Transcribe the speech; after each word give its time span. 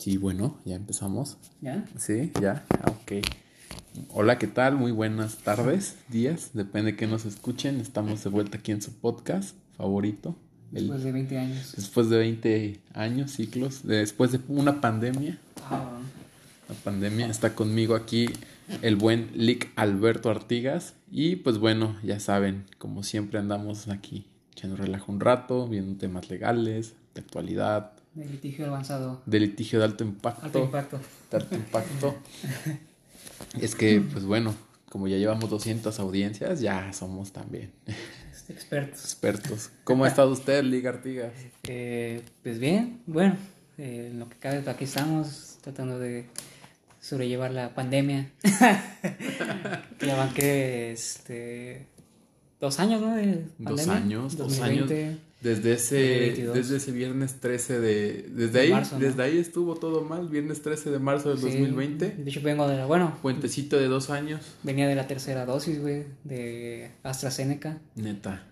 Sí, 0.00 0.16
bueno, 0.16 0.56
ya 0.64 0.76
empezamos. 0.76 1.36
¿Ya? 1.60 1.84
Sí, 1.98 2.32
ya, 2.40 2.64
ok. 2.86 3.22
Hola, 4.14 4.38
¿qué 4.38 4.46
tal? 4.46 4.76
Muy 4.76 4.92
buenas 4.92 5.36
tardes, 5.38 5.96
días, 6.08 6.50
depende 6.54 6.92
de 6.92 6.96
que 6.96 7.06
nos 7.06 7.26
escuchen. 7.26 7.80
Estamos 7.80 8.24
de 8.24 8.30
vuelta 8.30 8.56
aquí 8.56 8.72
en 8.72 8.80
su 8.80 8.92
podcast 8.94 9.54
favorito. 9.76 10.34
el- 10.72 10.84
Después 10.84 11.02
de 11.04 11.12
20 11.12 11.38
años. 11.38 11.72
después 11.76 12.08
de 12.08 12.16
20 12.18 12.80
años, 12.94 13.32
ciclos, 13.32 13.80
después 13.84 14.32
de 14.32 14.40
una 14.48 14.80
pandemia. 14.80 15.38
Ah, 15.68 15.98
La 16.68 16.74
pandemia 16.76 17.26
está 17.26 17.54
conmigo 17.56 17.94
aquí 17.96 18.28
el 18.80 18.94
buen 18.96 19.30
Lick 19.34 19.70
Alberto 19.76 20.30
Artigas. 20.30 20.94
Y 21.10 21.36
pues 21.36 21.58
bueno, 21.58 21.96
ya 22.04 22.20
saben, 22.20 22.64
como 22.78 23.02
siempre 23.02 23.38
andamos 23.38 23.88
aquí 23.88 24.26
echando 24.52 24.76
relajo 24.76 25.10
un 25.12 25.18
rato, 25.20 25.66
viendo 25.68 25.98
temas 25.98 26.30
legales, 26.30 26.94
de 27.14 27.20
actualidad, 27.22 27.92
de 28.14 28.24
litigio 28.26 28.66
avanzado. 28.66 29.22
de 29.26 29.40
litigio 29.40 29.78
de 29.78 29.84
alto 29.84 30.04
impacto. 30.04 30.44
Alto 30.44 30.58
impacto. 30.64 31.00
de 31.30 31.36
alto 31.36 31.54
impacto. 31.54 32.16
es 33.60 33.74
que, 33.74 34.00
pues 34.00 34.24
bueno, 34.24 34.54
como 34.88 35.06
ya 35.08 35.16
llevamos 35.16 35.48
200 35.50 35.98
audiencias, 36.00 36.60
ya 36.60 36.92
somos 36.92 37.32
también 37.32 37.70
Este, 38.32 38.52
expertos. 38.52 39.04
expertos. 39.04 39.70
¿Cómo 39.84 40.04
ha 40.04 40.08
estado 40.08 40.30
usted, 40.32 40.62
Lick 40.64 40.86
Artigas? 40.86 41.32
Eh, 41.68 42.22
pues 42.42 42.58
bien, 42.58 43.00
bueno, 43.06 43.36
eh, 43.78 44.08
en 44.10 44.18
lo 44.18 44.28
que 44.28 44.36
cabe, 44.36 44.68
aquí 44.68 44.84
estamos 44.84 45.58
tratando 45.62 45.98
de 45.98 46.26
sobrellevar 47.00 47.52
la 47.52 47.74
pandemia. 47.74 48.30
ya 50.00 50.16
van 50.16 50.34
que, 50.34 50.92
este, 50.92 51.86
dos 52.60 52.80
años, 52.80 53.00
¿no? 53.00 53.14
De 53.14 53.44
Dos 53.58 53.82
pandemia. 53.82 53.94
años, 53.94 54.36
dos 54.36 54.58
2020. 54.58 55.18
Desde 55.40 55.72
ese, 55.72 55.96
2022. 55.96 56.54
desde 56.54 56.76
ese 56.76 56.92
viernes 56.92 57.40
13 57.40 57.80
de... 57.80 58.26
Desde 58.30 58.52
De 58.52 58.60
ahí, 58.60 58.70
marzo, 58.72 58.96
¿no? 58.98 59.00
desde 59.06 59.22
ahí 59.22 59.38
estuvo 59.38 59.74
todo 59.74 60.02
mal, 60.02 60.28
viernes 60.28 60.60
13 60.62 60.90
de 60.90 60.98
marzo 60.98 61.30
del 61.30 61.38
Sí, 61.38 61.44
2020. 61.46 62.10
De 62.10 62.30
hecho, 62.30 62.40
vengo 62.42 62.68
de 62.68 62.76
la, 62.76 62.86
bueno, 62.86 63.16
Puentecito 63.22 63.78
de 63.78 63.86
dos 63.88 64.10
años. 64.10 64.40
venía 64.62 64.86
de 64.86 64.94
la 64.94 65.06
tercera 65.06 65.46
dosis, 65.46 65.80
güey, 65.80 66.04
de 66.24 66.90
AstraZeneca. 67.02 67.78
Neta. 67.96 68.46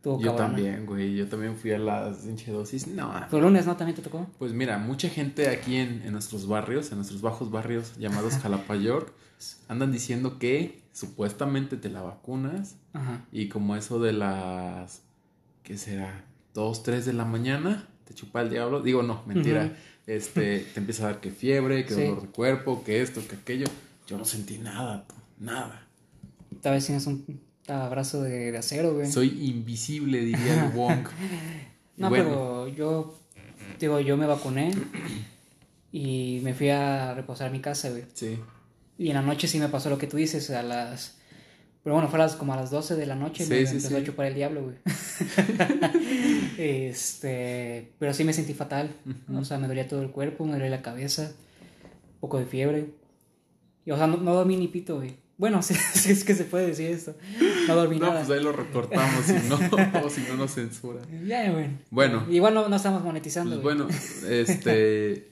Tuvo 0.00 0.20
Yo 0.20 0.32
también, 0.34 0.86
güey. 0.86 1.16
Yo 1.16 1.26
también 1.26 1.56
fui 1.56 1.72
a 1.72 1.78
la 1.78 2.14
pinche 2.24 2.52
dosis. 2.52 2.86
No, 2.86 3.12
Pero 3.28 3.42
lunes, 3.42 3.66
¿no? 3.66 3.76
También 3.76 3.96
te 3.96 4.02
tocó. 4.02 4.28
Pues 4.38 4.52
mira, 4.52 4.78
mucha 4.78 5.08
gente 5.08 5.48
aquí 5.48 5.74
en, 5.74 6.02
en 6.04 6.12
nuestros 6.12 6.46
barrios, 6.46 6.92
en 6.92 6.98
nuestros 6.98 7.20
bajos 7.20 7.50
barrios 7.50 7.96
llamados 7.98 8.34
Jalapayor, 8.42 9.12
andan 9.66 9.90
diciendo 9.90 10.38
que 10.38 10.82
supuestamente 10.92 11.76
te 11.76 11.88
la 11.90 12.02
vacunas 12.02 12.76
Ajá. 12.92 13.24
y 13.32 13.48
como 13.48 13.74
eso 13.74 13.98
de 14.00 14.12
las, 14.12 15.02
¿qué 15.68 15.76
será? 15.76 16.24
Dos, 16.54 16.82
tres 16.82 17.04
de 17.04 17.12
la 17.12 17.26
mañana, 17.26 17.86
te 18.06 18.14
chupa 18.14 18.40
el 18.40 18.48
diablo. 18.48 18.80
Digo, 18.80 19.02
no, 19.02 19.22
mentira. 19.26 19.70
Este, 20.06 20.60
te 20.60 20.80
empieza 20.80 21.02
a 21.04 21.12
dar 21.12 21.20
que 21.20 21.30
fiebre, 21.30 21.84
que 21.84 21.94
Sí. 21.94 22.00
dolor 22.04 22.22
de 22.22 22.28
cuerpo, 22.28 22.82
que 22.82 23.02
esto, 23.02 23.20
que 23.28 23.36
aquello. 23.36 23.66
Yo 24.06 24.16
no 24.16 24.24
sentí 24.24 24.56
nada, 24.56 25.04
nada. 25.38 25.86
Tal 26.62 26.72
vez 26.72 26.86
tienes 26.86 27.06
un 27.06 27.38
abrazo 27.68 28.22
de, 28.22 28.50
de 28.50 28.56
acero, 28.56 28.94
güey. 28.94 29.12
Soy 29.12 29.28
invisible, 29.50 30.24
diría 30.24 30.64
el 30.66 30.72
Wong. 30.72 31.06
No, 31.98 32.08
Bueno. 32.08 32.24
pero 32.24 32.68
yo, 32.68 33.18
digo, 33.78 34.00
yo 34.00 34.16
me 34.16 34.24
vacuné 34.24 34.70
y 35.92 36.40
me 36.42 36.54
fui 36.54 36.70
a 36.70 37.12
reposar 37.12 37.48
a 37.48 37.50
mi 37.50 37.60
casa, 37.60 37.90
güey. 37.90 38.04
Sí. 38.14 38.38
Y 38.96 39.08
en 39.08 39.14
la 39.14 39.22
noche 39.22 39.46
sí 39.46 39.58
me 39.60 39.68
pasó 39.68 39.90
lo 39.90 39.98
que 39.98 40.06
tú 40.06 40.16
dices, 40.16 40.48
a 40.50 40.62
las... 40.62 41.17
Pero 41.88 41.94
bueno, 41.94 42.10
fue 42.10 42.18
a 42.18 42.24
las, 42.24 42.36
como 42.36 42.52
a 42.52 42.56
las 42.56 42.70
12 42.70 42.96
de 42.96 43.06
la 43.06 43.14
noche 43.14 43.44
Sí, 43.44 43.50
me 43.50 43.64
sí, 43.64 43.76
empezó 43.76 43.88
sí. 43.88 43.94
a 43.96 44.04
chupar 44.04 44.26
el 44.26 44.34
diablo, 44.34 44.62
güey. 44.62 44.76
este, 46.58 47.92
pero 47.98 48.12
sí 48.12 48.24
me 48.24 48.34
sentí 48.34 48.52
fatal. 48.52 48.94
O 49.34 49.42
sea, 49.42 49.56
me 49.56 49.68
dolía 49.68 49.88
todo 49.88 50.02
el 50.02 50.10
cuerpo, 50.10 50.44
me 50.44 50.52
dolía 50.52 50.68
la 50.68 50.82
cabeza, 50.82 51.32
un 51.62 52.20
poco 52.20 52.38
de 52.40 52.44
fiebre. 52.44 52.90
Y, 53.86 53.90
o 53.90 53.96
sea, 53.96 54.06
no, 54.06 54.18
no 54.18 54.34
dormí 54.34 54.58
ni 54.58 54.68
pito, 54.68 54.96
güey. 54.96 55.16
Bueno, 55.38 55.62
si 55.62 55.72
es 56.12 56.24
que 56.24 56.34
se 56.34 56.44
puede 56.44 56.66
decir 56.66 56.90
esto. 56.90 57.14
No 57.66 57.74
dormí 57.74 57.98
No, 57.98 58.08
nada. 58.08 58.22
pues 58.22 58.38
ahí 58.38 58.44
lo 58.44 58.52
recortamos, 58.52 59.24
si 59.24 59.32
no, 59.48 59.56
o 60.04 60.10
si 60.10 60.20
no 60.28 60.36
nos 60.36 60.52
censura. 60.52 61.00
Ya, 61.26 61.50
bueno. 61.50 61.78
Bueno. 61.88 62.26
Igual 62.28 62.52
no, 62.52 62.68
no 62.68 62.76
estamos 62.76 63.02
monetizando, 63.02 63.62
Pues 63.62 63.76
güey. 63.78 63.88
bueno, 63.88 63.98
este. 64.28 65.30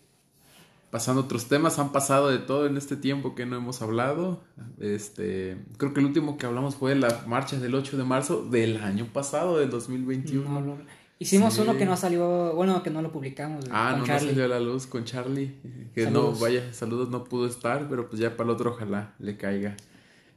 Pasando 0.90 1.22
otros 1.22 1.46
temas, 1.48 1.78
han 1.78 1.90
pasado 1.92 2.28
de 2.28 2.38
todo 2.38 2.66
en 2.66 2.76
este 2.76 2.96
tiempo 2.96 3.34
que 3.34 3.44
no 3.44 3.56
hemos 3.56 3.82
hablado. 3.82 4.42
Este, 4.80 5.58
creo 5.78 5.92
que 5.92 6.00
el 6.00 6.06
último 6.06 6.38
que 6.38 6.46
hablamos 6.46 6.76
fue 6.76 6.94
la 6.94 7.24
marcha 7.26 7.58
del 7.58 7.74
8 7.74 7.96
de 7.96 8.04
marzo 8.04 8.44
del 8.44 8.78
año 8.82 9.06
pasado, 9.12 9.58
del 9.58 9.68
2021. 9.70 10.48
No, 10.48 10.60
no. 10.60 10.78
Hicimos 11.18 11.54
Sí. 11.54 11.62
uno 11.62 11.76
que 11.76 11.86
no 11.86 11.96
salió, 11.96 12.52
bueno, 12.54 12.82
que 12.82 12.90
no 12.90 13.00
lo 13.02 13.10
publicamos. 13.10 13.64
ah, 13.70 13.90
con 13.92 14.00
no, 14.00 14.06
Charlie. 14.06 14.26
no 14.28 14.32
salió 14.32 14.44
a 14.44 14.48
la 14.48 14.60
luz 14.60 14.86
con 14.86 15.04
Charlie. 15.04 15.54
Que 15.94 16.04
Saludos. 16.04 16.34
no, 16.34 16.40
vaya, 16.40 16.72
saludos, 16.74 17.08
no 17.08 17.24
pudo 17.24 17.46
estar, 17.46 17.88
pero 17.88 18.08
pues 18.08 18.20
ya 18.20 18.36
para 18.36 18.50
el 18.50 18.54
otro 18.54 18.70
ojalá 18.72 19.14
le 19.18 19.36
caiga. 19.36 19.76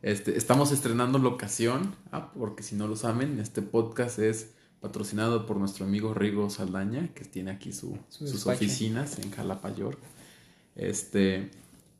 Este, 0.02 0.38
estamos 0.38 0.72
estrenando 0.72 1.20
locación, 1.20 1.94
ah, 2.14 2.32
porque 2.34 2.64
si 2.64 2.76
no 2.76 2.88
lo 2.88 2.96
saben, 2.96 3.40
este 3.40 3.62
podcast 3.62 4.20
es 4.20 4.52
patrocinado 4.80 5.46
por 5.46 5.58
nuestro 5.58 5.86
amigo 5.86 6.14
Rigo 6.14 6.50
Saldaña, 6.50 7.10
que 7.14 7.26
tiene 7.26 7.52
aquí 7.52 7.74
su- 7.74 7.98
Su 8.08 8.26
sus 8.28 8.48
oficinas 8.48 9.20
en 9.20 9.30
Jalapayor. 9.32 9.98
Este, 10.80 11.50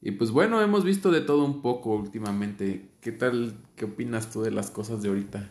y 0.02 0.12
pues 0.12 0.32
bueno, 0.32 0.62
hemos 0.62 0.86
visto 0.86 1.12
de 1.12 1.22
todo 1.22 1.44
un 1.44 1.62
poco 1.62 1.96
últimamente. 1.96 2.86
¿Qué 3.02 3.12
tal, 3.12 3.56
qué 3.76 3.86
opinas 3.86 4.32
tú 4.32 4.42
de 4.42 4.52
las 4.52 4.72
cosas 4.72 5.02
de 5.02 5.10
ahorita, 5.10 5.50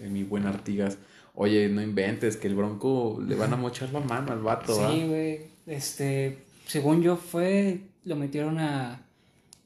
eh, 0.00 0.08
mi 0.08 0.22
buen 0.22 0.46
Artigas? 0.46 0.98
Oye, 1.34 1.68
no 1.68 1.82
inventes 1.82 2.36
que 2.36 2.46
el 2.48 2.54
Bronco 2.54 3.20
le 3.26 3.34
van 3.34 3.52
a 3.52 3.56
mochar 3.56 3.92
la 3.92 4.00
mano 4.00 4.32
al 4.32 4.40
vato. 4.42 4.74
Sí, 4.74 5.06
güey. 5.06 5.40
Este, 5.66 6.38
según 6.66 7.02
yo 7.02 7.16
fue, 7.16 7.80
lo 8.04 8.16
metieron 8.16 8.58
a, 8.58 9.02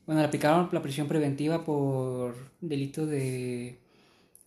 bueno, 0.07 0.21
le 0.21 0.27
aplicaron 0.27 0.69
la 0.73 0.83
prisión 0.83 1.07
preventiva 1.09 1.65
por 1.65 2.35
delito 2.61 3.07
de, 3.07 3.79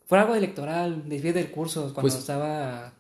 fue 0.08 0.20
algo 0.20 0.36
electoral, 0.36 1.08
desvío 1.08 1.34
del 1.34 1.50
curso, 1.52 1.82
cuando 1.94 2.02
Pues- 2.02 2.16
estaba, 2.16 2.94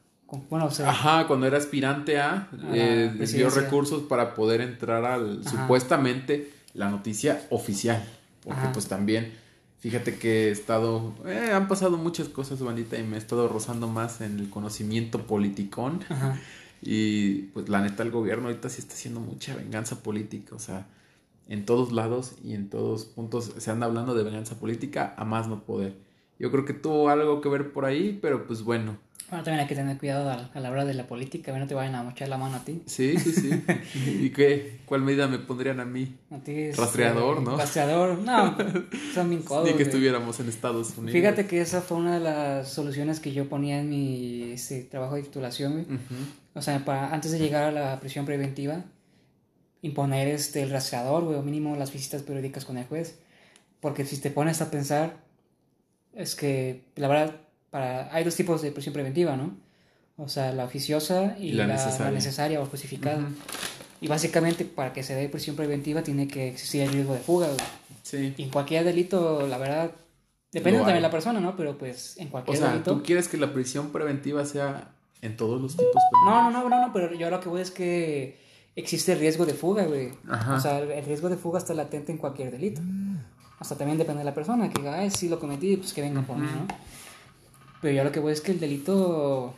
bueno, 0.49 0.65
o 0.65 0.71
sea, 0.71 0.89
Ajá, 0.89 1.27
cuando 1.27 1.45
era 1.47 1.57
aspirante 1.57 2.19
a, 2.19 2.49
eh, 2.73 3.13
dio 3.33 3.49
recursos 3.49 4.03
para 4.03 4.33
poder 4.33 4.61
entrar 4.61 5.05
al, 5.05 5.41
Ajá. 5.45 5.49
supuestamente, 5.61 6.51
la 6.73 6.89
noticia 6.89 7.45
oficial. 7.49 8.03
Porque 8.43 8.59
Ajá. 8.59 8.71
pues 8.73 8.87
también, 8.87 9.33
fíjate 9.79 10.17
que 10.17 10.49
he 10.49 10.51
estado, 10.51 11.13
eh, 11.25 11.51
han 11.53 11.67
pasado 11.67 11.97
muchas 11.97 12.27
cosas, 12.29 12.59
bandita, 12.61 12.97
y 12.97 13.03
me 13.03 13.15
he 13.15 13.19
estado 13.19 13.47
rozando 13.47 13.87
más 13.87 14.21
en 14.21 14.39
el 14.39 14.49
conocimiento 14.49 15.25
politicón. 15.27 16.01
ajá, 16.09 16.39
Y 16.87 17.43
pues 17.53 17.67
la 17.67 17.81
neta, 17.81 18.03
el 18.03 18.11
gobierno 18.11 18.47
ahorita 18.47 18.69
sí 18.69 18.79
está 18.79 18.93
haciendo 18.93 19.19
mucha 19.19 19.55
venganza 19.55 20.03
política, 20.03 20.55
o 20.55 20.59
sea, 20.59 20.85
en 21.47 21.65
todos 21.65 21.91
lados 21.91 22.35
y 22.43 22.53
en 22.53 22.69
todos 22.69 23.05
puntos 23.05 23.53
se 23.57 23.71
anda 23.71 23.87
hablando 23.87 24.13
de 24.13 24.23
venganza 24.23 24.59
política 24.59 25.15
a 25.17 25.25
más 25.25 25.47
no 25.47 25.63
poder. 25.63 25.95
Yo 26.37 26.51
creo 26.51 26.65
que 26.65 26.73
tuvo 26.73 27.09
algo 27.09 27.41
que 27.41 27.49
ver 27.49 27.71
por 27.71 27.85
ahí, 27.85 28.17
pero 28.21 28.45
pues 28.45 28.61
bueno. 28.61 28.97
Bueno, 29.29 29.43
también 29.43 29.61
hay 29.61 29.67
que 29.67 29.73
tener 29.73 29.97
cuidado 29.97 30.29
a, 30.29 30.51
a 30.53 30.59
la 30.59 30.69
hora 30.69 30.85
de 30.85 30.93
la 30.93 31.07
política, 31.07 31.51
que 31.51 31.57
no 31.57 31.65
te 31.65 31.73
vayan 31.73 31.95
a 31.95 32.03
mochar 32.03 32.29
la 32.29 32.37
mano 32.37 32.57
a 32.57 32.63
ti. 32.63 32.83
Sí, 32.85 33.17
sí, 33.17 33.31
sí. 33.31 33.63
¿Y 34.21 34.29
qué? 34.29 34.81
¿Cuál 34.85 35.01
medida 35.01 35.27
me 35.27 35.39
pondrían 35.39 35.79
a 35.79 35.85
mí? 35.85 36.15
A 36.29 36.37
ti 36.37 36.51
es, 36.51 36.77
Rastreador, 36.77 37.39
eh, 37.39 37.41
¿no? 37.41 37.57
Rastreador, 37.57 38.19
no, 38.19 38.55
son 39.15 39.29
bien 39.29 39.41
codos, 39.41 39.67
Ni 39.67 39.73
que 39.73 39.83
estuviéramos 39.83 40.39
en 40.39 40.49
Estados 40.49 40.95
Unidos. 40.97 41.13
Fíjate 41.13 41.47
que 41.47 41.59
esa 41.59 41.81
fue 41.81 41.97
una 41.97 42.13
de 42.13 42.19
las 42.19 42.69
soluciones 42.69 43.19
que 43.19 43.31
yo 43.31 43.49
ponía 43.49 43.79
en 43.79 43.89
mi 43.89 44.51
este, 44.51 44.83
trabajo 44.83 45.15
de 45.15 45.23
titulación, 45.23 45.73
güey. 45.73 45.85
Ujú. 45.85 46.15
O 46.53 46.61
sea, 46.61 46.85
para, 46.85 47.11
antes 47.11 47.31
de 47.31 47.39
llegar 47.39 47.63
a 47.63 47.71
la 47.71 47.99
prisión 47.99 48.25
preventiva, 48.25 48.83
imponer 49.81 50.27
este, 50.27 50.61
el 50.61 50.69
rastreador, 50.69 51.23
güey, 51.23 51.37
o 51.37 51.41
mínimo 51.41 51.75
las 51.75 51.91
visitas 51.91 52.21
periódicas 52.21 52.63
con 52.63 52.77
el 52.77 52.85
juez. 52.85 53.17
Porque 53.79 54.05
si 54.05 54.17
te 54.17 54.29
pones 54.29 54.61
a 54.61 54.69
pensar, 54.69 55.17
es 56.15 56.35
que, 56.35 56.83
la 56.95 57.07
verdad, 57.07 57.35
para, 57.69 58.13
hay 58.13 58.23
dos 58.23 58.35
tipos 58.35 58.61
de 58.61 58.71
prisión 58.71 58.93
preventiva, 58.93 59.35
¿no? 59.35 59.55
O 60.17 60.29
sea, 60.29 60.53
la 60.53 60.63
oficiosa 60.63 61.35
y, 61.37 61.49
Y 61.49 61.51
la 61.51 61.67
la, 61.67 61.75
la 61.75 62.11
necesaria. 62.11 62.61
o 62.61 62.65
justificada. 62.65 63.27
Y 64.01 64.07
básicamente, 64.07 64.65
para 64.65 64.93
que 64.93 65.03
se 65.03 65.13
dé 65.15 65.27
prisión 65.29 65.55
preventiva, 65.55 66.03
tiene 66.03 66.27
que 66.27 66.47
existir 66.49 66.81
el 66.81 66.91
riesgo 66.91 67.13
de 67.13 67.19
fuga, 67.19 67.47
güey. 67.47 67.59
Sí. 68.03 68.33
Y 68.37 68.43
en 68.43 68.49
cualquier 68.49 68.85
delito, 68.85 69.45
la 69.47 69.57
verdad, 69.57 69.91
depende 70.51 70.79
también 70.79 70.97
de 70.97 71.01
la 71.01 71.11
persona, 71.11 71.39
¿no? 71.39 71.55
Pero 71.57 71.77
pues 71.77 72.15
en 72.17 72.27
O 72.27 72.31
cualquier 72.31 72.57
sea, 72.57 72.69
delito. 72.71 72.93
¿tú 72.95 73.03
quieres 73.03 73.27
que 73.27 73.37
la 73.37 73.51
prisión 73.51 73.91
preventiva 73.91 74.45
sea 74.45 74.91
en 75.21 75.35
todos 75.35 75.61
los 75.61 75.75
tipos 75.75 76.01
No, 76.25 76.49
no, 76.49 76.63
no, 76.63 76.69
no, 76.69 76.87
no, 76.87 76.93
pero 76.93 77.13
yo 77.13 77.29
lo 77.29 77.39
que 77.39 77.49
voy 77.49 77.61
es 77.61 77.71
que 77.71 78.37
existe 78.75 79.13
el 79.13 79.19
riesgo 79.19 79.45
de 79.45 79.53
fuga, 79.53 79.83
güey. 79.85 80.11
Ajá. 80.29 80.55
O 80.55 80.59
sea, 80.61 80.79
el 80.79 80.91
el 80.91 81.03
riesgo 81.05 81.29
de 81.29 81.37
fuga 81.37 81.59
está 81.59 81.73
latente 81.73 82.11
en 82.11 82.17
cualquier 82.19 82.51
delito. 82.51 82.81
Hasta 83.59 83.77
también 83.77 83.97
depende 83.97 84.19
de 84.19 84.25
la 84.25 84.33
persona, 84.33 84.69
que 84.69 84.81
diga, 84.81 84.99
ay, 84.99 85.09
sí 85.09 85.29
lo 85.29 85.39
cometí, 85.39 85.77
pues 85.77 85.93
que 85.93 86.01
vengan 86.01 86.25
por 86.25 86.37
mí, 86.37 86.45
¿no? 86.45 86.67
Pero 87.81 87.95
yo 87.95 88.03
lo 88.03 88.11
que 88.11 88.19
voy 88.19 88.33
es 88.33 88.41
que 88.41 88.51
el 88.51 88.59
delito, 88.59 89.53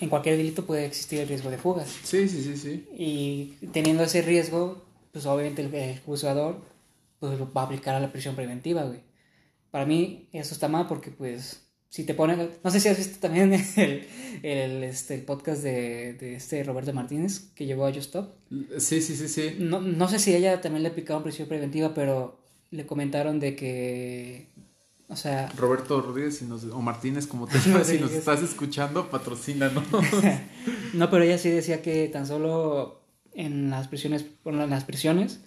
en 0.00 0.08
cualquier 0.08 0.36
delito 0.36 0.64
puede 0.64 0.86
existir 0.86 1.20
el 1.20 1.28
riesgo 1.28 1.50
de 1.50 1.58
fuga. 1.58 1.84
Sí, 1.84 2.28
sí, 2.28 2.42
sí, 2.42 2.56
sí. 2.56 2.86
Y 2.96 3.66
teniendo 3.68 4.02
ese 4.02 4.22
riesgo, 4.22 4.84
pues 5.12 5.26
obviamente 5.26 5.62
el, 5.62 5.74
el 5.74 6.00
juzgador 6.00 6.60
pues, 7.18 7.40
va 7.40 7.62
a 7.62 7.64
aplicar 7.64 7.94
a 7.94 8.00
la 8.00 8.12
prisión 8.12 8.34
preventiva, 8.34 8.84
güey. 8.84 9.00
Para 9.70 9.86
mí 9.86 10.28
eso 10.32 10.54
está 10.54 10.68
mal 10.68 10.86
porque 10.88 11.10
pues 11.10 11.62
si 11.88 12.04
te 12.04 12.14
pones, 12.14 12.38
no 12.62 12.70
sé 12.70 12.80
si 12.80 12.88
has 12.88 12.96
visto 12.96 13.18
también 13.18 13.52
el, 13.76 14.06
el, 14.42 14.84
este, 14.84 15.14
el 15.14 15.22
podcast 15.22 15.62
de, 15.62 16.14
de, 16.14 16.36
este 16.36 16.62
Roberto 16.64 16.92
Martínez 16.92 17.50
que 17.54 17.66
llevó 17.66 17.86
a 17.86 17.92
Just 17.92 18.14
Stop. 18.14 18.34
Sí, 18.78 19.00
sí, 19.00 19.16
sí, 19.16 19.28
sí. 19.28 19.56
No, 19.58 19.80
no 19.80 20.08
sé 20.08 20.18
si 20.18 20.34
ella 20.34 20.60
también 20.60 20.82
le 20.82 20.88
aplicaron 20.88 21.22
prisión 21.22 21.48
preventiva, 21.48 21.92
pero 21.94 22.39
le 22.70 22.86
comentaron 22.86 23.40
de 23.40 23.56
que, 23.56 24.48
o 25.08 25.16
sea... 25.16 25.48
Roberto 25.56 26.00
Rodríguez 26.00 26.38
si 26.38 26.44
nos, 26.44 26.64
o 26.64 26.80
Martínez, 26.80 27.26
como 27.26 27.46
te 27.46 27.58
llamas, 27.64 27.86
si 27.86 27.98
nos 27.98 28.12
estás 28.12 28.42
escuchando, 28.42 29.10
patrocínanos. 29.10 29.84
no, 30.94 31.10
pero 31.10 31.24
ella 31.24 31.38
sí 31.38 31.50
decía 31.50 31.82
que 31.82 32.08
tan 32.08 32.26
solo 32.26 33.02
en 33.32 33.70
las 33.70 33.88
prisiones, 33.88 34.24
bueno, 34.44 34.62
en 34.62 34.70
las 34.70 34.84
prisiones, 34.84 35.40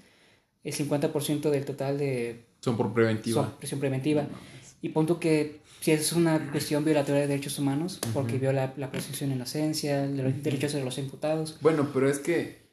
el 0.63 0.73
50% 0.73 1.49
del 1.49 1.65
total 1.65 1.97
de... 1.97 2.45
Son 2.61 2.77
por 2.77 2.93
preventiva. 2.93 3.43
Son 3.43 3.51
prisión 3.57 3.79
preventiva. 3.79 4.25
y 4.81 4.89
punto 4.89 5.19
que 5.19 5.61
si 5.83 5.91
es 5.91 6.13
una 6.13 6.49
cuestión 6.49 6.85
violatoria 6.85 7.21
de 7.21 7.27
derechos 7.27 7.59
humanos, 7.59 7.99
porque 8.13 8.37
viola 8.37 8.73
la 8.77 8.89
presunción 8.89 9.31
de 9.31 9.35
inocencia, 9.35 10.05
los 10.05 10.41
derechos 10.41 10.71
de 10.71 10.81
los 10.81 10.97
imputados. 10.97 11.57
Bueno, 11.59 11.89
pero 11.93 12.09
es 12.09 12.19
que 12.19 12.69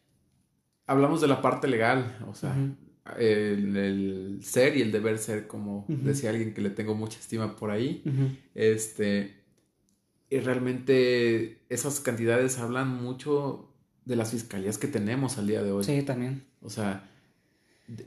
hablamos 0.87 1.20
de 1.20 1.26
la 1.26 1.43
parte 1.43 1.67
legal, 1.67 2.17
o 2.29 2.37
sea, 2.37 2.55
el, 3.19 4.41
ser 4.43 4.76
y 4.76 4.82
el 4.82 4.93
deber 4.93 5.19
ser, 5.19 5.47
como 5.47 5.85
decía 5.88 6.31
alguien 6.31 6.55
que 6.55 6.61
le 6.61 6.70
tengo 6.70 6.94
mucha 6.94 7.19
estima 7.19 7.56
por 7.56 7.70
ahí, 7.70 8.02
este, 8.55 9.35
y 10.29 10.38
realmente 10.38 11.62
esas 11.69 12.00
cantidades 12.00 12.58
hablan 12.58 12.88
mucho 12.88 13.69
de 14.05 14.17
las 14.17 14.31
fiscalías 14.31 14.79
que 14.79 14.88
tenemos 14.88 15.38
al 15.38 15.47
día 15.47 15.62
de 15.62 15.73
hoy. 15.73 15.85
Sí, 15.85 16.02
también. 16.02 16.44
O 16.62 16.70
sea, 16.70 17.08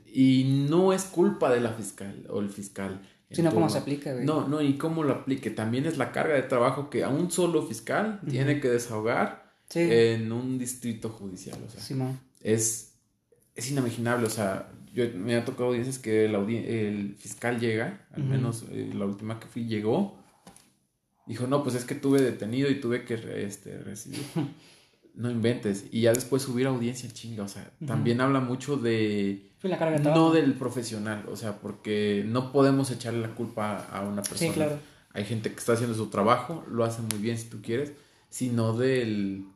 y 0.06 0.66
no 0.68 0.92
es 0.92 1.04
culpa 1.04 1.52
de 1.52 1.60
la 1.60 1.72
fiscal 1.72 2.26
o 2.30 2.40
el 2.40 2.50
fiscal 2.50 3.00
Sino 3.34 3.52
cómo 3.52 3.68
se 3.68 3.78
aplica, 3.78 4.12
güey. 4.12 4.24
No, 4.24 4.46
no, 4.48 4.60
y 4.60 4.74
cómo 4.74 5.02
lo 5.02 5.12
aplique. 5.12 5.50
También 5.50 5.86
es 5.86 5.98
la 5.98 6.12
carga 6.12 6.34
de 6.34 6.42
trabajo 6.42 6.90
que 6.90 7.04
a 7.04 7.08
un 7.08 7.30
solo 7.30 7.66
fiscal 7.66 8.20
tiene 8.28 8.60
que 8.60 8.68
desahogar 8.68 9.54
en 9.74 10.30
un 10.32 10.58
distrito 10.58 11.08
judicial. 11.08 11.58
O 11.66 11.70
sea, 11.70 12.18
es, 12.40 12.92
es 13.54 13.70
inimaginable. 13.70 14.26
O 14.26 14.30
sea, 14.30 14.70
yo 14.94 15.04
me 15.14 15.34
ha 15.34 15.44
tocado 15.44 15.66
audiencias 15.66 15.98
que 15.98 16.26
el, 16.26 16.34
el 16.34 17.16
fiscal 17.16 17.58
llega, 17.58 18.06
al 18.12 18.22
menos 18.22 18.64
eh, 18.70 18.92
la 18.94 19.04
última 19.04 19.40
que 19.40 19.48
fui 19.48 19.66
llegó. 19.66 20.16
Dijo, 21.26 21.48
no, 21.48 21.64
pues 21.64 21.74
es 21.74 21.84
que 21.84 21.96
tuve 21.96 22.22
detenido 22.22 22.70
y 22.70 22.80
tuve 22.80 23.04
que 23.04 23.14
este, 23.44 23.78
recibir. 23.78 24.24
no 25.14 25.30
inventes. 25.30 25.86
Y 25.90 26.02
ya 26.02 26.12
después 26.12 26.42
subir 26.42 26.68
audiencia 26.68 27.10
chinga. 27.10 27.42
O 27.42 27.48
sea, 27.48 27.72
también 27.84 28.20
habla 28.20 28.38
mucho 28.38 28.76
de. 28.76 29.50
no 30.14 30.30
del 30.30 30.54
profesional. 30.54 31.24
O 31.28 31.36
sea, 31.36 31.58
porque 31.58 32.24
no 32.24 32.52
podemos 32.52 32.90
echarle 32.92 33.20
la 33.20 33.34
culpa 33.34 33.86
a 33.90 34.02
una 34.02 34.22
persona. 34.22 34.50
Sí, 34.52 34.54
claro. 34.54 34.78
Hay 35.12 35.24
gente 35.24 35.50
que 35.50 35.58
está 35.58 35.72
haciendo 35.72 35.96
su 35.96 36.08
trabajo, 36.08 36.64
lo 36.68 36.84
hace 36.84 37.02
muy 37.02 37.18
bien 37.18 37.38
si 37.38 37.48
tú 37.48 37.62
quieres, 37.62 37.92
sino 38.30 38.76
del. 38.76 39.46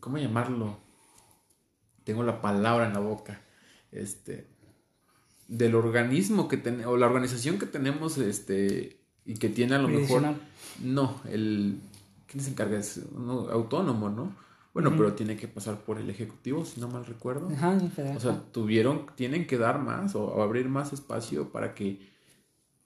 ¿Cómo 0.00 0.18
llamarlo? 0.18 0.78
Tengo 2.02 2.24
la 2.24 2.40
palabra 2.40 2.86
en 2.86 2.92
la 2.92 3.00
boca. 3.00 3.40
Este. 3.94 4.46
Del 5.48 5.74
organismo 5.74 6.48
que 6.48 6.56
tenemos, 6.56 6.86
o 6.92 6.96
la 6.96 7.06
organización 7.06 7.58
que 7.58 7.66
tenemos, 7.66 8.18
este. 8.18 8.98
Y 9.24 9.34
que 9.34 9.48
tiene 9.48 9.76
a 9.76 9.78
lo 9.78 9.88
mejor. 9.88 10.22
No, 10.82 11.20
el 11.30 11.78
¿Quién 12.34 12.42
se 12.42 12.50
encarga? 12.50 12.78
Es 12.78 13.00
autónomo, 13.52 14.10
¿no? 14.10 14.34
Bueno, 14.72 14.90
pero 14.96 15.12
tiene 15.12 15.36
que 15.36 15.46
pasar 15.46 15.78
por 15.82 15.98
el 15.98 16.10
Ejecutivo, 16.10 16.64
si 16.64 16.80
no 16.80 16.88
mal 16.88 17.06
recuerdo. 17.06 17.48
Ajá, 17.48 17.78
o 18.16 18.18
sea, 18.18 18.42
tuvieron, 18.50 19.06
tienen 19.14 19.46
que 19.46 19.56
dar 19.56 19.78
más 19.78 20.16
o, 20.16 20.42
abrir 20.42 20.68
más 20.68 20.92
espacio 20.92 21.50
para 21.50 21.76
que 21.76 22.12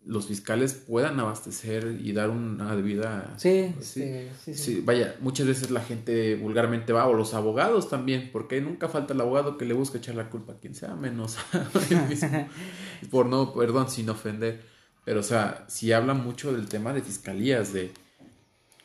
los 0.08 0.26
fiscales 0.26 0.72
puedan 0.72 1.20
abastecer 1.20 1.98
y 2.02 2.12
dar 2.12 2.30
una 2.30 2.74
debida... 2.74 3.34
Sí, 3.36 3.74
sí, 3.80 4.30
sí, 4.42 4.54
sí, 4.54 4.80
Vaya, 4.80 5.14
muchas 5.20 5.46
veces 5.46 5.70
la 5.70 5.82
gente 5.82 6.34
vulgarmente 6.36 6.94
va, 6.94 7.06
o 7.06 7.12
los 7.12 7.34
abogados 7.34 7.90
también, 7.90 8.30
porque 8.32 8.62
nunca 8.62 8.88
falta 8.88 9.12
el 9.12 9.20
abogado 9.20 9.58
que 9.58 9.66
le 9.66 9.74
busca 9.74 9.98
echar 9.98 10.14
la 10.14 10.30
culpa 10.30 10.54
a 10.54 10.56
quien 10.56 10.74
sea, 10.74 10.94
menos 10.94 11.36
a 11.52 11.68
mismo. 12.08 12.48
Por 13.10 13.26
no, 13.26 13.52
perdón, 13.52 13.90
sin 13.90 14.08
ofender. 14.08 14.62
Pero, 15.04 15.20
o 15.20 15.22
sea, 15.22 15.66
si 15.68 15.92
habla 15.92 16.14
mucho 16.14 16.54
del 16.54 16.68
tema 16.68 16.94
de 16.94 17.02
fiscalías, 17.02 17.74
de 17.74 17.92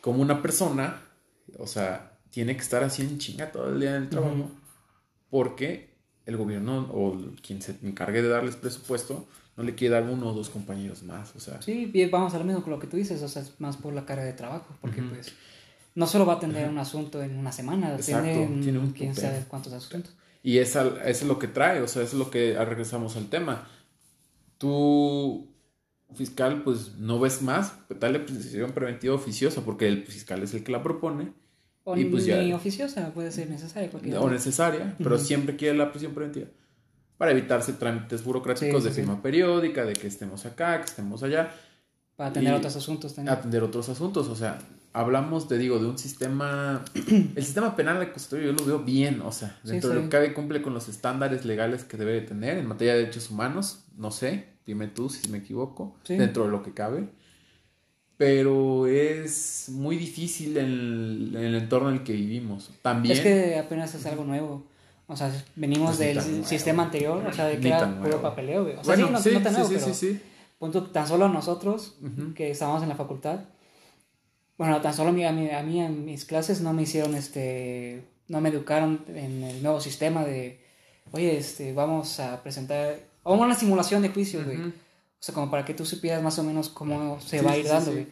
como 0.01 0.21
una 0.21 0.41
persona, 0.41 1.03
o 1.57 1.67
sea, 1.67 2.17
tiene 2.31 2.57
que 2.57 2.63
estar 2.63 2.83
así 2.83 3.01
en 3.01 3.17
chinga 3.17 3.49
todo 3.49 3.69
el 3.69 3.79
día 3.79 3.95
en 3.95 4.03
el 4.03 4.09
trabajo, 4.09 4.51
porque 5.29 5.95
el 6.25 6.35
gobierno 6.35 6.89
o 6.91 7.17
quien 7.41 7.61
se 7.61 7.77
encargue 7.81 8.21
de 8.21 8.27
darles 8.27 8.57
presupuesto 8.57 9.25
no 9.55 9.63
le 9.63 9.75
quiere 9.75 9.95
dar 9.95 10.03
uno 10.03 10.29
o 10.29 10.33
dos 10.33 10.49
compañeros 10.49 11.03
más, 11.03 11.35
o 11.35 11.39
sea. 11.39 11.61
Sí, 11.61 11.91
vamos 12.11 12.33
a 12.33 12.39
lo 12.39 12.43
mismo 12.43 12.63
con 12.63 12.71
lo 12.71 12.79
que 12.79 12.87
tú 12.87 12.97
dices, 12.97 13.21
o 13.21 13.27
sea, 13.27 13.41
es 13.41 13.59
más 13.59 13.77
por 13.77 13.93
la 13.93 14.05
carga 14.05 14.23
de 14.23 14.33
trabajo, 14.33 14.75
porque 14.81 15.01
pues 15.01 15.33
no 15.95 16.07
solo 16.07 16.25
va 16.25 16.33
a 16.33 16.35
atender 16.37 16.69
un 16.69 16.79
asunto 16.79 17.21
en 17.21 17.37
una 17.37 17.51
semana, 17.51 17.95
tiene, 17.97 18.47
un 18.47 18.93
quién 18.95 19.15
sabe 19.15 19.43
cuántos 19.47 19.73
asuntos. 19.73 20.13
Y 20.41 20.57
eso 20.57 20.97
es 21.01 21.23
lo 21.23 21.39
que 21.39 21.47
trae, 21.47 21.81
o 21.81 21.87
sea, 21.87 22.03
eso 22.03 22.13
es 22.13 22.19
lo 22.19 22.29
que 22.29 22.57
ah, 22.57 22.65
regresamos 22.65 23.15
al 23.15 23.29
tema. 23.29 23.67
Tú 24.57 25.49
fiscal, 26.15 26.63
pues 26.63 26.95
no 26.97 27.19
ves 27.19 27.41
más, 27.41 27.73
dale 27.99 28.19
prisión 28.19 28.71
preventiva 28.71 29.15
oficiosa, 29.15 29.61
porque 29.63 29.87
el 29.87 30.03
fiscal 30.03 30.43
es 30.43 30.53
el 30.53 30.63
que 30.63 30.71
la 30.71 30.83
propone. 30.83 31.33
O 31.85 31.97
y 31.97 32.05
pues 32.05 32.27
ni 32.27 32.53
oficiosa, 32.53 33.13
puede 33.13 33.31
ser 33.31 33.49
necesaria. 33.49 33.89
O 34.19 34.29
necesaria, 34.29 34.95
pero 34.97 35.17
siempre 35.17 35.55
quiere 35.55 35.77
la 35.77 35.91
prisión 35.91 36.13
preventiva. 36.13 36.47
Para 37.23 37.31
evitarse 37.31 37.71
trámites 37.71 38.21
burocráticos 38.21 38.83
de 38.83 38.91
firma 38.91 39.21
periódica, 39.21 39.85
de 39.85 39.93
que 39.93 40.07
estemos 40.07 40.45
acá, 40.45 40.79
que 40.79 40.87
estemos 40.87 41.23
allá. 41.23 41.53
Para 42.17 42.31
atender 42.31 42.53
otros 42.53 42.75
asuntos 42.75 43.15
también. 43.15 43.33
Atender 43.33 43.63
otros 43.63 43.87
asuntos, 43.87 44.27
o 44.27 44.35
sea, 44.35 44.59
hablamos, 44.91 45.47
te 45.47 45.57
digo, 45.57 45.79
de 45.79 45.85
un 45.85 45.97
sistema. 45.97 46.83
el 46.93 47.45
sistema 47.45 47.77
penal 47.77 48.01
de 48.01 48.11
custodia 48.11 48.47
yo 48.47 48.51
lo 48.51 48.65
veo 48.65 48.79
bien, 48.79 49.21
o 49.21 49.31
sea, 49.31 49.57
dentro 49.63 49.91
de 49.91 49.95
lo 49.95 50.01
que 50.01 50.09
cabe 50.09 50.33
cumple 50.33 50.61
con 50.61 50.73
los 50.73 50.89
estándares 50.89 51.45
legales 51.45 51.85
que 51.85 51.95
debe 51.95 52.11
de 52.11 52.21
tener 52.23 52.57
en 52.57 52.67
materia 52.67 52.91
de 52.91 52.99
derechos 52.99 53.29
humanos, 53.29 53.85
no 53.95 54.11
sé, 54.11 54.49
dime 54.65 54.87
tú 54.87 55.09
si 55.09 55.29
me 55.29 55.37
equivoco, 55.37 55.95
dentro 56.05 56.43
de 56.43 56.51
lo 56.51 56.61
que 56.61 56.73
cabe. 56.73 57.07
Pero 58.17 58.85
es 58.85 59.69
muy 59.71 59.95
difícil 59.95 60.57
en 60.57 61.35
el, 61.37 61.55
entorno 61.55 61.87
en 61.87 61.99
el 61.99 62.03
que 62.03 62.11
vivimos. 62.11 62.69
También. 62.81 63.15
Es 63.15 63.21
que 63.21 63.57
apenas 63.57 63.95
es 63.95 64.05
algo 64.07 64.25
nuevo. 64.25 64.72
O 65.07 65.15
sea, 65.15 65.31
venimos 65.55 65.97
del 65.97 66.45
sistema 66.45 66.83
anterior, 66.83 67.25
o 67.25 67.33
sea, 67.33 67.45
de 67.45 67.59
que 67.59 67.67
era 67.67 68.01
puro 68.01 68.21
papeleo, 68.21 68.67
O 68.79 68.83
sea, 68.83 68.95
sí, 68.95 69.01
no, 69.01 69.19
sí, 69.19 69.31
tan 69.43 69.53
nuevo, 69.53 69.67
sí, 69.67 69.75
pero 69.75 69.93
sí, 69.93 70.21
Punto, 70.59 70.83
tan 70.83 71.07
solo 71.07 71.27
nosotros, 71.27 71.97
que 72.35 72.51
estábamos 72.51 72.83
en 72.83 72.89
la 72.89 72.95
facultad, 72.95 73.41
bueno, 74.57 74.79
tan 74.81 74.93
solo 74.93 75.09
a 75.09 75.11
mí, 75.11 75.25
a 75.25 75.31
mí, 75.63 75.81
en 75.81 76.05
mis 76.05 76.25
clases 76.25 76.61
no 76.61 76.73
me 76.73 76.83
hicieron, 76.83 77.15
este, 77.15 78.05
no 78.27 78.39
me 78.39 78.49
educaron 78.49 79.03
en 79.09 79.43
el 79.43 79.63
nuevo 79.63 79.81
sistema 79.81 80.23
de, 80.23 80.61
oye, 81.11 81.37
este, 81.37 81.73
vamos 81.73 82.19
a 82.19 82.41
presentar 82.43 82.99
o 83.23 83.35
una 83.35 83.55
simulación 83.55 84.01
de 84.01 84.09
juicio, 84.09 84.43
güey. 84.43 84.57
O 84.57 85.25
sea, 85.25 85.33
como 85.33 85.49
para 85.49 85.65
que 85.65 85.73
tú 85.73 85.85
supieras 85.85 86.21
más 86.21 86.37
o 86.39 86.43
menos 86.43 86.69
cómo 86.69 87.19
se 87.21 87.41
va 87.41 87.51
a 87.51 87.57
ir 87.57 87.67
dando, 87.67 87.91
güey. 87.91 88.07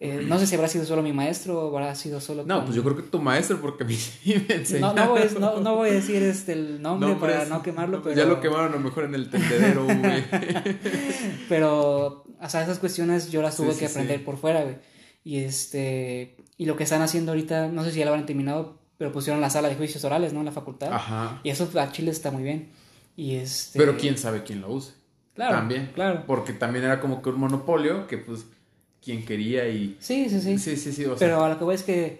Eh, 0.00 0.24
no 0.26 0.38
sé 0.38 0.46
si 0.46 0.54
habrá 0.56 0.68
sido 0.68 0.84
solo 0.84 1.02
mi 1.02 1.12
maestro 1.12 1.68
o 1.68 1.76
habrá 1.76 1.94
sido 1.94 2.20
solo. 2.20 2.44
No, 2.44 2.64
pues 2.64 2.76
yo 2.76 2.82
creo 2.82 2.96
que 2.96 3.02
tu 3.02 3.20
maestro, 3.20 3.60
porque 3.60 3.84
a 3.84 3.86
mí 3.86 3.94
sí 3.96 4.44
me 4.48 4.56
enseñó. 4.56 4.92
No, 4.92 4.94
no, 4.94 5.10
voy, 5.10 5.22
no, 5.38 5.60
no 5.60 5.76
voy 5.76 5.90
a 5.90 5.92
decir 5.92 6.22
este, 6.22 6.52
el 6.52 6.82
nombre 6.82 7.14
para 7.14 7.44
no 7.46 7.62
quemarlo, 7.62 8.02
pero. 8.02 8.16
Ya 8.16 8.24
lo 8.24 8.40
quemaron 8.40 8.72
a 8.72 8.76
lo 8.76 8.80
mejor 8.80 9.04
en 9.04 9.14
el 9.14 9.30
tendedero, 9.30 9.84
güey. 9.84 10.24
pero, 11.48 12.24
o 12.40 12.48
sea, 12.48 12.62
esas 12.62 12.78
cuestiones 12.78 13.30
yo 13.30 13.40
las 13.40 13.56
tuve 13.56 13.76
que 13.76 13.86
aprender 13.86 14.24
por 14.24 14.36
fuera, 14.36 14.62
güey. 14.62 14.76
Y 15.22 15.38
este. 15.38 16.36
Y 16.56 16.66
lo 16.66 16.76
que 16.76 16.84
están 16.84 17.02
haciendo 17.02 17.32
ahorita, 17.32 17.68
no 17.68 17.84
sé 17.84 17.92
si 17.92 17.98
ya 18.00 18.04
lo 18.04 18.10
habrán 18.10 18.26
terminado, 18.26 18.78
pero 18.98 19.12
pusieron 19.12 19.40
la 19.40 19.50
sala 19.50 19.68
de 19.68 19.76
juicios 19.76 20.04
orales, 20.04 20.32
¿no? 20.32 20.40
En 20.40 20.46
la 20.46 20.52
facultad. 20.52 20.92
Ajá. 20.92 21.40
Y 21.42 21.50
eso 21.50 21.68
a 21.78 21.92
Chile 21.92 22.10
está 22.10 22.30
muy 22.30 22.42
bien. 22.42 22.70
Y 23.16 23.36
este... 23.36 23.78
Pero 23.78 23.96
quién 23.96 24.18
sabe 24.18 24.42
quién 24.44 24.60
lo 24.60 24.72
use. 24.72 24.92
Claro. 25.34 25.56
También. 25.56 25.90
Claro. 25.94 26.24
Porque 26.26 26.52
también 26.52 26.84
era 26.84 27.00
como 27.00 27.22
que 27.22 27.30
un 27.30 27.40
monopolio 27.40 28.06
que 28.06 28.18
pues 28.18 28.46
quien 29.04 29.24
quería 29.24 29.68
y... 29.68 29.96
Sí, 30.00 30.28
sí, 30.28 30.40
sí. 30.40 30.58
Sí, 30.58 30.76
sí, 30.76 30.92
sí. 30.92 31.04
Pero 31.18 31.44
a 31.44 31.48
lo 31.48 31.58
que 31.58 31.64
voy 31.64 31.74
es 31.74 31.82
que 31.82 32.18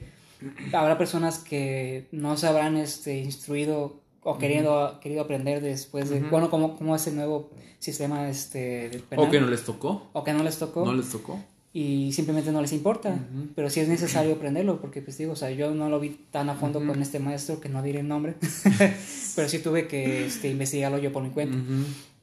habrá 0.73 0.99
personas 0.99 1.39
que 1.39 2.07
no 2.13 2.37
se 2.37 2.47
habrán 2.47 2.77
este, 2.77 3.19
instruido 3.19 4.01
o 4.23 4.39
queriendo, 4.39 4.99
querido 5.03 5.23
aprender 5.23 5.63
después 5.63 6.11
de, 6.11 6.21
bueno, 6.21 6.51
cómo, 6.51 6.77
cómo 6.77 6.97
es 6.97 7.07
el 7.07 7.17
nuevo 7.17 7.51
sistema 7.79 8.29
este, 8.29 9.03
penal. 9.09 9.27
O 9.27 9.31
que 9.31 9.41
no 9.41 9.49
les 9.49 9.65
tocó. 9.65 10.11
O 10.13 10.25
que 10.25 10.33
no 10.33 10.43
les 10.43 10.59
tocó. 10.59 10.85
No 10.85 10.95
les 10.95 11.11
tocó 11.11 11.39
y 11.77 12.13
simplemente 12.13 12.53
no 12.53 12.63
les 12.63 12.73
importa. 12.73 13.19
Pero 13.57 13.69
sí 13.69 13.81
es 13.81 13.89
necesario 13.89 14.35
aprenderlo, 14.35 14.81
porque 14.81 15.03
pues 15.03 15.19
digo, 15.19 15.33
o 15.33 15.37
sea, 15.37 15.51
yo 15.51 15.75
no 15.75 15.91
lo 15.91 15.99
vi 15.99 16.11
tan 16.31 16.49
a 16.49 16.55
fondo 16.55 16.79
con 16.87 17.03
este 17.03 17.19
maestro 17.19 17.61
que 17.61 17.69
no 17.69 17.83
diré 17.83 18.01
el 18.01 18.09
nombre, 18.09 18.37
pero 19.37 19.49
sí 19.49 19.59
tuve 19.59 19.89
que 19.89 20.25
este, 20.25 20.49
investigarlo 20.49 20.99
yo 20.99 21.13
por 21.13 21.25
mi 21.25 21.31
cuenta. 21.31 21.59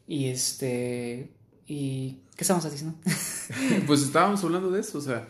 Y 0.07 0.27
este, 0.27 1.31
y 1.67 2.19
¿qué 2.37 2.45
estamos 2.45 2.63
haciendo? 2.63 2.97
pues 3.87 4.01
estábamos 4.01 4.43
hablando 4.43 4.69
de 4.71 4.81
eso, 4.81 4.97
o 4.97 5.01
sea. 5.01 5.27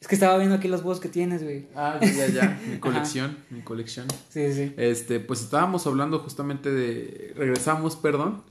Es 0.00 0.08
que 0.08 0.16
estaba 0.16 0.36
viendo 0.36 0.56
aquí 0.56 0.66
los 0.66 0.80
huevos 0.80 0.98
que 0.98 1.08
tienes, 1.08 1.44
güey. 1.44 1.66
Ah, 1.76 2.00
ya, 2.00 2.26
ya, 2.26 2.60
mi 2.68 2.78
colección, 2.78 3.36
mi 3.50 3.60
colección. 3.60 4.08
Sí, 4.30 4.52
sí. 4.52 4.74
Este, 4.76 5.20
pues 5.20 5.42
estábamos 5.42 5.86
hablando 5.86 6.18
justamente 6.18 6.72
de, 6.72 7.32
regresamos, 7.36 7.94
perdón, 7.94 8.42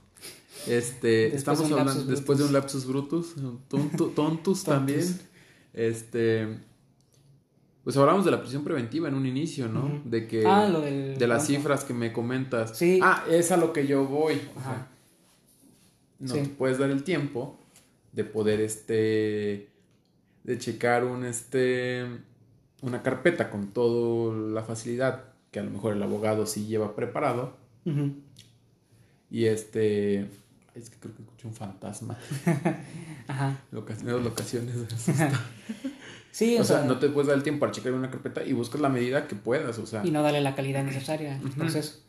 Este, 0.66 1.34
estamos 1.34 1.70
hablando 1.70 2.04
después 2.04 2.38
de 2.38 2.44
un 2.44 2.54
lapsus 2.54 2.86
brutus, 2.86 3.34
tontus 4.14 4.64
también. 4.64 5.04
Este, 5.74 6.58
pues 7.84 7.96
hablamos 7.98 8.24
de 8.24 8.30
la 8.30 8.40
prisión 8.40 8.64
preventiva 8.64 9.08
en 9.08 9.14
un 9.14 9.26
inicio, 9.26 9.68
¿no? 9.68 10.00
De 10.04 10.26
que 10.26 10.46
ah, 10.46 10.68
lo 10.68 10.80
del 10.80 11.18
de 11.18 11.26
las 11.26 11.46
cifras 11.46 11.84
que 11.84 11.92
me 11.92 12.12
comentas. 12.12 12.78
Sí. 12.78 12.98
Ah, 13.02 13.24
es 13.28 13.50
a 13.50 13.58
lo 13.58 13.74
que 13.74 13.86
yo 13.86 14.06
voy. 14.06 14.40
Ajá. 14.56 14.88
no 16.18 16.32
te 16.32 16.44
puedes 16.44 16.78
dar 16.78 16.90
el 16.90 17.02
tiempo 17.02 17.58
de 18.12 18.24
poder 18.24 18.60
este 18.60 19.68
de 20.44 20.58
checar 20.58 21.04
un 21.04 21.24
este 21.24 22.06
una 22.82 23.02
carpeta 23.02 23.50
con 23.50 23.72
toda 23.72 24.36
la 24.36 24.62
facilidad 24.62 25.24
que 25.50 25.60
a 25.60 25.62
lo 25.62 25.70
mejor 25.70 25.94
el 25.94 26.02
abogado 26.02 26.46
sí 26.46 26.66
lleva 26.66 26.96
preparado. 26.96 27.56
Y 29.30 29.46
este 29.46 30.28
es 30.74 30.88
que 30.90 30.98
creo 30.98 31.14
que 31.14 31.22
escuché 31.22 31.46
un 31.46 31.54
fantasma. 31.54 32.18
Ajá. 33.28 33.60
Locaciones, 33.70 34.24
locaciones. 34.24 34.74
sí, 36.32 36.56
o, 36.58 36.64
sea, 36.64 36.84
no 36.84 36.98
te 36.98 37.08
puedes 37.08 37.28
dar 37.28 37.36
el 37.36 37.42
tiempo 37.42 37.60
para 37.60 37.72
checar 37.72 37.92
una 37.92 38.10
carpeta 38.10 38.44
y 38.44 38.52
buscas 38.52 38.80
la 38.80 38.88
medida 38.88 39.28
que 39.28 39.36
puedas, 39.36 39.78
o 39.78 39.86
sea. 39.86 40.04
Y 40.04 40.10
no 40.10 40.22
darle 40.22 40.40
la 40.40 40.54
calidad 40.54 40.84
necesaria 40.84 41.38
al 41.38 41.50
proceso. 41.50 42.00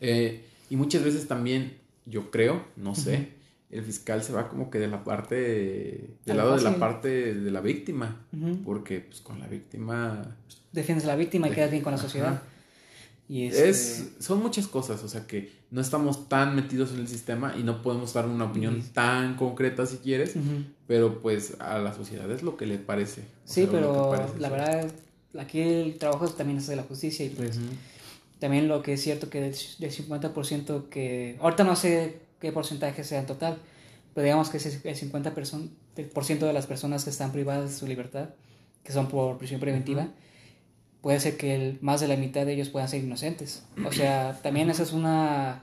Eh, 0.00 0.44
y 0.70 0.76
muchas 0.76 1.02
veces 1.04 1.26
también, 1.26 1.76
yo 2.04 2.30
creo, 2.30 2.64
no 2.76 2.94
sé, 2.94 3.30
el 3.70 3.82
fiscal 3.82 4.22
se 4.22 4.32
va 4.32 4.48
como 4.48 4.70
que 4.70 4.78
de 4.78 4.88
la 4.88 5.02
parte, 5.02 6.16
del 6.24 6.36
lado 6.36 6.56
de 6.56 6.62
la 6.62 6.76
parte 6.76 7.34
de 7.34 7.50
la 7.50 7.60
víctima, 7.60 8.24
porque 8.64 9.00
pues 9.00 9.20
con 9.20 9.40
la 9.40 9.46
víctima... 9.46 10.36
Defiendes 10.72 11.04
a 11.04 11.08
la 11.08 11.16
víctima 11.16 11.48
y 11.48 11.52
quedas 11.52 11.70
bien 11.70 11.82
con 11.82 11.92
la 11.92 11.98
sociedad. 11.98 12.42
Y 13.28 13.46
este 13.46 13.68
es, 13.68 14.10
son 14.20 14.40
muchas 14.40 14.68
cosas, 14.68 15.02
o 15.02 15.08
sea 15.08 15.26
que 15.26 15.50
no 15.72 15.80
estamos 15.80 16.28
tan 16.28 16.54
metidos 16.54 16.92
en 16.92 17.00
el 17.00 17.08
sistema 17.08 17.54
y 17.58 17.64
no 17.64 17.82
podemos 17.82 18.14
dar 18.14 18.26
una 18.26 18.44
opinión 18.44 18.80
tan 18.92 19.34
concreta 19.34 19.84
si 19.84 19.96
quieres, 19.96 20.34
pero 20.86 21.20
pues 21.20 21.56
a 21.58 21.78
la 21.78 21.92
sociedad 21.92 22.30
es 22.30 22.44
lo 22.44 22.56
que 22.56 22.66
le 22.66 22.78
parece. 22.78 23.22
Sí, 23.44 23.66
pero 23.68 24.14
la 24.38 24.48
verdad, 24.48 24.92
aquí 25.40 25.60
el 25.60 25.98
trabajo 25.98 26.28
también 26.28 26.58
es 26.58 26.68
de 26.68 26.76
la 26.76 26.84
justicia 26.84 27.26
y 27.26 27.30
pues 27.30 27.58
también 28.38 28.68
lo 28.68 28.82
que 28.82 28.92
es 28.92 29.02
cierto 29.02 29.28
que 29.28 29.40
del, 29.40 29.54
50% 29.54 30.88
que, 30.88 31.36
ahorita 31.40 31.64
no 31.64 31.74
sé 31.74 32.25
qué 32.40 32.52
porcentaje 32.52 33.04
sea 33.04 33.20
en 33.20 33.26
total, 33.26 33.58
pero 34.14 34.24
digamos 34.24 34.48
que 34.48 34.56
es 34.56 34.66
el 34.66 34.82
50% 34.82 36.38
de 36.38 36.52
las 36.52 36.66
personas 36.66 37.04
que 37.04 37.10
están 37.10 37.32
privadas 37.32 37.70
de 37.70 37.76
su 37.76 37.86
libertad, 37.86 38.30
que 38.82 38.92
son 38.92 39.08
por 39.08 39.38
prisión 39.38 39.60
preventiva, 39.60 40.08
puede 41.00 41.20
ser 41.20 41.36
que 41.36 41.54
el, 41.54 41.78
más 41.82 42.00
de 42.00 42.08
la 42.08 42.16
mitad 42.16 42.46
de 42.46 42.54
ellos 42.54 42.68
puedan 42.68 42.88
ser 42.88 43.02
inocentes. 43.02 43.64
O 43.84 43.92
sea, 43.92 44.38
también 44.42 44.70
eso 44.70 44.82
es 44.82 44.92
una 44.92 45.62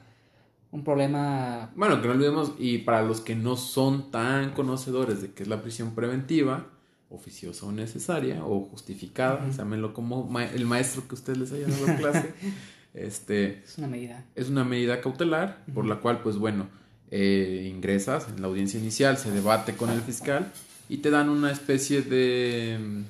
un 0.73 0.83
problema. 0.83 1.71
Bueno, 1.75 2.01
que 2.01 2.07
no 2.07 2.15
olvidemos, 2.15 2.53
y 2.57 2.79
para 2.79 3.03
los 3.03 3.21
que 3.21 3.35
no 3.35 3.55
son 3.55 4.09
tan 4.09 4.53
conocedores 4.53 5.21
de 5.21 5.31
qué 5.31 5.43
es 5.43 5.49
la 5.49 5.61
prisión 5.61 5.93
preventiva, 5.93 6.65
oficiosa 7.11 7.67
o 7.67 7.71
necesaria, 7.71 8.43
o 8.43 8.61
justificada, 8.61 9.45
uh 9.45 9.93
como 9.93 10.39
el 10.39 10.65
maestro 10.65 11.07
que 11.07 11.13
usted 11.13 11.37
les 11.37 11.51
haya 11.51 11.67
dado 11.67 11.97
clase. 11.97 12.33
este, 12.93 13.63
es 13.65 13.77
una 13.77 13.87
medida. 13.87 14.23
Es 14.35 14.49
una 14.49 14.63
medida 14.63 15.01
cautelar, 15.01 15.63
por 15.73 15.85
la 15.85 15.97
cual, 15.97 16.21
pues 16.21 16.37
bueno, 16.37 16.67
eh, 17.11 17.69
ingresas 17.73 18.27
en 18.29 18.41
la 18.41 18.47
audiencia 18.47 18.79
inicial, 18.79 19.17
se 19.17 19.31
debate 19.31 19.75
con 19.75 19.89
el 19.89 20.01
fiscal 20.01 20.51
y 20.89 20.97
te 20.97 21.09
dan 21.09 21.29
una 21.29 21.51
especie 21.51 22.01
de 22.01 23.05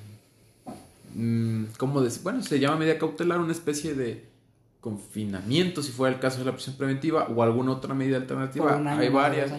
Mm, 1.14 1.66
¿cómo 1.78 2.00
decir? 2.00 2.22
Bueno, 2.22 2.42
se 2.42 2.58
llama 2.58 2.76
medida 2.76 2.98
cautelar 2.98 3.40
una 3.40 3.52
especie 3.52 3.94
de 3.94 4.24
confinamiento, 4.80 5.82
si 5.82 5.92
fuera 5.92 6.14
el 6.14 6.20
caso 6.20 6.40
de 6.40 6.44
la 6.44 6.52
prisión 6.52 6.76
preventiva, 6.76 7.28
o 7.28 7.42
alguna 7.42 7.72
otra 7.72 7.94
medida 7.94 8.16
alternativa. 8.16 8.76
hay 8.98 9.08
varias. 9.08 9.52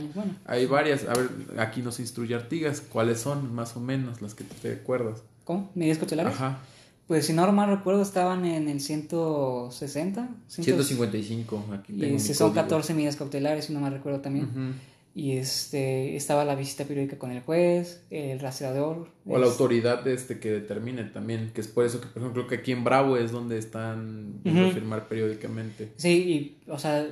Hay 0.46 0.65
varias. 0.65 1.05
A 1.05 1.13
ver, 1.13 1.29
aquí 1.58 1.82
nos 1.82 2.00
instruye 2.00 2.36
Artigas. 2.36 2.82
¿Cuáles 2.82 3.22
son 3.22 3.53
más 3.55 3.75
o 3.75 3.79
menos 3.79 4.22
las 4.22 4.36
que 4.36 4.44
te 4.44 4.74
acuerdas? 4.74 5.24
¿Cómo? 5.46 5.72
¿Medidas 5.74 5.98
cautelares? 5.98 6.34
Ajá. 6.34 6.60
Pues 7.07 7.27
si 7.27 7.33
no 7.33 7.51
mal 7.51 7.69
recuerdo 7.69 8.01
estaban 8.01 8.45
en 8.45 8.67
el 8.67 8.81
160. 8.81 10.29
155. 10.47 11.65
Aquí 11.74 12.03
y 12.03 12.19
son 12.19 12.53
14 12.53 12.93
medidas 12.93 13.15
cautelares, 13.15 13.65
si 13.65 13.74
no 13.74 13.79
mal 13.79 13.93
recuerdo 13.93 14.21
también 14.21 14.75
y 15.15 15.38
este 15.38 16.17
estaba 16.17 16.43
la 16.43 16.55
visita 16.55 16.83
periódica 16.83 17.17
con 17.17 17.31
el 17.31 17.41
juez, 17.41 18.03
el 18.09 18.38
rastreador. 18.41 19.07
O 19.25 19.38
la 19.38 19.45
autoridad 19.47 20.05
este 20.09 20.39
que 20.39 20.51
determine 20.51 21.05
también, 21.05 21.51
que 21.53 21.62
es 21.62 21.69
por 21.69 21.85
eso 21.85 22.01
que, 22.01 22.07
por 22.07 22.21
ejemplo, 22.21 22.47
que 22.47 22.55
aquí 22.55 22.74
en 22.74 22.83
Bravo 22.83 23.15
es 23.15 23.31
donde 23.31 23.57
están 23.57 24.41
a 24.45 24.74
firmar 24.74 25.07
periódicamente. 25.07 25.93
Sí, 25.95 26.57
y, 26.67 26.69
o 26.69 26.77
sea, 26.77 27.07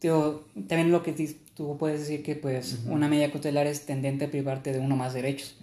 también 0.00 0.90
lo 0.90 1.02
que 1.02 1.36
tú 1.54 1.76
puedes 1.76 2.00
decir 2.00 2.22
que, 2.22 2.34
pues, 2.34 2.78
una 2.86 3.08
medida 3.08 3.30
cautelar 3.30 3.66
es 3.66 3.84
tendente 3.84 4.24
a 4.24 4.30
privarte 4.30 4.72
de 4.72 4.78
uno 4.78 4.96
más 4.96 5.12
derechos. 5.12 5.58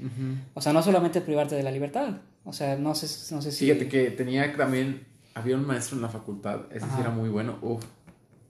O 0.54 0.62
sea, 0.62 0.74
no 0.74 0.84
solamente 0.84 1.20
privarte 1.20 1.56
de 1.56 1.63
la 1.63 1.72
libertad. 1.72 2.18
O 2.44 2.54
sea, 2.54 2.76
no 2.78 2.96
sé, 2.96 3.34
no 3.34 3.42
sé 3.42 3.52
si... 3.52 3.66
Fíjate 3.66 3.88
que 3.88 4.12
tenía 4.12 4.56
también, 4.56 5.06
había 5.34 5.56
un 5.56 5.66
maestro 5.66 5.96
en 5.96 6.02
la 6.02 6.10
facultad, 6.10 6.62
ese 6.72 6.86
sí 6.86 6.96
era 7.00 7.10
muy 7.10 7.30
bueno, 7.30 7.58
uff, 7.62 7.84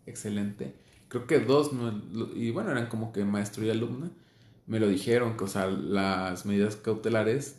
excelente. 0.05 0.73
Creo 1.09 1.27
que 1.27 1.39
dos, 1.39 1.71
y 2.35 2.51
bueno, 2.51 2.71
eran 2.71 2.87
como 2.87 3.11
que 3.11 3.25
maestro 3.25 3.65
y 3.65 3.69
alumna, 3.69 4.09
me 4.65 4.79
lo 4.79 4.87
dijeron, 4.87 5.35
que 5.35 5.43
o 5.43 5.47
sea, 5.47 5.67
las 5.67 6.45
medidas 6.45 6.77
cautelares 6.77 7.57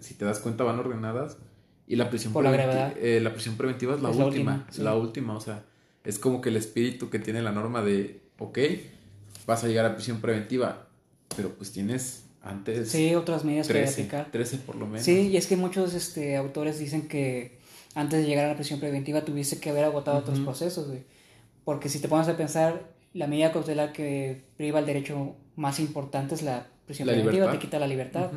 si 0.00 0.14
te 0.14 0.24
das 0.24 0.40
cuenta, 0.40 0.64
van 0.64 0.80
ordenadas 0.80 1.36
y 1.86 1.96
la 1.96 2.10
prisión, 2.10 2.32
preventiva, 2.32 2.92
eh, 2.96 3.20
la 3.20 3.32
prisión 3.32 3.56
preventiva 3.56 3.94
es 3.94 4.02
la 4.02 4.08
última, 4.08 4.66
la 4.76 4.84
la 4.84 4.96
última, 4.96 5.36
o 5.36 5.40
sea, 5.40 5.64
es 6.04 6.18
como 6.18 6.40
que 6.40 6.48
el 6.48 6.56
espíritu 6.56 7.10
que 7.10 7.18
tiene 7.18 7.42
la 7.42 7.52
norma 7.52 7.82
de, 7.82 8.22
ok, 8.38 8.58
vas 9.46 9.62
a 9.62 9.68
llegar 9.68 9.84
a 9.86 9.94
prisión 9.94 10.20
preventiva, 10.20 10.88
pero 11.36 11.50
pues 11.50 11.70
tienes 11.72 12.24
antes... 12.42 12.90
Sí, 12.90 13.14
otras 13.14 13.44
medidas 13.44 13.68
13, 13.68 13.94
que 13.94 14.02
aplicar. 14.02 14.32
13 14.32 14.58
por 14.58 14.76
lo 14.76 14.86
menos. 14.86 15.02
Sí, 15.02 15.28
y 15.28 15.36
es 15.36 15.46
que 15.46 15.56
muchos 15.56 15.94
este, 15.94 16.36
autores 16.36 16.78
dicen 16.78 17.08
que 17.08 17.58
antes 17.94 18.22
de 18.22 18.26
llegar 18.26 18.46
a 18.46 18.48
la 18.48 18.54
prisión 18.54 18.80
preventiva 18.80 19.22
tuviste 19.22 19.58
que 19.58 19.70
haber 19.70 19.84
agotado 19.84 20.18
otros 20.18 20.40
procesos, 20.40 20.88
güey. 20.88 21.04
Porque 21.64 21.88
si 21.88 22.00
te 22.00 22.08
pones 22.08 22.28
a 22.28 22.36
pensar, 22.36 22.82
la 23.14 23.26
medida 23.26 23.52
cautelar 23.52 23.92
que 23.92 24.42
priva 24.56 24.80
el 24.80 24.86
derecho 24.86 25.36
más 25.56 25.78
importante 25.78 26.34
es 26.34 26.42
la 26.42 26.66
prisión 26.86 27.08
preventiva, 27.08 27.50
te 27.50 27.58
quita 27.58 27.78
la 27.78 27.86
libertad. 27.86 28.30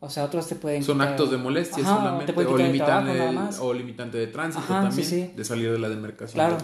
O 0.00 0.10
sea, 0.10 0.24
otros 0.24 0.46
te 0.48 0.56
pueden 0.56 0.82
Son 0.82 1.00
actos 1.00 1.30
de 1.30 1.38
molestia 1.38 1.82
solamente, 1.82 2.32
o, 2.36 2.58
limitante, 2.58 3.20
o 3.60 3.72
limitante 3.72 4.18
de 4.18 4.26
tránsito 4.26 4.66
también, 4.66 5.34
de 5.34 5.44
salir 5.44 5.72
de 5.72 5.78
la 5.78 5.88
demarcación. 5.88 6.34
Claro. 6.34 6.58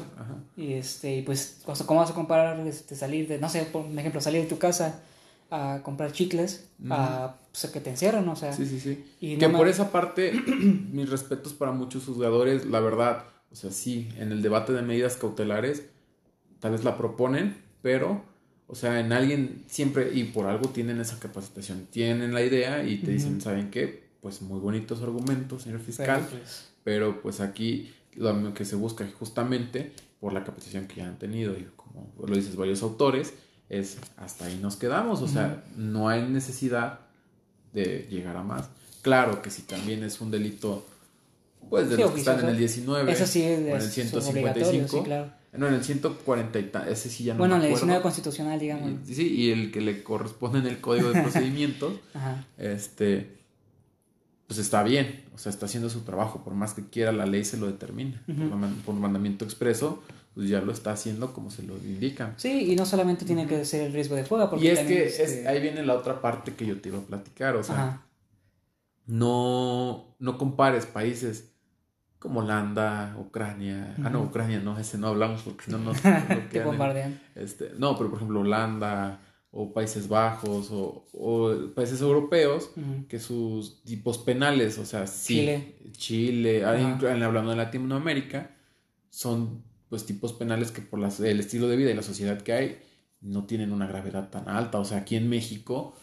Y 0.56 0.74
este, 0.74 1.22
pues, 1.24 1.62
¿cómo 1.86 2.00
vas 2.00 2.10
a 2.10 2.14
comparar 2.14 2.60
este, 2.66 2.94
salir 2.96 3.28
de, 3.28 3.38
no 3.38 3.48
sé, 3.48 3.62
por 3.62 3.86
ejemplo, 3.96 4.20
salir 4.20 4.42
de 4.42 4.48
tu 4.48 4.58
casa 4.58 5.00
a 5.50 5.80
comprar 5.82 6.12
chicles, 6.12 6.68
a 6.88 7.36
pues, 7.50 7.72
que 7.72 7.80
te 7.80 7.90
encierran, 7.90 8.28
o 8.28 8.36
sea. 8.36 8.52
Sí, 8.52 8.66
sí, 8.66 8.80
sí. 8.80 9.36
que 9.36 9.48
por 9.48 9.68
esa 9.68 9.90
parte, 9.90 10.32
mis 10.92 11.10
respetos 11.10 11.52
para 11.52 11.72
muchos 11.72 12.04
juzgadores, 12.04 12.66
la 12.66 12.80
verdad, 12.80 13.24
o 13.50 13.56
sea, 13.56 13.70
sí, 13.70 14.08
en 14.16 14.30
el 14.32 14.42
debate 14.42 14.72
de 14.72 14.82
medidas 14.82 15.16
cautelares, 15.16 15.84
tal 16.60 16.72
vez 16.72 16.84
la 16.84 16.96
proponen, 16.96 17.56
pero, 17.82 18.22
o 18.68 18.74
sea, 18.74 19.00
en 19.00 19.12
alguien 19.12 19.64
siempre, 19.66 20.12
y 20.14 20.24
por 20.24 20.46
algo 20.46 20.68
tienen 20.68 21.00
esa 21.00 21.18
capacitación, 21.18 21.86
tienen 21.90 22.32
la 22.32 22.42
idea 22.42 22.84
y 22.84 22.98
te 22.98 23.10
dicen, 23.10 23.40
¿saben 23.40 23.70
qué? 23.70 24.08
Pues 24.20 24.42
muy 24.42 24.60
bonitos 24.60 25.02
argumentos, 25.02 25.62
señor 25.62 25.80
fiscal, 25.80 26.26
pero 26.84 27.20
pues, 27.22 27.40
aquí 27.40 27.92
lo 28.14 28.54
que 28.54 28.64
se 28.64 28.76
busca 28.76 29.08
justamente 29.18 29.92
por 30.20 30.32
la 30.32 30.44
capacitación 30.44 30.86
que 30.86 30.96
ya 30.96 31.08
han 31.08 31.18
tenido 31.18 31.54
y 31.54 31.66
como 31.76 32.12
lo 32.24 32.36
dices 32.36 32.54
varios 32.54 32.82
autores, 32.82 33.32
es 33.70 33.98
hasta 34.16 34.46
ahí 34.46 34.58
nos 34.60 34.76
quedamos, 34.76 35.22
o 35.22 35.28
sea, 35.28 35.64
no 35.76 36.08
hay 36.08 36.22
necesidad 36.28 36.98
de 37.72 38.06
llegar 38.10 38.36
a 38.36 38.42
más. 38.42 38.68
Claro 39.00 39.40
que 39.40 39.50
si 39.50 39.62
también 39.62 40.02
es 40.02 40.20
un 40.20 40.30
delito, 40.30 40.84
pues 41.70 41.88
de 41.88 41.96
los 41.96 42.10
que 42.10 42.18
están 42.18 42.40
en 42.40 42.48
el 42.48 42.58
19 42.58 43.10
eso 43.10 43.26
sí 43.26 43.42
es, 43.42 43.60
o 43.60 43.62
en 43.62 43.76
el 43.76 43.82
155, 43.82 44.88
sí, 44.88 45.02
claro. 45.04 45.30
no, 45.52 45.68
en 45.68 45.74
el 45.74 45.84
140 45.84 46.58
y 46.58 46.70
ese 46.88 47.08
sí 47.08 47.24
ya 47.24 47.34
no 47.34 47.38
Bueno, 47.38 47.56
en 47.56 47.62
el 47.62 47.68
19 47.68 48.02
constitucional, 48.02 48.58
digamos. 48.58 49.08
Y, 49.08 49.14
sí, 49.14 49.28
y 49.28 49.52
el 49.52 49.70
que 49.70 49.80
le 49.80 50.02
corresponde 50.02 50.58
en 50.58 50.66
el 50.66 50.80
Código 50.80 51.12
de 51.12 51.22
Procedimientos, 51.22 51.94
este, 52.58 53.38
pues 54.48 54.58
está 54.58 54.82
bien, 54.82 55.22
o 55.32 55.38
sea, 55.38 55.50
está 55.50 55.66
haciendo 55.66 55.88
su 55.88 56.00
trabajo, 56.00 56.42
por 56.42 56.54
más 56.54 56.74
que 56.74 56.84
quiera 56.86 57.12
la 57.12 57.24
ley 57.24 57.44
se 57.44 57.56
lo 57.56 57.68
determina, 57.68 58.20
por, 58.84 58.96
mandamiento 58.96 59.44
expreso, 59.44 60.02
pues 60.34 60.48
ya 60.48 60.60
lo 60.60 60.72
está 60.72 60.92
haciendo 60.92 61.32
como 61.32 61.50
se 61.50 61.62
lo 61.62 61.76
indica. 61.76 62.34
Sí, 62.36 62.72
y 62.72 62.76
no 62.76 62.86
solamente 62.86 63.24
tiene 63.24 63.46
que 63.46 63.64
ser 63.64 63.86
el 63.86 63.92
riesgo 63.92 64.14
de 64.16 64.24
fuga, 64.24 64.48
porque 64.48 64.64
y 64.64 64.68
es 64.68 64.80
que 64.80 65.06
este 65.06 65.48
ahí 65.48 65.60
viene 65.60 65.84
la 65.84 65.94
otra 65.94 66.20
parte 66.20 66.54
que 66.54 66.66
yo 66.66 66.80
te 66.80 66.88
iba 66.88 66.98
a 66.98 67.02
platicar, 67.02 67.56
o 67.56 67.62
sea, 67.62 68.06
no, 69.06 70.14
no 70.18 70.38
compares 70.38 70.86
países 70.86 71.52
como 72.20 72.40
Holanda, 72.40 73.16
Ucrania. 73.18 73.96
Ah, 74.04 74.10
no, 74.10 74.22
Ucrania 74.22 74.60
no, 74.60 74.78
ese 74.78 74.98
no 74.98 75.08
hablamos 75.08 75.42
porque 75.42 75.64
si 75.64 75.70
no 75.72 75.78
nos. 75.78 76.00
Te 76.52 76.62
bombardean. 76.62 77.18
Este, 77.34 77.72
no, 77.78 77.96
pero 77.96 78.10
por 78.10 78.18
ejemplo, 78.18 78.40
Holanda 78.40 79.20
o 79.52 79.72
Países 79.72 80.06
Bajos 80.06 80.68
o, 80.70 81.72
países 81.74 82.00
europeos 82.00 82.70
que 83.08 83.18
sus 83.18 83.82
tipos 83.82 84.18
penales, 84.18 84.78
o 84.78 84.84
sea, 84.84 85.08
sí, 85.08 85.34
Chile, 85.34 85.74
Chile 85.92 86.64
hablando 86.64 87.50
de 87.50 87.56
Latinoamérica, 87.56 88.52
son 89.08 89.64
pues 89.90 90.06
tipos 90.06 90.32
penales 90.32 90.70
que 90.70 90.80
por 90.80 91.00
las, 91.00 91.20
el 91.20 91.40
estilo 91.40 91.68
de 91.68 91.76
vida 91.76 91.90
y 91.90 91.94
la 91.94 92.02
sociedad 92.02 92.40
que 92.40 92.52
hay, 92.52 92.78
no 93.20 93.44
tienen 93.44 93.72
una 93.72 93.86
gravedad 93.86 94.30
tan 94.30 94.48
alta. 94.48 94.78
O 94.78 94.84
sea, 94.84 94.98
aquí 94.98 95.16
en 95.16 95.28
México, 95.28 95.94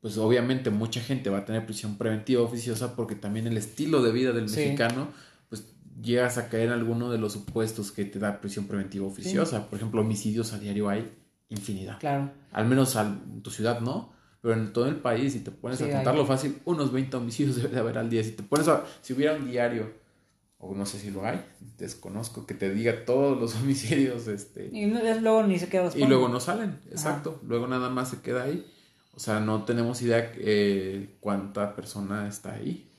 pues 0.00 0.16
obviamente 0.16 0.70
mucha 0.70 1.00
gente 1.00 1.28
va 1.28 1.38
a 1.38 1.44
tener 1.44 1.66
prisión 1.66 1.98
preventiva 1.98 2.40
oficiosa 2.42 2.96
porque 2.96 3.16
también 3.16 3.46
el 3.48 3.56
estilo 3.56 4.00
de 4.02 4.12
vida 4.12 4.32
del 4.32 4.44
mexicano, 4.44 5.08
pues 5.48 5.64
llegas 6.00 6.38
a 6.38 6.48
caer 6.48 6.68
en 6.68 6.72
alguno 6.72 7.10
de 7.10 7.18
los 7.18 7.32
supuestos 7.32 7.92
que 7.92 8.04
te 8.04 8.20
da 8.20 8.40
prisión 8.40 8.66
preventiva 8.66 9.06
oficiosa. 9.06 9.68
Por 9.68 9.78
ejemplo, 9.78 10.00
homicidios 10.00 10.52
a 10.52 10.58
diario 10.58 10.88
hay 10.88 11.12
infinidad. 11.48 11.98
Claro. 11.98 12.30
Al 12.52 12.66
menos 12.66 12.94
en 12.94 13.42
tu 13.42 13.50
ciudad 13.50 13.80
no, 13.80 14.12
pero 14.40 14.54
en 14.54 14.72
todo 14.72 14.86
el 14.86 14.96
país, 14.96 15.32
si 15.32 15.40
te 15.40 15.50
pones 15.50 15.82
a 15.82 15.90
contarlo 15.90 16.24
fácil, 16.24 16.60
unos 16.64 16.92
20 16.92 17.16
homicidios 17.16 17.56
debe 17.60 17.70
de 17.70 17.80
haber 17.80 17.98
al 17.98 18.08
día. 18.08 18.22
Si 18.22 18.30
te 18.30 18.44
pones 18.44 18.68
a, 18.68 18.84
si 19.02 19.12
hubiera 19.12 19.34
un 19.34 19.50
diario, 19.50 20.05
o 20.58 20.74
no 20.74 20.86
sé 20.86 20.98
si 20.98 21.10
lo 21.10 21.24
hay, 21.24 21.44
desconozco, 21.78 22.46
que 22.46 22.54
te 22.54 22.72
diga 22.72 23.04
todos 23.04 23.38
los 23.38 23.54
homicidios, 23.62 24.26
este... 24.28 24.70
Y 24.72 24.86
luego 24.86 25.42
ni 25.42 25.58
se 25.58 25.68
queda 25.68 25.90
Y 25.94 26.04
luego 26.06 26.28
no 26.28 26.40
salen, 26.40 26.78
exacto. 26.90 27.40
Luego 27.46 27.66
nada 27.66 27.90
más 27.90 28.10
se 28.10 28.20
queda 28.20 28.44
ahí. 28.44 28.66
O 29.14 29.20
sea, 29.20 29.40
no 29.40 29.64
tenemos 29.64 30.02
idea 30.02 30.32
eh, 30.36 31.16
cuánta 31.20 31.74
persona 31.74 32.28
está 32.28 32.54
ahí. 32.54 32.90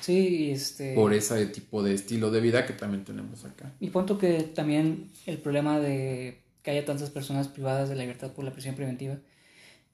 Sí, 0.00 0.50
este... 0.50 0.94
Por 0.94 1.14
ese 1.14 1.46
tipo 1.46 1.82
de 1.82 1.94
estilo 1.94 2.30
de 2.30 2.40
vida 2.40 2.66
que 2.66 2.72
también 2.72 3.04
tenemos 3.04 3.44
acá. 3.44 3.72
Y 3.80 3.90
punto 3.90 4.18
que 4.18 4.42
también 4.42 5.10
el 5.26 5.38
problema 5.38 5.80
de 5.80 6.42
que 6.62 6.70
haya 6.70 6.84
tantas 6.84 7.10
personas 7.10 7.48
privadas 7.48 7.88
de 7.88 7.94
la 7.94 8.02
libertad 8.02 8.32
por 8.32 8.44
la 8.44 8.52
prisión 8.52 8.74
preventiva 8.74 9.18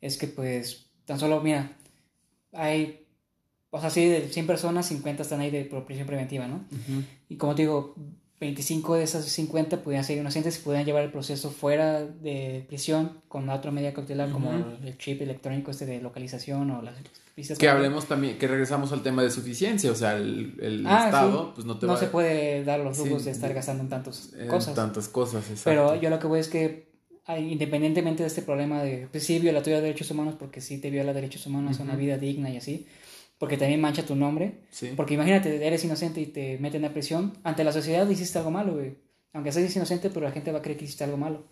es 0.00 0.16
que 0.16 0.28
pues 0.28 0.86
tan 1.04 1.18
solo, 1.18 1.40
mira, 1.40 1.76
hay, 2.52 3.06
o 3.70 3.80
sea, 3.80 3.90
sí, 3.90 4.06
de 4.08 4.28
100 4.28 4.46
personas, 4.46 4.86
50 4.86 5.22
están 5.22 5.40
ahí 5.40 5.50
de 5.50 5.64
prisión 5.86 6.06
preventiva, 6.06 6.46
¿no? 6.46 6.64
Y 7.28 7.36
como 7.36 7.54
te 7.54 7.62
digo, 7.62 7.94
25 8.40 8.94
de 8.94 9.02
esas 9.02 9.24
50 9.26 9.82
podían 9.82 10.02
ser 10.02 10.16
inocentes 10.16 10.58
y 10.58 10.62
podían 10.62 10.84
llevar 10.86 11.04
el 11.04 11.12
proceso 11.12 11.50
fuera 11.50 12.00
de 12.02 12.64
prisión 12.66 13.20
con 13.28 13.48
otra 13.50 13.70
media 13.70 13.92
cautelar 13.92 14.30
como 14.30 14.50
el 14.52 14.96
chip 14.96 15.20
electrónico 15.20 15.70
este 15.70 15.84
de 15.84 16.00
localización 16.00 16.70
o 16.70 16.80
las 16.80 16.94
pistas. 17.34 17.58
Que 17.58 17.68
hablemos 17.68 18.06
también, 18.06 18.38
que 18.38 18.48
regresamos 18.48 18.92
al 18.92 19.02
tema 19.02 19.22
de 19.22 19.30
suficiencia, 19.30 19.92
o 19.92 19.94
sea, 19.94 20.16
el, 20.16 20.56
el 20.60 20.86
ah, 20.86 21.04
Estado 21.04 21.52
pues 21.54 21.66
no 21.66 21.78
te 21.78 21.86
No 21.86 21.98
se 21.98 22.06
puede 22.06 22.64
dar 22.64 22.80
los 22.80 22.98
lujos 22.98 23.26
de 23.26 23.30
estar 23.30 23.52
gastando 23.52 23.82
en 23.82 23.90
tantas 23.90 24.32
cosas. 24.48 24.74
tantas 24.74 25.08
cosas, 25.08 25.44
exacto. 25.50 25.64
Pero 25.64 26.00
yo 26.00 26.08
lo 26.08 26.18
que 26.18 26.26
voy 26.26 26.40
es 26.40 26.48
que 26.48 26.90
independientemente 27.38 28.22
de 28.22 28.26
este 28.26 28.42
problema 28.42 28.82
de, 28.82 29.06
pues 29.10 29.24
sí, 29.24 29.38
violatorio 29.38 29.76
de 29.76 29.82
derechos 29.82 30.10
humanos 30.10 30.34
porque 30.38 30.60
sí 30.60 30.78
te 30.78 30.90
viola 30.90 31.12
derechos 31.12 31.46
humanos 31.46 31.78
a 31.78 31.82
una 31.82 31.94
vida 31.94 32.18
digna 32.18 32.50
y 32.50 32.56
así, 32.56 32.86
porque 33.40 33.56
también 33.56 33.80
mancha 33.80 34.04
tu 34.04 34.14
nombre. 34.14 34.52
Porque 34.96 35.14
imagínate, 35.14 35.66
eres 35.66 35.82
inocente 35.82 36.20
y 36.20 36.26
te 36.26 36.58
meten 36.58 36.84
a 36.84 36.92
prisión. 36.92 37.38
Ante 37.42 37.64
la 37.64 37.72
sociedad 37.72 38.06
hiciste 38.06 38.36
algo 38.36 38.50
malo, 38.50 38.74
güey. 38.74 38.98
Aunque 39.32 39.50
seas 39.50 39.74
inocente, 39.74 40.10
pero 40.10 40.26
la 40.26 40.32
gente 40.32 40.52
va 40.52 40.58
a 40.58 40.62
creer 40.62 40.76
que 40.76 40.84
hiciste 40.84 41.04
algo 41.04 41.16
malo. 41.16 41.46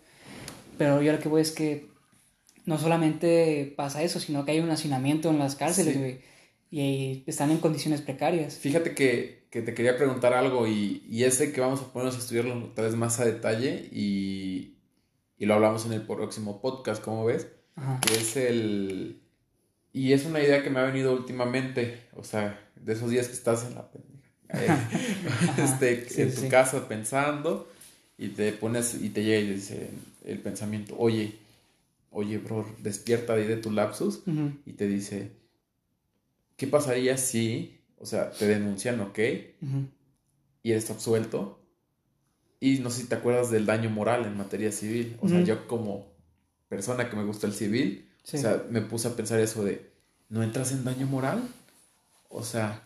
Pero 0.77 1.01
yo 1.01 1.11
lo 1.11 1.17
que 1.17 1.29
voy 1.29 1.41
es 1.41 1.51
que 1.51 1.87
no 2.65 2.77
solamente 2.77 3.73
pasa 3.75 4.03
eso, 4.03 4.19
sino 4.19 4.45
que 4.45 4.51
hay 4.51 4.59
un 4.59 4.69
hacinamiento 4.69 5.31
en 5.31 5.39
las 5.39 5.55
cárceles, 5.55 5.97
güey. 5.97 6.19
Y 6.69 7.23
están 7.25 7.49
en 7.49 7.57
condiciones 7.57 8.01
precarias. 8.01 8.59
Fíjate 8.59 8.93
que, 8.93 9.47
que 9.49 9.63
te 9.63 9.73
quería 9.73 9.97
preguntar 9.97 10.35
algo 10.35 10.67
y, 10.67 11.03
y 11.09 11.23
ese 11.23 11.51
que 11.51 11.59
vamos 11.59 11.81
a 11.81 11.91
ponernos 11.91 12.17
a 12.17 12.19
estudiarlo 12.19 12.71
tal 12.75 12.85
vez 12.85 12.93
más 12.93 13.19
a 13.19 13.25
detalle 13.25 13.89
y, 13.91 14.75
y 15.39 15.45
lo 15.47 15.55
hablamos 15.55 15.87
en 15.87 15.93
el 15.93 16.03
próximo 16.03 16.61
podcast, 16.61 17.03
como 17.03 17.25
ves, 17.25 17.47
que 18.05 18.13
es 18.13 18.37
el 18.37 19.18
y 19.93 20.13
es 20.13 20.25
una 20.25 20.41
idea 20.41 20.63
que 20.63 20.69
me 20.69 20.79
ha 20.79 20.83
venido 20.83 21.13
últimamente, 21.13 22.01
o 22.15 22.23
sea, 22.23 22.59
de 22.75 22.93
esos 22.93 23.09
días 23.09 23.27
que 23.27 23.33
estás 23.33 23.65
en 23.65 23.75
la 23.75 23.89
este, 25.57 26.23
en 26.23 26.33
tu 26.33 26.49
casa 26.49 26.87
pensando 26.87 27.71
y 28.17 28.29
te 28.29 28.51
pones 28.51 28.99
y 28.99 29.09
te 29.09 29.23
llega 29.23 29.39
y 29.39 29.53
dice 29.53 29.91
el 30.25 30.39
pensamiento, 30.39 30.95
oye, 30.97 31.35
oye, 32.11 32.37
bro, 32.39 32.67
despierta 32.79 33.35
de 33.35 33.57
tu 33.57 33.71
lapsus 33.71 34.23
y 34.65 34.73
te 34.73 34.87
dice, 34.87 35.31
¿qué 36.57 36.67
pasaría 36.67 37.17
si, 37.17 37.79
o 37.97 38.05
sea, 38.05 38.31
te 38.31 38.47
denuncian, 38.47 38.99
ok, 39.01 39.19
y 40.63 40.71
eres 40.71 40.89
absuelto? 40.89 41.59
Y 42.59 42.79
no 42.79 42.89
sé 42.89 43.03
si 43.03 43.07
te 43.07 43.15
acuerdas 43.15 43.51
del 43.51 43.65
daño 43.65 43.89
moral 43.89 44.25
en 44.25 44.35
materia 44.35 44.71
civil, 44.71 45.15
o 45.21 45.29
sea, 45.29 45.41
yo 45.41 45.67
como 45.67 46.07
persona 46.67 47.09
que 47.09 47.15
me 47.15 47.23
gusta 47.23 47.47
el 47.47 47.53
civil, 47.53 48.08
o 48.23 48.37
sea, 48.37 48.63
me 48.69 48.81
puse 48.81 49.07
a 49.07 49.15
pensar 49.15 49.39
eso 49.39 49.63
de, 49.63 49.89
¿no 50.29 50.43
entras 50.43 50.71
en 50.71 50.83
daño 50.83 51.07
moral? 51.07 51.41
O 52.29 52.43
sea, 52.43 52.83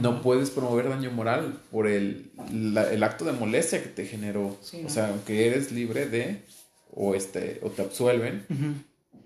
no 0.00 0.22
puedes 0.22 0.50
promover 0.50 0.88
daño 0.88 1.10
moral 1.10 1.60
por 1.70 1.86
el, 1.86 2.32
el, 2.50 3.02
acto 3.02 3.24
de 3.24 3.32
molestia 3.32 3.82
que 3.82 3.88
te 3.88 4.06
generó. 4.06 4.56
O 4.84 4.88
sea, 4.88 5.10
aunque 5.10 5.46
eres 5.46 5.70
libre 5.70 6.06
de, 6.06 6.42
o, 6.92 7.14
este, 7.14 7.60
o 7.62 7.70
te 7.70 7.82
absuelven, 7.82 8.44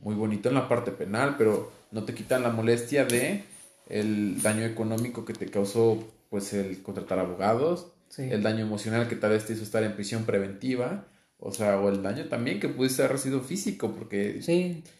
muy 0.02 0.14
bonito 0.14 0.48
en 0.48 0.56
la 0.56 0.68
parte 0.68 0.90
penal, 0.90 1.36
pero 1.38 1.72
no 1.90 2.04
te 2.04 2.14
quitan 2.14 2.42
la 2.42 2.50
molestia 2.50 3.04
de 3.04 3.44
el 3.88 4.42
daño 4.42 4.64
económico 4.64 5.24
que 5.24 5.32
te 5.32 5.46
causó, 5.46 6.04
pues, 6.28 6.52
el 6.52 6.82
contratar 6.82 7.18
abogados, 7.18 7.86
el 8.18 8.42
daño 8.42 8.64
emocional 8.64 9.08
que 9.08 9.16
tal 9.16 9.30
vez 9.30 9.46
te 9.46 9.54
hizo 9.54 9.62
estar 9.62 9.82
en 9.84 9.94
prisión 9.94 10.24
preventiva, 10.24 11.06
o 11.38 11.52
sea, 11.52 11.80
o 11.80 11.88
el 11.88 12.02
daño 12.02 12.26
también 12.26 12.60
que 12.60 12.68
pudiste 12.68 13.02
haber 13.02 13.18
sido 13.18 13.40
físico, 13.40 13.92
porque 13.92 14.40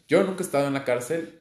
yo 0.09 0.25
nunca 0.25 0.42
he 0.42 0.46
estado 0.46 0.66
en 0.66 0.75
la 0.75 0.85
cárcel, 0.85 1.40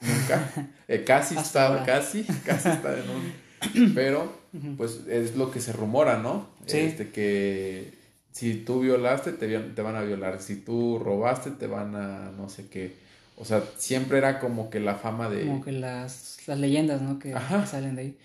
nunca, 0.00 0.70
eh, 0.88 1.04
casi 1.04 1.34
estaba, 1.38 1.84
casi, 1.84 2.24
casi 2.44 2.68
estaba 2.68 2.96
en 2.96 3.10
un, 3.10 3.94
pero 3.94 4.32
pues 4.76 5.02
es 5.08 5.36
lo 5.36 5.50
que 5.50 5.60
se 5.60 5.72
rumora, 5.72 6.18
¿no? 6.18 6.48
Este 6.66 7.10
que 7.10 7.94
si 8.32 8.54
tú 8.54 8.80
violaste 8.80 9.32
te, 9.32 9.58
te 9.58 9.82
van 9.82 9.96
a 9.96 10.02
violar, 10.02 10.40
si 10.40 10.56
tú 10.56 10.98
robaste 10.98 11.50
te 11.50 11.66
van 11.66 11.94
a 11.94 12.32
no 12.36 12.48
sé 12.48 12.68
qué, 12.68 12.96
o 13.36 13.44
sea, 13.44 13.62
siempre 13.76 14.18
era 14.18 14.38
como 14.38 14.70
que 14.70 14.80
la 14.80 14.94
fama 14.94 15.28
de... 15.28 15.46
Como 15.46 15.64
que 15.64 15.72
las, 15.72 16.38
las 16.46 16.58
leyendas, 16.58 17.02
¿no? 17.02 17.18
Que, 17.18 17.32
que 17.32 17.66
salen 17.66 17.96
de 17.96 18.02
ahí. 18.02 18.18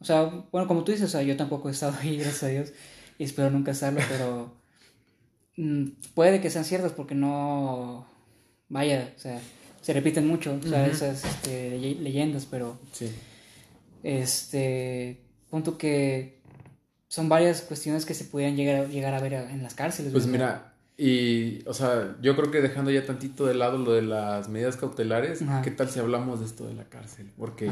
O 0.00 0.04
sea, 0.04 0.24
bueno, 0.52 0.68
como 0.68 0.84
tú 0.84 0.92
dices, 0.92 1.08
o 1.08 1.10
sea, 1.10 1.22
yo 1.22 1.36
tampoco 1.36 1.68
he 1.68 1.72
estado 1.72 1.94
ahí, 2.00 2.16
gracias 2.18 2.42
a 2.42 2.48
Dios, 2.48 2.72
y 3.18 3.24
espero 3.24 3.50
nunca 3.50 3.72
estarlo, 3.72 4.00
pero 4.08 4.52
puede 6.14 6.40
que 6.40 6.50
sean 6.50 6.64
ciertas 6.64 6.92
porque 6.92 7.14
no, 7.14 8.06
vaya, 8.68 9.12
o 9.16 9.18
sea, 9.18 9.40
se 9.80 9.92
repiten 9.92 10.26
mucho, 10.26 10.58
o 10.62 10.66
sea, 10.66 10.86
esas 10.86 11.24
este, 11.24 11.78
leyendas, 11.78 12.46
pero, 12.46 12.78
sí. 12.92 13.10
este, 14.02 15.20
punto 15.50 15.78
que 15.78 16.40
son 17.08 17.28
varias 17.28 17.62
cuestiones 17.62 18.04
que 18.04 18.14
se 18.14 18.24
llegar 18.54 18.84
a, 18.84 18.88
llegar 18.88 19.14
a 19.14 19.20
ver 19.20 19.32
en 19.34 19.62
las 19.62 19.74
cárceles. 19.74 20.12
Pues 20.12 20.26
mira, 20.26 20.74
y, 20.96 21.66
o 21.66 21.74
sea, 21.74 22.16
yo 22.20 22.36
creo 22.36 22.50
que 22.50 22.60
dejando 22.60 22.90
ya 22.90 23.06
tantito 23.06 23.46
de 23.46 23.54
lado 23.54 23.78
lo 23.78 23.92
de 23.92 24.02
las 24.02 24.48
medidas 24.48 24.76
cautelares, 24.76 25.40
¿qué 25.62 25.70
tal 25.70 25.88
si 25.88 26.00
hablamos 26.00 26.40
de 26.40 26.46
esto 26.46 26.66
de 26.66 26.74
la 26.74 26.84
cárcel? 26.84 27.30
Porque 27.36 27.70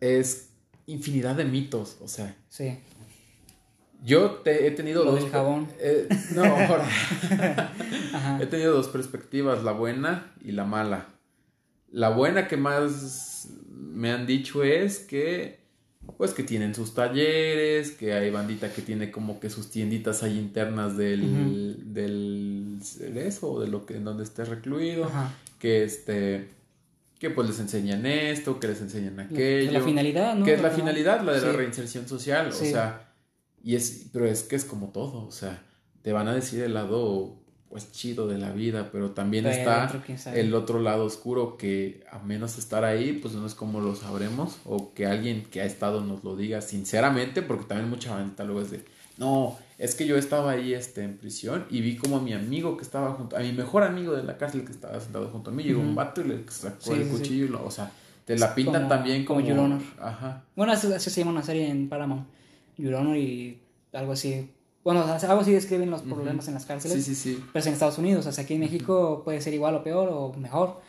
es 0.00 0.50
infinidad 0.86 1.34
de 1.34 1.44
mitos, 1.44 1.98
o 2.00 2.08
sea. 2.08 2.36
Sí. 2.48 2.78
Yo 4.02 4.30
te, 4.30 4.66
he 4.66 4.70
tenido 4.70 5.04
dos. 5.04 5.28
jabón. 5.30 5.68
Eh, 5.78 6.08
no, 6.34 6.44
ahora. 6.44 6.88
he 8.40 8.46
tenido 8.46 8.72
dos 8.72 8.88
perspectivas, 8.88 9.62
la 9.62 9.72
buena 9.72 10.32
y 10.42 10.52
la 10.52 10.64
mala. 10.64 11.08
La 11.90 12.10
buena 12.10 12.48
que 12.48 12.56
más 12.56 13.48
me 13.68 14.10
han 14.10 14.26
dicho 14.26 14.62
es 14.62 15.00
que, 15.00 15.58
pues 16.16 16.32
que 16.32 16.44
tienen 16.44 16.74
sus 16.74 16.94
talleres, 16.94 17.90
que 17.90 18.14
hay 18.14 18.30
bandita 18.30 18.72
que 18.72 18.80
tiene 18.80 19.10
como 19.10 19.38
que 19.38 19.50
sus 19.50 19.70
tienditas 19.70 20.22
ahí 20.22 20.38
internas 20.38 20.96
del, 20.96 21.92
del 21.92 22.78
de 22.98 23.26
eso, 23.26 23.60
de 23.60 23.68
lo 23.68 23.84
que 23.84 23.96
en 23.96 24.04
donde 24.04 24.22
esté 24.22 24.44
recluido, 24.44 25.10
que 25.58 25.84
este, 25.84 26.48
que 27.18 27.28
pues 27.28 27.48
les 27.48 27.58
enseñan 27.58 28.06
esto, 28.06 28.60
que 28.60 28.68
les 28.68 28.80
enseñan 28.80 29.20
aquello. 29.20 29.72
La, 29.72 29.80
finalidad, 29.82 30.36
¿no? 30.36 30.44
Que 30.44 30.54
es 30.54 30.62
la 30.62 30.70
finalidad, 30.70 31.22
la 31.22 31.32
de 31.32 31.40
la 31.42 31.52
reinserción 31.52 32.08
social, 32.08 32.48
o 32.48 32.52
sea 32.52 33.09
y 33.62 33.76
es, 33.76 34.06
pero 34.12 34.26
es 34.26 34.42
que 34.42 34.56
es 34.56 34.64
como 34.64 34.88
todo, 34.88 35.26
o 35.26 35.32
sea, 35.32 35.62
te 36.02 36.12
van 36.12 36.28
a 36.28 36.34
decir 36.34 36.62
el 36.62 36.74
lado 36.74 37.40
pues 37.70 37.92
chido 37.92 38.26
de 38.26 38.36
la 38.36 38.50
vida, 38.50 38.90
pero 38.90 39.12
también 39.12 39.46
está 39.46 40.02
el 40.34 40.54
otro 40.54 40.80
lado 40.80 41.04
oscuro 41.04 41.56
que 41.56 42.04
a 42.10 42.18
menos 42.18 42.58
estar 42.58 42.84
ahí, 42.84 43.12
pues 43.12 43.34
no 43.34 43.46
es 43.46 43.54
como 43.54 43.80
lo 43.80 43.94
sabremos, 43.94 44.58
o 44.64 44.92
que 44.92 45.06
alguien 45.06 45.44
que 45.44 45.60
ha 45.60 45.64
estado 45.64 46.00
nos 46.00 46.24
lo 46.24 46.34
diga 46.34 46.62
sinceramente, 46.62 47.42
porque 47.42 47.66
también 47.66 47.88
mucha 47.88 48.18
gente 48.18 48.44
luego 48.44 48.62
es 48.62 48.72
de, 48.72 48.84
no, 49.18 49.56
es 49.78 49.94
que 49.94 50.04
yo 50.04 50.16
estaba 50.16 50.50
ahí 50.50 50.74
este, 50.74 51.04
en 51.04 51.16
prisión 51.16 51.64
y 51.70 51.80
vi 51.80 51.96
como 51.96 52.16
a 52.16 52.20
mi 52.20 52.32
amigo 52.32 52.76
que 52.76 52.82
estaba 52.82 53.12
junto, 53.12 53.36
a 53.36 53.40
mi 53.40 53.52
mejor 53.52 53.84
amigo 53.84 54.14
de 54.14 54.24
la 54.24 54.36
cárcel 54.36 54.64
que 54.64 54.72
estaba 54.72 54.98
sentado 54.98 55.28
junto 55.28 55.50
a 55.50 55.52
mí, 55.52 55.62
llegó 55.62 55.80
un 55.80 55.94
vato 55.94 56.22
y 56.22 56.24
le 56.24 56.44
sacó 56.50 56.92
el 56.94 57.06
cuchillo, 57.06 57.64
o 57.64 57.70
sea, 57.70 57.92
te 58.24 58.36
la 58.36 58.52
pintan 58.52 58.88
también 58.88 59.24
como... 59.24 59.46
como 59.46 59.78
Ajá. 60.00 60.42
Bueno, 60.56 60.72
así, 60.72 60.88
se 60.98 61.20
llama 61.20 61.30
una 61.30 61.42
serie 61.44 61.68
en 61.68 61.88
Paramount. 61.88 62.26
Your 62.80 63.16
y 63.16 63.58
algo 63.92 64.12
así. 64.12 64.50
Bueno, 64.82 65.02
algo 65.04 65.40
así 65.40 65.52
describen 65.52 65.90
los 65.90 66.02
problemas 66.02 66.48
en 66.48 66.54
las 66.54 66.64
cárceles. 66.64 67.04
Sí, 67.04 67.14
sí, 67.14 67.34
sí. 67.34 67.44
Pero 67.52 67.66
en 67.66 67.72
Estados 67.72 67.98
Unidos, 67.98 68.26
o 68.26 68.32
sea, 68.32 68.44
aquí 68.44 68.54
en 68.54 68.60
México 68.60 69.22
puede 69.24 69.40
ser 69.40 69.52
igual 69.52 69.74
o 69.74 69.84
peor 69.84 70.08
o 70.10 70.32
mejor. 70.34 70.80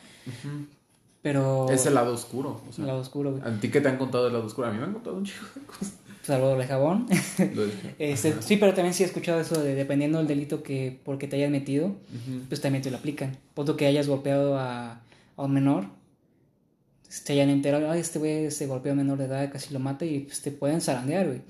Pero... 1.22 1.70
Es 1.70 1.86
el 1.86 1.96
lado 1.96 2.14
oscuro. 2.14 2.62
O 2.70 2.72
sea, 2.72 2.84
el 2.84 2.88
lado 2.88 3.02
oscuro, 3.02 3.32
güey. 3.32 3.44
¿A 3.44 3.60
ti 3.60 3.70
qué 3.70 3.82
te 3.82 3.90
han 3.90 3.98
contado 3.98 4.24
del 4.24 4.34
lado 4.34 4.46
oscuro? 4.46 4.68
A 4.68 4.72
mí 4.72 4.78
me 4.78 4.86
han 4.86 4.94
contado 4.94 5.18
un 5.18 5.26
chico 5.26 5.46
de 5.56 5.62
cosas. 5.66 5.94
Salvador 6.24 6.58
de 6.58 6.68
jabón. 6.68 7.08
Este, 8.00 8.42
sí, 8.42 8.58
pero 8.58 8.74
también 8.74 8.94
sí 8.94 9.04
he 9.04 9.06
escuchado 9.06 9.40
eso 9.42 9.62
de 9.62 9.76
dependiendo 9.76 10.20
del 10.20 10.28
delito 10.28 10.64
que 10.64 11.00
por 11.04 11.18
que 11.18 11.28
te 11.28 11.36
hayas 11.36 11.52
metido, 11.52 11.96
pues 12.48 12.62
también 12.62 12.82
te 12.82 12.92
lo 12.92 12.98
aplican. 12.98 13.38
Punto 13.54 13.76
que 13.76 13.88
hayas 13.88 14.08
golpeado 14.08 14.58
a, 14.58 15.02
a 15.36 15.44
un 15.44 15.54
menor, 15.54 15.88
se 17.12 17.34
hayan 17.34 17.50
enterado, 17.50 17.92
ay, 17.92 18.00
este 18.00 18.20
güey 18.20 18.50
se 18.52 18.68
golpeó 18.68 18.94
a 18.94 18.96
menor 18.96 19.18
de 19.18 19.26
edad, 19.26 19.52
casi 19.52 19.74
lo 19.74 19.80
mata 19.80 20.06
y 20.06 20.22
pues 20.22 20.42
te 20.42 20.52
pueden 20.52 20.80
zarandear, 20.82 21.28
güey. 21.28 21.42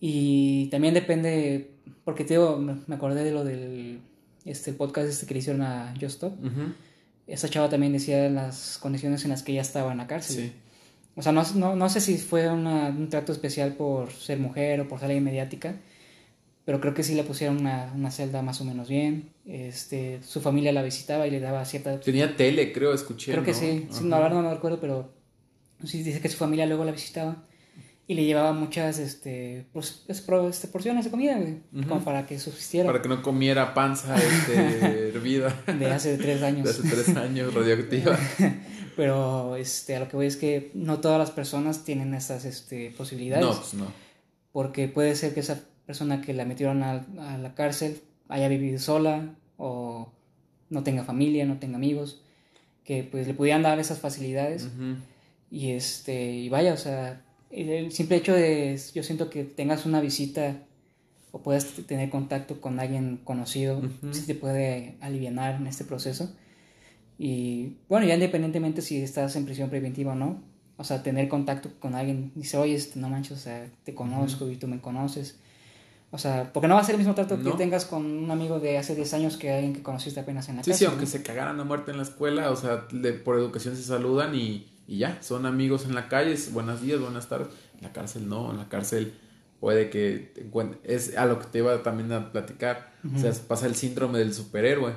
Y 0.00 0.66
también 0.70 0.94
depende, 0.94 1.70
porque 2.04 2.24
te 2.24 2.34
digo, 2.34 2.58
me 2.58 2.94
acordé 2.94 3.24
de 3.24 3.32
lo 3.32 3.44
del 3.44 4.00
este, 4.44 4.72
podcast 4.72 5.08
este 5.08 5.26
que 5.26 5.34
le 5.34 5.40
hicieron 5.40 5.62
a 5.62 5.92
Just 6.00 6.14
Stop. 6.22 6.34
Esa 7.26 7.48
chava 7.48 7.68
también 7.68 7.92
decía 7.92 8.28
las 8.30 8.78
condiciones 8.78 9.24
en 9.24 9.30
las 9.30 9.42
que 9.42 9.52
ella 9.52 9.62
estaba 9.62 9.90
en 9.92 9.98
la 9.98 10.06
cárcel. 10.06 10.36
Sí. 10.46 10.52
O 11.16 11.22
sea, 11.22 11.32
no, 11.32 11.42
no, 11.54 11.74
no 11.74 11.88
sé 11.88 12.00
si 12.00 12.18
fue 12.18 12.48
una- 12.48 12.88
un 12.88 13.08
trato 13.08 13.32
especial 13.32 13.72
por 13.74 14.12
ser 14.12 14.38
mujer 14.38 14.80
o 14.82 14.88
por 14.88 14.98
ser 15.00 15.06
alguien 15.06 15.24
mediática, 15.24 15.74
pero 16.66 16.80
creo 16.80 16.94
que 16.94 17.04
sí 17.04 17.14
le 17.14 17.22
pusieron 17.22 17.58
una, 17.58 17.92
una 17.94 18.10
celda 18.10 18.42
más 18.42 18.60
o 18.60 18.64
menos 18.64 18.88
bien. 18.88 19.30
Este, 19.46 20.20
su 20.24 20.40
familia 20.40 20.72
la 20.72 20.82
visitaba 20.82 21.24
y 21.28 21.30
le 21.30 21.38
daba 21.38 21.64
cierta... 21.64 22.00
Tenía 22.00 22.36
tele, 22.36 22.72
creo, 22.72 22.92
escuché. 22.92 23.30
Creo 23.30 23.44
que 23.44 23.52
¿no? 23.52 23.56
sí, 23.56 23.86
sí, 23.88 23.98
Ajá. 23.98 24.00
no, 24.02 24.08
la 24.08 24.18
verdad 24.18 24.42
no 24.42 24.48
me 24.48 24.52
recuerdo, 24.54 24.80
pero 24.80 25.14
sí 25.84 26.02
dice 26.02 26.20
que 26.20 26.28
su 26.28 26.36
familia 26.36 26.66
luego 26.66 26.84
la 26.84 26.90
visitaba 26.90 27.44
y 28.08 28.14
le 28.16 28.24
llevaba 28.24 28.52
muchas 28.52 28.98
este, 28.98 29.66
pues, 29.72 30.04
este, 30.08 30.66
porciones 30.66 31.04
de 31.04 31.10
comida, 31.12 31.36
güey, 31.36 31.60
Ujú. 31.72 31.88
como 31.88 32.04
para 32.04 32.26
que 32.26 32.36
subsistiera 32.40 32.88
Para 32.88 33.00
que 33.00 33.08
no 33.08 33.22
comiera 33.22 33.72
panza 33.72 34.16
este, 34.16 35.08
hervida 35.10 35.62
de 35.66 35.86
hace 35.86 36.18
tres 36.18 36.40
de 36.40 36.46
años. 36.46 36.68
hace 36.68 36.82
tres 36.88 37.16
años, 37.16 37.54
radioactiva. 37.54 38.18
Pero 38.96 39.54
este, 39.54 39.94
a 39.94 40.00
lo 40.00 40.08
que 40.08 40.16
voy 40.16 40.26
es 40.26 40.36
que 40.36 40.72
no 40.74 40.98
todas 40.98 41.18
las 41.20 41.30
personas 41.30 41.84
tienen 41.84 42.12
esas 42.12 42.44
este, 42.44 42.92
posibilidades. 42.96 43.44
No, 43.44 43.54
pues 43.54 43.74
no. 43.74 43.86
porque 44.50 44.88
puede 44.88 45.14
ser 45.14 45.32
que 45.32 45.40
esa 45.40 45.60
persona 45.86 46.20
que 46.20 46.34
la 46.34 46.44
metieron 46.44 46.82
a, 46.82 47.06
a 47.18 47.38
la 47.38 47.54
cárcel 47.54 48.02
haya 48.28 48.48
vivido 48.48 48.78
sola 48.78 49.34
o 49.56 50.12
no 50.68 50.82
tenga 50.82 51.04
familia, 51.04 51.46
no 51.46 51.58
tenga 51.58 51.76
amigos, 51.76 52.22
que 52.84 53.02
pues 53.02 53.26
le 53.26 53.34
pudieran 53.34 53.62
dar 53.62 53.78
esas 53.78 53.98
facilidades 53.98 54.68
y 55.50 55.70
este 55.70 56.32
y 56.32 56.48
vaya, 56.48 56.72
o 56.72 56.76
sea, 56.76 57.22
el, 57.50 57.92
simple 57.92 58.16
hecho 58.16 58.32
de 58.32 58.80
yo 58.94 59.02
siento 59.02 59.30
que 59.30 59.44
tengas 59.44 59.86
una 59.86 60.00
visita 60.00 60.62
o 61.32 61.42
puedas 61.42 61.66
tener 61.86 62.10
contacto 62.10 62.60
con 62.60 62.80
alguien 62.80 63.20
conocido, 63.22 63.82
sí 64.12 64.26
te 64.26 64.34
puede 64.34 64.96
aliviar 65.00 65.56
en 65.56 65.66
este 65.66 65.84
proceso. 65.84 66.34
Y 67.18 67.76
bueno, 67.88 68.06
ya 68.06 68.14
independientemente 68.14 68.82
si 68.82 69.00
estás 69.00 69.36
en 69.36 69.44
prisión 69.46 69.70
preventiva 69.70 70.12
o 70.12 70.14
no, 70.14 70.42
o 70.76 70.84
sea, 70.84 71.02
tener 71.02 71.28
contacto 71.28 71.70
con 71.80 71.94
alguien, 71.94 72.32
dice, 72.34 72.58
oye, 72.58 72.74
este, 72.74 73.00
no 73.00 73.08
manches, 73.08 73.38
o 73.38 73.40
sea, 73.40 73.68
te 73.84 73.94
conozco 73.94 74.50
y 74.50 74.56
tú 74.56 74.68
me 74.68 74.80
conoces. 74.80 75.38
O 76.16 76.18
sea, 76.18 76.50
porque 76.52 76.66
no 76.66 76.74
va 76.74 76.80
a 76.80 76.84
ser 76.84 76.94
el 76.94 76.98
mismo 76.98 77.14
trato 77.14 77.36
No. 77.36 77.52
que 77.52 77.56
tengas 77.58 77.84
con 77.84 78.04
un 78.04 78.30
amigo 78.30 78.58
de 78.58 78.78
hace 78.78 78.94
10 78.94 79.12
años 79.14 79.36
que 79.36 79.52
alguien 79.52 79.72
que 79.74 79.82
conociste 79.82 80.18
apenas 80.18 80.48
en 80.48 80.56
la 80.56 80.62
Sí, 80.64 80.70
casa. 80.70 80.78
sí, 80.78 80.84
¿no? 80.86 80.90
aunque 80.92 81.06
se 81.06 81.22
cagaran 81.22 81.60
a 81.60 81.64
muerte 81.64 81.90
en 81.92 81.98
la 81.98 82.02
escuela, 82.02 82.50
o 82.50 82.56
sea, 82.56 82.86
de- 82.90 83.12
por 83.12 83.36
educación 83.36 83.76
se 83.76 83.82
saludan 83.84 84.34
y, 84.34 84.66
y 84.88 84.98
ya, 84.98 85.18
son 85.22 85.46
amigos 85.46 85.84
en 85.84 85.94
la 85.94 86.08
calle, 86.08 86.32
es 86.32 86.52
buenos 86.52 86.80
días, 86.82 86.98
buenas 87.00 87.28
tardes. 87.28 87.48
En 87.76 87.82
la 87.82 87.92
cárcel 87.92 88.28
no, 88.28 88.50
en 88.50 88.56
la 88.56 88.68
cárcel 88.68 89.12
puede 89.60 89.88
que 89.90 90.32
es 90.84 91.16
a 91.16 91.24
lo 91.26 91.38
que 91.38 91.46
te 91.46 91.58
iba 91.58 91.82
también 91.82 92.12
a 92.12 92.30
platicar, 92.32 92.90
o 93.14 93.18
sea, 93.18 93.32
pasa 93.48 93.66
el 93.66 93.74
síndrome 93.74 94.18
del 94.18 94.34
superhéroe, 94.34 94.92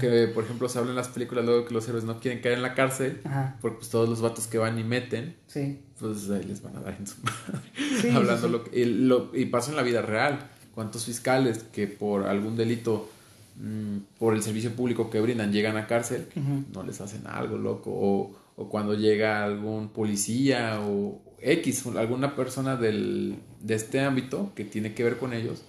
que 0.00 0.28
por 0.28 0.44
ejemplo 0.44 0.68
se 0.68 0.78
habla 0.78 0.90
en 0.90 0.96
las 0.96 1.08
películas 1.08 1.44
luego 1.44 1.66
que 1.66 1.74
los 1.74 1.86
héroes 1.88 2.04
no 2.04 2.18
quieren 2.20 2.40
caer 2.40 2.54
en 2.54 2.62
la 2.62 2.74
cárcel, 2.74 3.20
Ajá, 3.24 3.56
porque 3.60 3.78
pues 3.78 3.90
todos 3.90 4.08
los 4.08 4.20
vatos 4.22 4.46
que 4.46 4.56
van 4.58 4.78
y 4.78 4.84
meten, 4.84 5.36
sí. 5.46 5.82
pues 6.00 6.30
ahí 6.30 6.42
les 6.44 6.62
van 6.62 6.76
a 6.76 6.80
dar 6.80 6.96
en 6.98 7.06
su 7.06 7.16
madre. 7.22 7.68
Sí, 8.00 8.08
Hablando 8.10 8.36
sí, 8.36 8.46
sí. 8.46 8.50
Lo 8.52 8.64
que, 8.64 8.78
y, 8.80 8.84
lo- 8.86 9.30
y 9.34 9.44
pasa 9.46 9.70
en 9.70 9.76
la 9.76 9.82
vida 9.82 10.00
real. 10.02 10.38
¿Cuántos 10.78 11.06
fiscales 11.06 11.64
que 11.72 11.88
por 11.88 12.28
algún 12.28 12.56
delito, 12.56 13.10
mm, 13.56 13.96
por 14.16 14.32
el 14.32 14.44
servicio 14.44 14.70
público 14.76 15.10
que 15.10 15.20
brindan, 15.20 15.50
llegan 15.50 15.76
a 15.76 15.88
cárcel, 15.88 16.28
no 16.72 16.84
les 16.84 17.00
hacen 17.00 17.26
algo, 17.26 17.58
loco? 17.58 17.90
O, 17.90 18.36
o 18.54 18.68
cuando 18.68 18.94
llega 18.94 19.42
algún 19.42 19.88
policía 19.88 20.78
o 20.80 21.20
X, 21.40 21.84
alguna 21.96 22.36
persona 22.36 22.76
del, 22.76 23.40
de 23.60 23.74
este 23.74 23.98
ámbito 23.98 24.52
que 24.54 24.64
tiene 24.64 24.94
que 24.94 25.02
ver 25.02 25.18
con 25.18 25.32
ellos, 25.32 25.64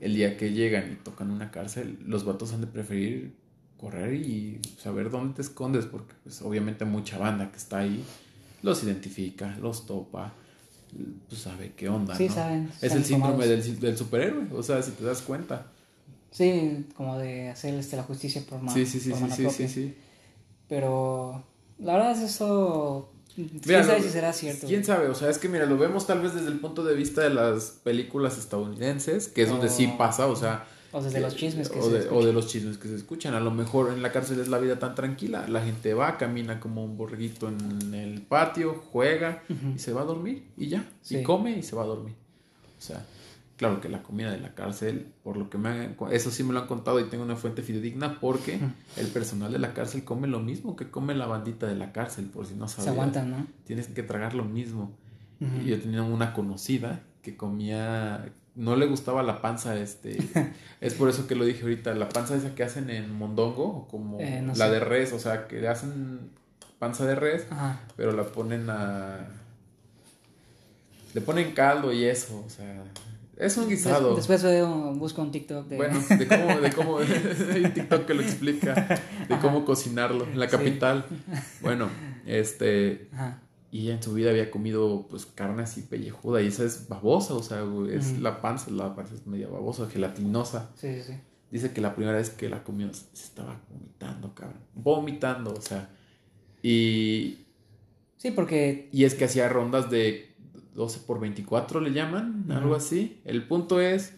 el 0.00 0.14
día 0.16 0.36
que 0.36 0.50
llegan 0.50 0.90
y 0.90 0.96
tocan 0.96 1.30
una 1.30 1.52
cárcel, 1.52 2.00
los 2.04 2.24
vatos 2.24 2.52
han 2.52 2.62
de 2.62 2.66
preferir 2.66 3.36
correr 3.78 4.14
y 4.14 4.58
saber 4.76 5.10
dónde 5.10 5.34
te 5.34 5.42
escondes, 5.42 5.86
porque 5.86 6.14
pues 6.24 6.42
obviamente 6.42 6.84
mucha 6.84 7.16
banda 7.16 7.52
que 7.52 7.58
está 7.58 7.78
ahí 7.78 8.02
los 8.60 8.82
identifica, 8.82 9.56
los 9.60 9.86
topa, 9.86 10.34
pues 11.28 11.40
sabe 11.40 11.72
qué 11.76 11.88
onda, 11.88 12.14
Sí, 12.16 12.28
¿no? 12.28 12.34
saben, 12.34 12.70
Es 12.80 12.92
el 12.92 13.04
síndrome 13.04 13.46
del, 13.46 13.80
del 13.80 13.96
superhéroe, 13.96 14.46
o 14.52 14.62
sea, 14.62 14.82
si 14.82 14.90
te 14.92 15.04
das 15.04 15.22
cuenta. 15.22 15.66
Sí, 16.30 16.86
como 16.96 17.18
de 17.18 17.50
hacer 17.50 17.74
este, 17.74 17.96
la 17.96 18.02
justicia 18.04 18.42
por 18.48 18.58
mano. 18.60 18.72
Sí, 18.72 18.86
sí, 18.86 19.00
sí, 19.00 19.10
por 19.10 19.30
sí, 19.30 19.44
sí, 19.44 19.50
sí, 19.50 19.68
sí. 19.68 19.94
Pero 20.68 21.42
la 21.78 21.94
verdad 21.94 22.12
es 22.12 22.20
eso. 22.34 23.10
Mira, 23.36 23.50
¿Quién 23.62 23.84
sabe 23.84 24.02
si 24.02 24.08
será 24.10 24.32
cierto? 24.32 24.66
¿Quién 24.66 24.80
güey? 24.80 24.86
sabe? 24.86 25.08
O 25.08 25.14
sea, 25.14 25.30
es 25.30 25.38
que 25.38 25.48
mira, 25.48 25.64
lo 25.66 25.78
vemos 25.78 26.06
tal 26.06 26.20
vez 26.20 26.34
desde 26.34 26.48
el 26.48 26.60
punto 26.60 26.84
de 26.84 26.94
vista 26.94 27.22
de 27.22 27.30
las 27.30 27.64
películas 27.82 28.36
estadounidenses, 28.38 29.28
que 29.28 29.42
es 29.42 29.48
donde 29.48 29.68
sí 29.70 29.90
Oh. 29.92 29.98
pasa, 29.98 30.26
o 30.26 30.36
sea, 30.36 30.66
O 30.92 31.02
desde 31.02 31.20
los 31.20 31.34
chismes 31.36 31.68
que 31.70 31.78
o, 31.78 31.82
se 31.84 31.90
de, 31.90 31.96
o 31.96 32.00
escuchan. 32.02 32.26
de 32.26 32.32
los 32.32 32.46
chismes 32.48 32.78
que 32.78 32.88
se 32.88 32.96
escuchan. 32.96 33.34
A 33.34 33.40
lo 33.40 33.50
mejor 33.50 33.92
en 33.92 34.02
la 34.02 34.12
cárcel 34.12 34.40
es 34.40 34.48
la 34.48 34.58
vida 34.58 34.78
tan 34.78 34.94
tranquila. 34.94 35.46
La 35.48 35.62
gente 35.64 35.94
va, 35.94 36.18
camina 36.18 36.60
como 36.60 36.84
un 36.84 36.96
borreguito 36.96 37.48
en 37.48 37.94
el 37.94 38.20
patio, 38.22 38.82
juega 38.92 39.42
y 39.74 39.78
se 39.78 39.92
va 39.92 40.02
a 40.02 40.04
dormir 40.04 40.44
y 40.56 40.68
ya. 40.68 40.84
Sí. 41.00 41.18
Y 41.18 41.22
come 41.22 41.56
y 41.58 41.62
se 41.62 41.74
va 41.76 41.82
a 41.82 41.86
dormir. 41.86 42.14
O 42.78 42.82
sea, 42.82 43.04
claro 43.56 43.80
que 43.80 43.88
la 43.88 44.02
comida 44.02 44.30
de 44.30 44.38
la 44.40 44.54
cárcel, 44.54 45.06
por 45.22 45.36
lo 45.36 45.48
que 45.48 45.56
me 45.56 45.68
han, 45.70 45.96
eso 46.10 46.30
sí 46.30 46.42
me 46.44 46.52
lo 46.52 46.60
han 46.60 46.66
contado 46.66 47.00
y 47.00 47.04
tengo 47.04 47.24
una 47.24 47.36
fuente 47.36 47.62
fidedigna 47.62 48.20
porque 48.20 48.58
el 48.96 49.06
personal 49.06 49.50
de 49.52 49.58
la 49.60 49.72
cárcel 49.72 50.04
come 50.04 50.26
lo 50.28 50.40
mismo 50.40 50.76
que 50.76 50.90
come 50.90 51.14
la 51.14 51.26
bandita 51.26 51.66
de 51.66 51.76
la 51.76 51.92
cárcel, 51.92 52.26
por 52.26 52.44
si 52.46 52.54
no 52.54 52.68
Se 52.68 52.76
sabías. 52.76 52.92
aguantan, 52.92 53.30
¿no? 53.30 53.46
Tienes 53.64 53.86
que 53.88 54.02
tragar 54.02 54.34
lo 54.34 54.44
mismo. 54.44 54.92
Y 55.64 55.70
yo 55.70 55.80
tenía 55.80 56.02
una 56.02 56.34
conocida 56.34 57.02
que 57.22 57.36
comía, 57.36 58.26
no 58.54 58.76
le 58.76 58.86
gustaba 58.86 59.22
la 59.22 59.40
panza, 59.40 59.76
este, 59.78 60.18
es 60.80 60.94
por 60.94 61.08
eso 61.08 61.26
que 61.26 61.34
lo 61.34 61.44
dije 61.44 61.62
ahorita, 61.62 61.94
la 61.94 62.08
panza 62.08 62.36
esa 62.36 62.54
que 62.54 62.62
hacen 62.64 62.90
en 62.90 63.12
mondongo, 63.14 63.86
como 63.88 64.18
Eh, 64.20 64.40
no 64.42 64.54
la 64.54 64.66
sé. 64.66 64.72
de 64.72 64.80
res, 64.80 65.12
o 65.12 65.18
sea, 65.18 65.46
que 65.48 65.66
hacen 65.68 66.30
panza 66.78 67.06
de 67.06 67.14
res, 67.14 67.46
Ajá. 67.50 67.80
pero 67.96 68.12
la 68.12 68.24
ponen 68.24 68.68
a, 68.68 69.28
le 71.14 71.20
ponen 71.20 71.52
caldo 71.52 71.92
y 71.92 72.04
eso, 72.04 72.42
o 72.46 72.50
sea, 72.50 72.82
es 73.36 73.56
un 73.56 73.68
guisado. 73.68 74.14
Des- 74.16 74.26
después 74.26 74.44
busco 74.98 75.20
un 75.22 75.30
TikTok 75.30 75.66
de. 75.68 75.76
Bueno, 75.76 76.00
de 76.00 76.26
cómo, 76.28 76.60
de 76.60 76.72
cómo, 76.72 76.98
hay 77.54 77.64
un 77.64 77.74
TikTok 77.74 78.06
que 78.06 78.14
lo 78.14 78.22
explica, 78.22 78.74
de 79.28 79.38
cómo 79.40 79.64
cocinarlo 79.64 80.24
en 80.24 80.38
la 80.38 80.46
Sí. 80.48 80.56
capital. 80.56 81.04
Bueno, 81.60 81.88
este, 82.26 83.08
Ajá. 83.12 83.38
Y 83.72 83.84
ella 83.84 83.94
en 83.94 84.02
su 84.02 84.12
vida 84.12 84.30
había 84.30 84.50
comido 84.50 85.06
pues 85.08 85.24
carne 85.24 85.62
así 85.62 85.80
pellejuda 85.80 86.42
y 86.42 86.48
esa 86.48 86.62
es 86.62 86.88
babosa, 86.88 87.32
o 87.32 87.42
sea, 87.42 87.64
es 87.90 88.18
la 88.20 88.42
panza, 88.42 88.70
la 88.70 88.94
panza 88.94 89.14
es 89.14 89.26
media 89.26 89.48
babosa, 89.48 89.88
gelatinosa. 89.88 90.70
Sí, 90.76 90.94
sí, 90.96 91.02
sí. 91.04 91.14
Dice 91.50 91.72
que 91.72 91.80
la 91.80 91.94
primera 91.94 92.18
vez 92.18 92.28
que 92.28 92.50
la 92.50 92.64
comió 92.64 92.92
se 92.92 93.24
estaba 93.24 93.62
vomitando, 93.70 94.34
cabrón. 94.34 94.60
Vomitando, 94.74 95.54
o 95.54 95.60
sea. 95.60 95.88
Y, 96.62 97.46
Sí, 98.18 98.30
porque. 98.30 98.90
y 98.92 99.04
es 99.04 99.14
que 99.14 99.24
hacía 99.24 99.48
rondas 99.48 99.90
de 99.90 100.36
12 100.74 101.00
por 101.00 101.18
24, 101.18 101.80
le 101.80 101.92
llaman, 101.92 102.46
algo 102.50 102.74
así. 102.74 103.20
El 103.24 103.48
punto 103.48 103.80
es 103.80 104.14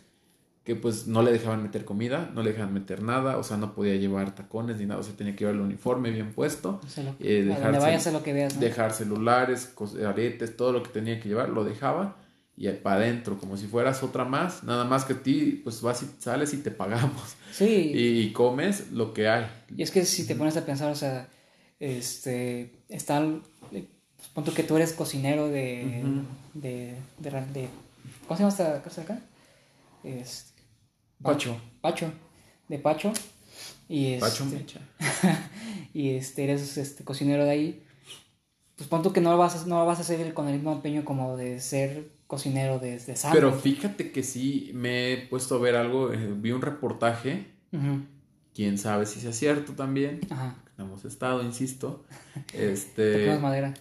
que 0.64 0.74
pues 0.74 1.06
no 1.06 1.22
le 1.22 1.30
dejaban 1.30 1.62
meter 1.62 1.84
comida, 1.84 2.30
no 2.34 2.42
le 2.42 2.52
dejaban 2.52 2.72
meter 2.72 3.02
nada, 3.02 3.36
o 3.36 3.42
sea, 3.44 3.58
no 3.58 3.74
podía 3.74 3.96
llevar 3.96 4.34
tacones 4.34 4.78
ni 4.78 4.86
nada, 4.86 5.00
o 5.00 5.02
sea, 5.02 5.14
tenía 5.14 5.34
que 5.34 5.40
llevar 5.40 5.56
el 5.56 5.60
uniforme 5.60 6.10
bien 6.10 6.32
puesto. 6.32 6.80
o 6.82 6.88
sea, 6.88 7.04
lo- 7.04 7.16
Eh, 7.20 7.44
vayas 7.60 8.06
a 8.06 8.12
lo 8.12 8.22
que 8.22 8.32
veas, 8.32 8.54
¿no? 8.54 8.60
dejar 8.60 8.92
celulares, 8.94 9.74
aretes, 10.06 10.56
todo 10.56 10.72
lo 10.72 10.82
que 10.82 10.88
tenía 10.90 11.20
que 11.20 11.28
llevar, 11.28 11.50
lo 11.50 11.64
dejaba 11.64 12.16
y 12.56 12.68
para 12.70 12.96
adentro, 12.96 13.36
como 13.38 13.56
si 13.56 13.66
fueras 13.66 14.02
otra 14.02 14.24
más, 14.24 14.62
nada 14.64 14.84
más 14.84 15.04
que 15.04 15.12
a 15.14 15.22
ti, 15.22 15.60
pues 15.62 15.82
vas 15.82 16.02
y 16.02 16.06
sales 16.18 16.54
y 16.54 16.58
te 16.58 16.70
pagamos 16.70 17.34
Sí. 17.52 17.90
y, 17.94 18.32
comes 18.32 18.90
lo 18.92 19.12
que 19.12 19.28
hay. 19.28 19.46
Y 19.76 19.82
es 19.82 19.90
que 19.90 20.04
si 20.06 20.26
te 20.26 20.34
pones 20.34 20.56
a 20.56 20.64
pensar, 20.64 20.90
o 20.90 20.94
sea, 20.94 21.28
este, 21.78 22.70
están, 22.88 23.42
eh, 23.72 23.86
pues, 24.16 24.28
punto 24.28 24.54
que 24.54 24.62
tú 24.62 24.76
eres 24.76 24.92
cocinero 24.94 25.48
de, 25.48 26.04
de, 26.54 26.94
de, 27.18 27.30
de- 27.30 27.68
¿cómo 28.26 28.36
se 28.38 28.42
llama 28.44 28.48
esta 28.48 28.82
casa 28.82 29.02
de 29.02 29.12
acá? 29.12 29.20
Es, 30.04 30.53
Pacho. 31.22 31.56
Pacho, 31.80 32.10
de 32.68 32.78
Pacho, 32.78 33.12
y 33.88 34.16
Pacho 34.18 34.44
este, 34.44 34.56
Mecha. 34.56 34.80
y 35.94 36.10
este, 36.10 36.44
eres 36.44 36.76
este, 36.76 37.04
cocinero 37.04 37.44
de 37.44 37.50
ahí, 37.50 37.82
pues 38.76 38.88
punto 38.88 39.12
que 39.12 39.20
no 39.20 39.36
vas 39.36 39.62
a, 39.62 39.66
no 39.66 39.84
vas 39.86 39.98
a 39.98 40.02
hacer 40.02 40.34
con 40.34 40.48
el 40.48 40.54
mismo 40.54 40.72
empeño 40.72 41.04
como 41.04 41.36
de 41.36 41.60
ser 41.60 42.10
cocinero 42.26 42.78
de, 42.78 42.98
de. 42.98 43.14
Pero 43.32 43.52
fíjate 43.52 44.10
que 44.10 44.22
sí 44.22 44.70
me 44.74 45.12
he 45.12 45.16
puesto 45.18 45.56
a 45.56 45.58
ver 45.58 45.76
algo, 45.76 46.12
eh, 46.12 46.32
vi 46.36 46.52
un 46.52 46.62
reportaje, 46.62 47.46
quién 48.54 48.78
sabe 48.78 49.06
si 49.06 49.20
sea 49.20 49.32
cierto 49.32 49.72
también, 49.74 50.20
Ajá, 50.30 50.56
no 50.76 50.84
hemos 50.84 51.04
estado, 51.04 51.42
insisto. 51.42 52.04
Este. 52.52 53.20
Tocamos 53.20 53.42
madera. 53.42 53.74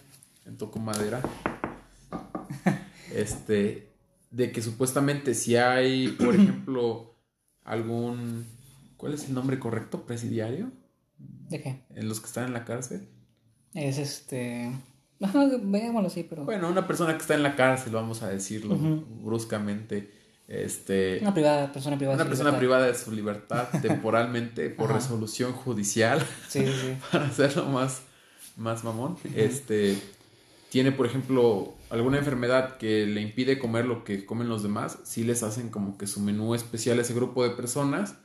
En 0.46 0.56
toco 0.56 0.78
madera. 0.78 1.22
Este. 3.14 3.90
De 4.30 4.50
que 4.50 4.62
supuestamente 4.62 5.34
si 5.34 5.56
hay, 5.56 6.08
por 6.08 6.34
ejemplo, 6.34 7.13
algún. 7.64 8.46
¿Cuál 8.96 9.14
es 9.14 9.26
el 9.28 9.34
nombre 9.34 9.58
correcto? 9.58 10.06
¿Presidiario? 10.06 10.70
¿De 11.18 11.60
qué? 11.60 11.84
En 11.94 12.08
los 12.08 12.20
que 12.20 12.26
están 12.26 12.44
en 12.44 12.52
la 12.52 12.64
cárcel. 12.64 13.08
Es 13.74 13.98
este. 13.98 14.70
Veámoslo 15.18 16.08
así, 16.08 16.22
pero. 16.24 16.44
Bueno, 16.44 16.68
una 16.68 16.86
persona 16.86 17.12
que 17.14 17.20
está 17.20 17.34
en 17.34 17.42
la 17.42 17.56
cárcel, 17.56 17.92
vamos 17.92 18.22
a 18.22 18.28
decirlo 18.28 18.76
bruscamente. 19.22 20.10
Este. 20.46 21.18
Una 21.22 21.32
privada, 21.32 21.72
persona 21.72 21.96
privada. 21.96 22.16
Una 22.16 22.24
sin 22.24 22.28
persona 22.30 22.50
libertad. 22.50 22.58
privada 22.60 22.86
de 22.86 22.94
su 22.94 23.12
libertad 23.12 23.68
temporalmente 23.82 24.68
por 24.70 24.90
Ajá. 24.90 24.98
resolución 24.98 25.52
judicial, 25.52 26.20
Sí, 26.48 26.60
sí, 26.66 26.72
sí. 26.72 26.96
para 27.12 27.26
hacerlo 27.26 27.64
más, 27.66 28.02
más 28.56 28.84
mamón. 28.84 29.16
Este 29.34 29.96
tiene, 30.74 30.90
por 30.90 31.06
ejemplo, 31.06 31.72
alguna 31.88 32.18
enfermedad 32.18 32.78
que 32.78 33.06
le 33.06 33.20
impide 33.20 33.60
comer 33.60 33.84
lo 33.84 34.02
que 34.02 34.26
comen 34.26 34.48
los 34.48 34.64
demás, 34.64 34.98
sí 35.04 35.22
les 35.22 35.44
hacen 35.44 35.68
como 35.68 35.96
que 35.96 36.08
su 36.08 36.18
menú 36.18 36.52
especial 36.52 36.98
a 36.98 37.02
ese 37.02 37.14
grupo 37.14 37.44
de 37.44 37.50
personas 37.50 38.16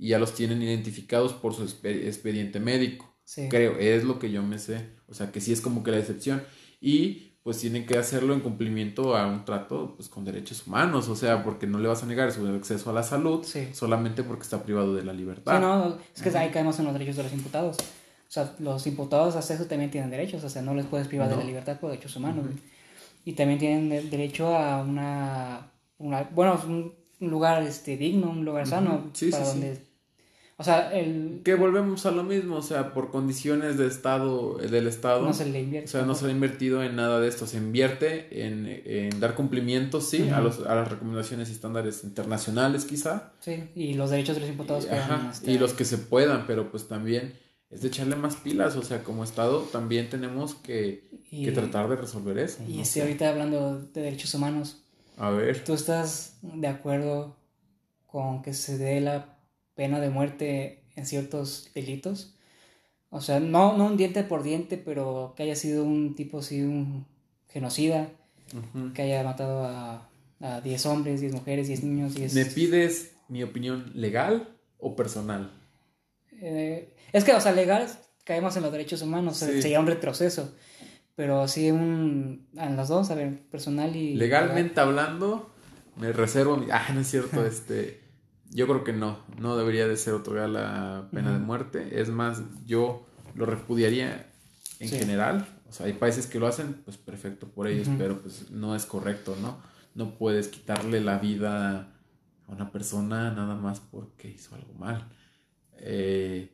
y 0.00 0.08
ya 0.08 0.18
los 0.18 0.34
tienen 0.34 0.60
identificados 0.62 1.32
por 1.32 1.54
su 1.54 1.62
expe- 1.64 2.06
expediente 2.08 2.58
médico. 2.58 3.14
Sí. 3.22 3.48
Creo, 3.48 3.78
es 3.78 4.02
lo 4.02 4.18
que 4.18 4.32
yo 4.32 4.42
me 4.42 4.58
sé. 4.58 4.88
O 5.06 5.14
sea, 5.14 5.30
que 5.30 5.40
sí 5.40 5.52
es 5.52 5.60
como 5.60 5.84
que 5.84 5.92
la 5.92 5.98
excepción. 5.98 6.42
Y 6.80 7.34
pues 7.44 7.58
tienen 7.58 7.86
que 7.86 7.96
hacerlo 7.96 8.34
en 8.34 8.40
cumplimiento 8.40 9.16
a 9.16 9.28
un 9.28 9.44
trato 9.44 9.94
pues 9.94 10.08
con 10.08 10.24
derechos 10.24 10.66
humanos. 10.66 11.08
O 11.08 11.14
sea, 11.14 11.44
porque 11.44 11.68
no 11.68 11.78
le 11.78 11.86
vas 11.86 12.02
a 12.02 12.06
negar 12.06 12.32
su 12.32 12.44
acceso 12.48 12.90
a 12.90 12.92
la 12.92 13.04
salud 13.04 13.44
Sí. 13.44 13.68
solamente 13.72 14.24
porque 14.24 14.42
está 14.42 14.64
privado 14.64 14.92
de 14.96 15.04
la 15.04 15.12
libertad. 15.12 15.54
Sí, 15.54 15.60
no, 15.60 15.98
es 16.16 16.20
que 16.20 16.36
ahí 16.36 16.50
caemos 16.50 16.80
en 16.80 16.84
los 16.86 16.94
derechos 16.94 17.14
de 17.14 17.22
los 17.22 17.32
imputados. 17.32 17.76
O 18.32 18.34
sea, 18.34 18.54
los 18.60 18.86
imputados 18.86 19.36
a 19.36 19.40
eso 19.40 19.66
también 19.66 19.90
tienen 19.90 20.08
derechos, 20.08 20.42
o 20.42 20.48
sea, 20.48 20.62
no 20.62 20.72
les 20.74 20.86
puedes 20.86 21.06
privar 21.06 21.28
de 21.28 21.34
No. 21.34 21.40
la 21.42 21.46
libertad 21.46 21.78
por 21.78 21.90
derechos 21.90 22.16
humanos. 22.16 22.46
güey. 22.46 22.56
Y 23.26 23.34
también 23.34 23.58
tienen 23.58 23.92
el 23.92 24.08
derecho 24.08 24.56
a 24.56 24.80
una, 24.82 25.70
una 25.98 26.22
bueno, 26.34 26.58
un 26.66 26.94
un 27.20 27.30
lugar 27.30 27.62
este 27.62 27.96
digno, 27.96 28.30
un 28.30 28.44
lugar 28.44 28.66
sano 28.66 28.94
Ujú. 28.96 29.10
Sí, 29.12 29.30
para 29.30 29.44
sí, 29.44 29.52
sí. 29.52 29.58
donde 29.60 29.92
o 30.56 30.64
sea, 30.64 30.92
el 30.92 31.40
Que 31.44 31.54
volvemos 31.54 32.04
a 32.06 32.10
lo 32.10 32.22
mismo, 32.24 32.56
o 32.56 32.62
sea, 32.62 32.92
por 32.94 33.10
condiciones 33.10 33.78
de 33.78 33.86
estado, 33.86 34.56
del 34.58 34.86
Estado. 34.86 35.22
no 35.24 35.32
se 35.32 35.46
le 35.46 35.60
invierte. 35.60 35.88
O 35.88 35.90
sea, 35.90 36.02
no 36.02 36.14
se 36.14 36.26
ha 36.26 36.30
invertido 36.30 36.82
en 36.82 36.94
nada 36.96 37.20
de 37.20 37.28
esto. 37.28 37.46
Se 37.46 37.56
invierte 37.58 38.46
en, 38.46 38.66
en 38.84 39.18
dar 39.20 39.34
cumplimiento, 39.34 40.00
sí, 40.00 40.28
a, 40.30 40.34
Ujú. 40.36 40.44
los, 40.44 40.60
a 40.66 40.74
las 40.74 40.88
recomendaciones 40.88 41.48
y 41.48 41.52
estándares 41.52 42.02
internacionales, 42.04 42.84
quizá. 42.86 43.32
Sí, 43.40 43.64
y 43.74 43.94
los 43.94 44.10
derechos 44.10 44.34
de 44.36 44.40
los 44.42 44.50
imputados 44.50 44.84
Y, 44.84 44.88
ajá, 44.94 45.30
este, 45.32 45.50
y 45.52 45.58
los 45.58 45.72
que 45.74 45.84
se 45.84 45.98
puedan, 45.98 46.46
pero 46.46 46.70
pues 46.70 46.86
también 46.88 47.32
es 47.72 47.80
de 47.82 47.88
echarle 47.88 48.16
más 48.16 48.36
pilas. 48.36 48.76
O 48.76 48.82
sea, 48.82 49.02
como 49.02 49.24
Estado 49.24 49.62
también 49.62 50.10
tenemos 50.10 50.54
que, 50.54 51.08
y, 51.30 51.44
que 51.44 51.52
tratar 51.52 51.88
de 51.88 51.96
resolver 51.96 52.38
eso. 52.38 52.62
y 52.68 52.76
¿no? 52.76 52.82
este, 52.82 53.00
ahorita 53.02 53.28
hablando 53.28 53.80
de 53.80 54.02
derechos 54.02 54.34
humanos, 54.34 54.84
A 55.16 55.30
ver. 55.30 55.64
¿tú 55.64 55.74
estás 55.74 56.38
de 56.42 56.68
acuerdo 56.68 57.36
con 58.06 58.42
que 58.42 58.52
se 58.54 58.78
dé 58.78 59.00
la 59.00 59.38
pena 59.74 60.00
de 60.00 60.10
muerte 60.10 60.84
en 60.94 61.06
ciertos 61.06 61.70
delitos? 61.74 62.34
O 63.10 63.20
sea, 63.20 63.40
no, 63.40 63.76
no 63.76 63.86
un 63.86 63.96
diente 63.96 64.22
por 64.22 64.42
diente, 64.42 64.76
pero 64.78 65.34
que 65.36 65.42
haya 65.42 65.56
sido 65.56 65.84
un 65.84 66.14
tipo 66.14 66.38
así, 66.38 66.62
un 66.62 67.06
genocida, 67.48 68.10
Ujú. 68.54 68.92
que 68.94 69.02
haya 69.02 69.22
matado 69.22 69.64
a, 69.64 70.08
a 70.40 70.60
10 70.60 70.86
hombres, 70.86 71.20
10 71.20 71.32
mujeres, 71.34 71.68
10 71.68 71.84
niños, 71.84 72.14
10... 72.14 72.34
¿Me 72.34 72.44
pides 72.46 73.12
mi 73.28 73.42
opinión 73.42 73.92
legal 73.94 74.56
o 74.78 74.96
personal? 74.96 75.50
Eh, 76.44 76.94
es 77.12 77.24
que, 77.24 77.32
o 77.34 77.40
sea, 77.40 77.52
legal, 77.52 77.86
caemos 78.24 78.56
en 78.56 78.62
los 78.64 78.72
derechos 78.72 79.00
humanos, 79.02 79.36
Sí. 79.38 79.62
sería 79.62 79.80
un 79.80 79.86
retroceso. 79.86 80.54
Pero 81.14 81.46
sí, 81.46 81.70
un, 81.70 82.48
en 82.56 82.76
los 82.76 82.88
dos, 82.88 83.10
a 83.10 83.14
ver, 83.14 83.42
personal 83.50 83.94
y... 83.94 84.14
Legalmente 84.16 84.80
hablando, 84.80 85.50
me 85.96 86.12
reservo. 86.12 86.56
mi- 86.56 86.66
Ah, 86.72 86.88
no 86.92 87.00
es 87.00 87.06
cierto, 87.10 87.44
este. 87.46 88.00
Yo 88.50 88.66
creo 88.66 88.82
que 88.84 88.92
no, 88.92 89.18
no 89.38 89.56
debería 89.56 89.86
de 89.88 89.96
ser 89.96 90.14
otorgada 90.14 90.48
la 90.48 91.08
pena 91.12 91.32
de 91.32 91.38
muerte. 91.38 92.00
Es 92.00 92.08
más, 92.08 92.42
yo 92.66 93.06
lo 93.34 93.46
repudiaría 93.46 94.30
en 94.80 94.88
Sí. 94.88 94.98
general. 94.98 95.46
O 95.68 95.72
sea, 95.72 95.86
hay 95.86 95.92
países 95.94 96.26
que 96.26 96.38
lo 96.38 96.46
hacen, 96.46 96.74
pues 96.84 96.98
perfecto 96.98 97.46
por 97.48 97.66
ellos, 97.68 97.88
pero 97.96 98.20
pues 98.20 98.50
no 98.50 98.74
es 98.76 98.84
correcto, 98.84 99.36
¿no? 99.40 99.58
No 99.94 100.18
puedes 100.18 100.48
quitarle 100.48 101.00
la 101.00 101.18
vida 101.18 101.92
a 102.48 102.52
una 102.52 102.70
persona 102.72 103.30
nada 103.30 103.54
más 103.54 103.80
porque 103.80 104.28
hizo 104.28 104.54
algo 104.54 104.74
mal. 104.74 105.08
Eh, 105.84 106.48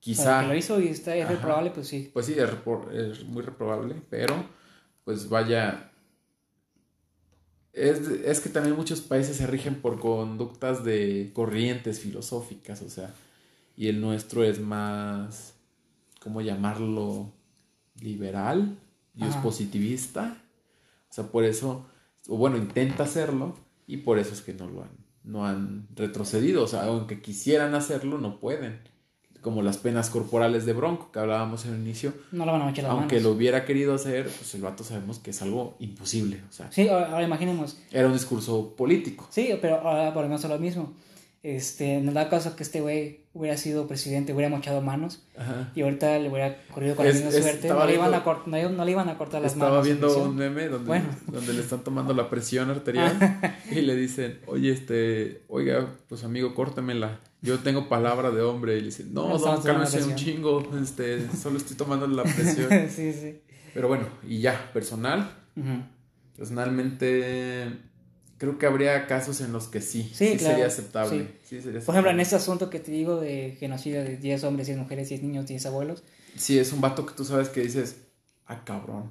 quizá. 0.00 0.40
que 0.40 0.48
lo 0.48 0.54
hizo 0.54 0.80
y 0.80 0.88
está, 0.88 1.14
es 1.14 1.24
Ajá. 1.24 1.34
reprobable, 1.34 1.70
pues 1.70 1.88
sí. 1.88 2.10
Pues 2.12 2.26
sí, 2.26 2.34
es, 2.34 2.50
es 2.92 3.24
muy 3.24 3.42
reprobable, 3.42 3.96
pero 4.08 4.34
pues 5.04 5.28
vaya, 5.28 5.92
es, 7.72 8.00
es 8.08 8.40
que 8.40 8.48
también 8.48 8.74
muchos 8.74 9.02
países 9.02 9.36
se 9.36 9.46
rigen 9.46 9.76
por 9.76 10.00
conductas 10.00 10.82
de 10.84 11.30
corrientes 11.34 12.00
filosóficas, 12.00 12.82
o 12.82 12.88
sea, 12.88 13.14
y 13.76 13.88
el 13.88 14.00
nuestro 14.00 14.42
es 14.42 14.58
más, 14.58 15.54
¿cómo 16.20 16.40
llamarlo? 16.40 17.32
Liberal 18.00 18.78
y 19.14 19.24
es 19.24 19.34
positivista, 19.36 20.36
o 21.08 21.12
sea, 21.12 21.24
por 21.24 21.44
eso, 21.44 21.86
o 22.28 22.36
bueno, 22.36 22.58
intenta 22.58 23.04
hacerlo 23.04 23.56
y 23.86 23.98
por 23.98 24.18
eso 24.18 24.34
es 24.34 24.42
que 24.42 24.52
no 24.52 24.66
lo 24.66 24.82
han, 24.82 25.05
no 25.26 25.44
han 25.46 25.86
retrocedido, 25.94 26.64
o 26.64 26.66
sea, 26.66 26.84
aunque 26.84 27.20
quisieran 27.20 27.74
hacerlo, 27.74 28.18
no 28.18 28.38
pueden. 28.40 28.80
Como 29.42 29.62
las 29.62 29.76
penas 29.78 30.10
corporales 30.10 30.66
de 30.66 30.72
Bronco 30.72 31.12
que 31.12 31.20
hablábamos 31.20 31.66
en 31.66 31.74
el 31.74 31.80
inicio, 31.82 32.12
No 32.32 32.44
lo 32.46 32.50
van 32.52 32.62
a 32.62 32.66
las 32.70 32.78
aunque 32.86 33.16
manos. 33.16 33.22
lo 33.22 33.30
hubiera 33.32 33.64
querido 33.64 33.94
hacer, 33.94 34.24
pues 34.24 34.54
el 34.56 34.62
vato 34.62 34.82
sabemos 34.82 35.20
que 35.20 35.30
es 35.30 35.40
algo 35.42 35.76
imposible. 35.78 36.42
O 36.48 36.52
sea, 36.52 36.72
Sí, 36.72 36.88
ahora, 36.88 37.10
ahora 37.12 37.24
imaginemos. 37.24 37.76
era 37.92 38.06
un 38.08 38.12
discurso 38.14 38.74
político. 38.76 39.28
Sí, 39.30 39.50
pero 39.60 39.76
ahora 39.80 40.10
volvemos 40.10 40.44
a 40.44 40.48
lo 40.48 40.58
mismo. 40.58 40.92
Este, 41.48 42.00
nos 42.00 42.12
da 42.12 42.28
caso 42.28 42.56
que 42.56 42.64
este 42.64 42.80
güey 42.80 43.20
hubiera 43.32 43.56
sido 43.56 43.86
presidente, 43.86 44.32
hubiera 44.32 44.48
mochado 44.50 44.80
manos 44.80 45.22
Ajá. 45.36 45.70
y 45.76 45.82
ahorita 45.82 46.18
le 46.18 46.28
hubiera 46.28 46.56
corrido 46.74 46.96
con 46.96 47.06
Es- 47.06 47.20
la 47.20 47.26
misma 47.26 47.40
suerte. 47.40 47.60
estaba 47.68 47.80
No 47.82 47.86
le, 47.86 47.94
iban 47.94 48.10
viendo- 48.10 48.30
a 48.30 48.34
cort- 48.34 48.46
no, 48.46 48.70
no 48.70 48.84
le 48.84 48.90
iban 48.90 49.08
a 49.08 49.16
cortar 49.16 49.42
las 49.42 49.52
Estaba 49.52 49.70
manos. 49.70 49.86
en 49.86 50.00
viendo 50.00 50.24
un 50.24 50.34
meme 50.34 50.66
donde, 50.68 50.88
Bueno. 50.88 51.06
donde 51.28 51.52
le 51.52 51.60
están 51.60 51.84
tomando 51.84 52.14
la 52.14 52.28
presión 52.30 52.68
arterial 52.70 53.16
y 53.70 53.80
le 53.82 53.94
dicen, 53.94 54.40
oye, 54.48 54.72
este, 54.72 55.44
oiga, 55.46 55.86
pues 56.08 56.24
amigo, 56.24 56.52
córtemela. 56.52 57.20
Yo 57.42 57.60
tengo 57.60 57.88
palabra 57.88 58.32
de 58.32 58.42
hombre. 58.42 58.78
Y 58.78 58.80
le 58.80 58.86
dicen, 58.86 59.14
no, 59.14 59.28
No, 59.28 59.38
don, 59.38 59.62
cálmese 59.62 60.02
un 60.02 60.16
chingo. 60.16 60.68
Este, 60.82 61.30
solo 61.30 61.58
estoy 61.58 61.76
tomando 61.76 62.08
la 62.08 62.24
presión. 62.24 62.68
sí, 62.90 63.12
sí. 63.12 63.38
Pero 63.72 63.86
bueno, 63.86 64.06
y 64.26 64.40
ya, 64.40 64.70
personal. 64.72 65.30
Personalmente, 66.36 67.66
creo 68.38 68.58
que 68.58 68.66
habría 68.66 69.06
casos 69.06 69.40
en 69.40 69.52
los 69.52 69.68
que 69.68 69.80
sí, 69.80 70.02
Sí, 70.14 70.32
sí, 70.32 70.36
claro, 70.36 70.54
sería 70.54 70.66
aceptable. 70.66 71.18
sí. 71.18 71.30
Sí 71.56 71.62
sería 71.62 71.80
Por 71.80 71.94
ejemplo, 71.94 72.10
en 72.10 72.20
aceptable. 72.20 72.22
este 72.22 72.36
asunto 72.36 72.70
que 72.70 72.80
te 72.80 72.90
digo 72.92 73.20
de 73.20 73.56
genocidio 73.58 74.02
de 74.04 74.16
10 74.16 74.44
hombres, 74.44 74.66
10 74.66 74.78
mujeres, 74.78 75.08
10 75.08 75.22
niños, 75.22 75.46
10 75.46 75.64
abuelos. 75.66 76.02
Sí, 76.36 76.58
es 76.58 76.72
un 76.72 76.80
vato 76.80 77.06
que 77.06 77.14
tú 77.14 77.24
sabes 77.24 77.48
que 77.48 77.60
dices, 77.62 77.96
ah, 78.46 78.62
cabrón. 78.64 79.10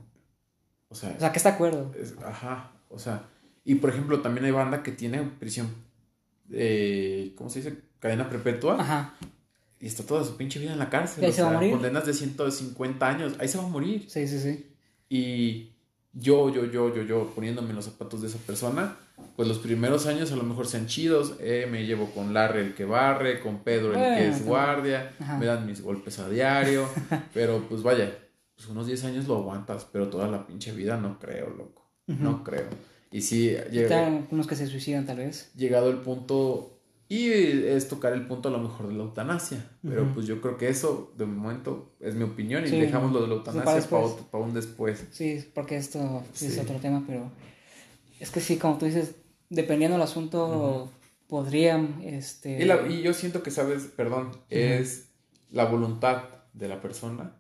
O 0.90 0.96
sea, 0.96 1.14
O 1.18 1.20
sea, 1.20 1.32
que 1.32 1.38
está 1.38 1.50
de 1.50 1.56
acuerdo. 1.56 1.92
es- 2.00 2.14
ajá, 2.24 2.72
o 2.90 3.00
sea, 3.00 3.28
y 3.64 3.76
por 3.76 3.90
ejemplo, 3.90 4.22
también 4.22 4.46
hay 4.46 4.52
banda 4.52 4.84
que 4.84 4.92
tiene 4.92 5.22
prisión, 5.40 5.68
eh, 6.52 7.34
¿cómo 7.36 7.50
se 7.50 7.60
dice? 7.62 7.78
Cadena 8.00 8.30
perpetua. 8.30 8.80
Ajá. 8.80 9.16
Y 9.80 9.88
está 9.88 10.04
toda 10.04 10.24
su 10.24 10.38
pinche 10.38 10.60
vida 10.60 10.74
en 10.74 10.80
la 10.80 10.90
cárcel. 10.90 11.24
¿Y 11.24 11.26
ahí 11.26 11.32
o 11.32 11.36
se 11.36 11.42
va 11.42 11.48
a 11.48 11.52
sea, 11.52 11.58
morir? 11.60 11.72
condenas 11.74 12.06
de 12.06 12.14
150 12.14 13.08
años, 13.10 13.34
ahí 13.40 13.48
se 13.48 13.58
va 13.58 13.64
a 13.66 13.68
morir. 13.68 14.06
Sí, 14.10 14.28
sí, 14.28 14.40
sí. 14.40 14.68
Y 15.10 15.72
yo, 16.14 16.54
yo, 16.54 16.66
yo, 16.66 16.94
yo, 16.96 17.04
yo, 17.04 17.32
poniéndome 17.36 17.72
en 17.72 17.76
los 17.76 17.86
zapatos 17.86 18.22
de 18.22 18.28
esa 18.28 18.38
persona, 18.40 18.98
pues 19.36 19.47
los 19.47 19.60
primeros 19.60 20.06
años 20.08 20.32
a 20.32 20.36
lo 20.36 20.43
mejor 20.43 20.67
sean 20.67 20.88
chidos. 20.88 21.36
eh, 21.39 21.67
me 21.69 21.86
llevo 21.86 22.10
con 22.12 22.34
Larry 22.34 22.60
el 22.60 22.73
que 22.73 22.86
barre, 22.86 23.39
con 23.39 23.60
Pedro 23.63 23.89
el 23.93 24.17
que 24.17 24.28
es 24.30 24.45
guardia, 24.45 25.13
Ajá. 25.19 25.38
me 25.38 25.45
dan 25.45 25.65
mis 25.65 25.82
golpes 25.82 26.19
a 26.19 26.30
diario. 26.30 26.88
pero 27.34 27.63
pues 27.69 27.84
vaya, 27.84 28.13
pues 28.56 28.67
unos 28.69 28.88
10 28.88 29.04
años 29.06 29.28
lo 29.28 29.38
aguantas, 29.38 29.86
pero 29.91 30.10
toda 30.10 30.28
la 30.28 30.45
pinche 30.47 30.71
vida 30.71 30.97
no 30.97 31.19
creo, 31.19 31.49
loco. 31.49 31.86
No 32.08 32.43
creo. 32.43 32.67
Y 33.12 33.21
sí, 33.21 33.49
Están 33.49 34.28
unos 34.32 34.45
que 34.47 34.56
se 34.56 34.67
suicidan, 34.67 35.06
tal 35.06 35.17
vez. 35.17 35.51
llegado 35.56 35.89
el 35.89 35.97
punto, 35.97 36.80
y 37.08 37.30
es 37.32 37.88
tocar 37.88 38.13
el 38.13 38.25
punto 38.28 38.49
a 38.49 38.51
lo 38.51 38.58
mejor 38.60 38.88
de 38.88 38.93
la 38.93 39.04
eutanasia. 39.04 39.65
Pero 39.82 40.12
pues 40.13 40.25
yo 40.28 40.41
creo 40.41 40.58
que 40.58 40.67
eso, 40.69 41.13
de 41.17 41.25
momento, 41.25 41.93
es 41.99 42.15
mi 42.15 42.23
opinión 42.23 42.63
y 42.65 42.67
Sí, 42.69 42.80
dejamos 42.80 43.12
lo 43.12 43.21
de 43.21 43.28
la 43.28 43.43
para 43.43 43.58
eutanasia 43.60 43.89
para, 43.89 44.04
después. 44.08 44.28
un 44.34 44.54
después. 44.54 45.06
Sí, 45.12 45.49
porque 45.54 45.78
esto 45.78 46.23
sí 46.34 46.47
es 46.47 46.60
otro 46.60 46.75
tema, 46.78 47.04
pero 47.08 47.32
es 48.19 48.30
que 48.32 48.39
sí, 48.41 48.58
como 48.58 48.78
tú 48.78 48.86
dices, 48.86 49.15
dependiendo 49.49 49.95
del 49.97 50.04
asunto, 50.04 50.91
podrían, 51.28 52.01
este... 52.04 52.62
Y, 52.62 52.65
la- 52.65 52.88
y 52.88 53.01
yo 53.01 53.13
siento 53.13 53.43
que, 53.43 53.51
sabes, 53.51 53.84
perdón, 53.95 54.32
es 54.49 55.10
la 55.51 55.65
voluntad 55.65 56.23
de 56.54 56.67
la 56.67 56.82
persona 56.82 57.36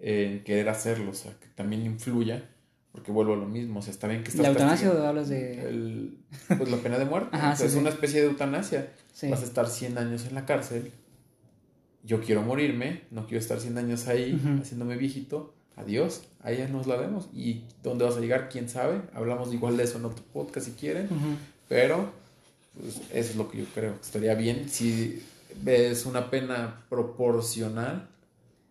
en 0.00 0.44
querer 0.44 0.68
hacerlo, 0.68 1.10
o 1.10 1.14
sea, 1.14 1.32
que 1.40 1.46
también 1.48 1.84
influya, 1.86 2.50
porque 2.92 3.10
vuelvo 3.12 3.34
a 3.34 3.36
lo 3.36 3.46
mismo, 3.46 3.80
o 3.80 3.82
sea, 3.82 3.92
está 3.92 4.06
bien 4.08 4.22
que 4.22 4.30
estás 4.30 4.42
¿La 4.42 4.48
eutanasia 4.50 4.92
o 4.92 5.02
hablas 5.06 5.28
de...? 5.28 5.68
el- 5.68 6.18
pues 6.48 6.70
la 6.70 6.76
pena 6.78 6.98
de 6.98 7.04
muerte, 7.06 7.30
Ajá, 7.32 7.52
o 7.52 7.56
sea, 7.56 7.58
sí, 7.58 7.64
es 7.66 7.72
sí. 7.72 7.78
una 7.78 7.90
especie 7.90 8.20
de 8.20 8.26
eutanasia. 8.28 8.92
Sí. 9.12 9.28
Vas 9.30 9.40
a 9.42 9.44
estar 9.44 9.68
100 9.68 9.96
años 9.98 10.26
en 10.26 10.34
la 10.34 10.44
cárcel 10.44 10.92
yo 12.06 12.20
quiero 12.20 12.42
morirme, 12.42 13.04
no 13.10 13.22
quiero 13.26 13.38
estar 13.38 13.58
100 13.60 13.78
años 13.78 14.08
ahí 14.08 14.38
haciéndome 14.60 14.96
viejito, 14.98 15.53
adiós, 15.76 16.22
ahí 16.42 16.58
ya 16.58 16.68
nos 16.68 16.86
la 16.86 16.96
vemos. 16.96 17.28
¿Y 17.34 17.62
dónde 17.82 18.04
vas 18.04 18.16
a 18.16 18.20
llegar? 18.20 18.48
¿Quién 18.48 18.68
sabe? 18.68 19.02
Hablamos 19.14 19.52
igual 19.52 19.76
de 19.76 19.84
eso 19.84 19.98
en 19.98 20.04
otro 20.06 20.24
podcast 20.32 20.66
si 20.66 20.72
quieren, 20.72 21.08
pero 21.68 22.10
pues, 22.80 22.96
eso 23.12 23.30
es 23.30 23.36
lo 23.36 23.50
que 23.50 23.58
yo 23.58 23.64
creo. 23.74 23.94
Estaría 24.00 24.34
bien 24.34 24.68
si 24.68 25.22
es 25.66 26.06
una 26.06 26.30
pena 26.30 26.84
proporcional, 26.88 28.08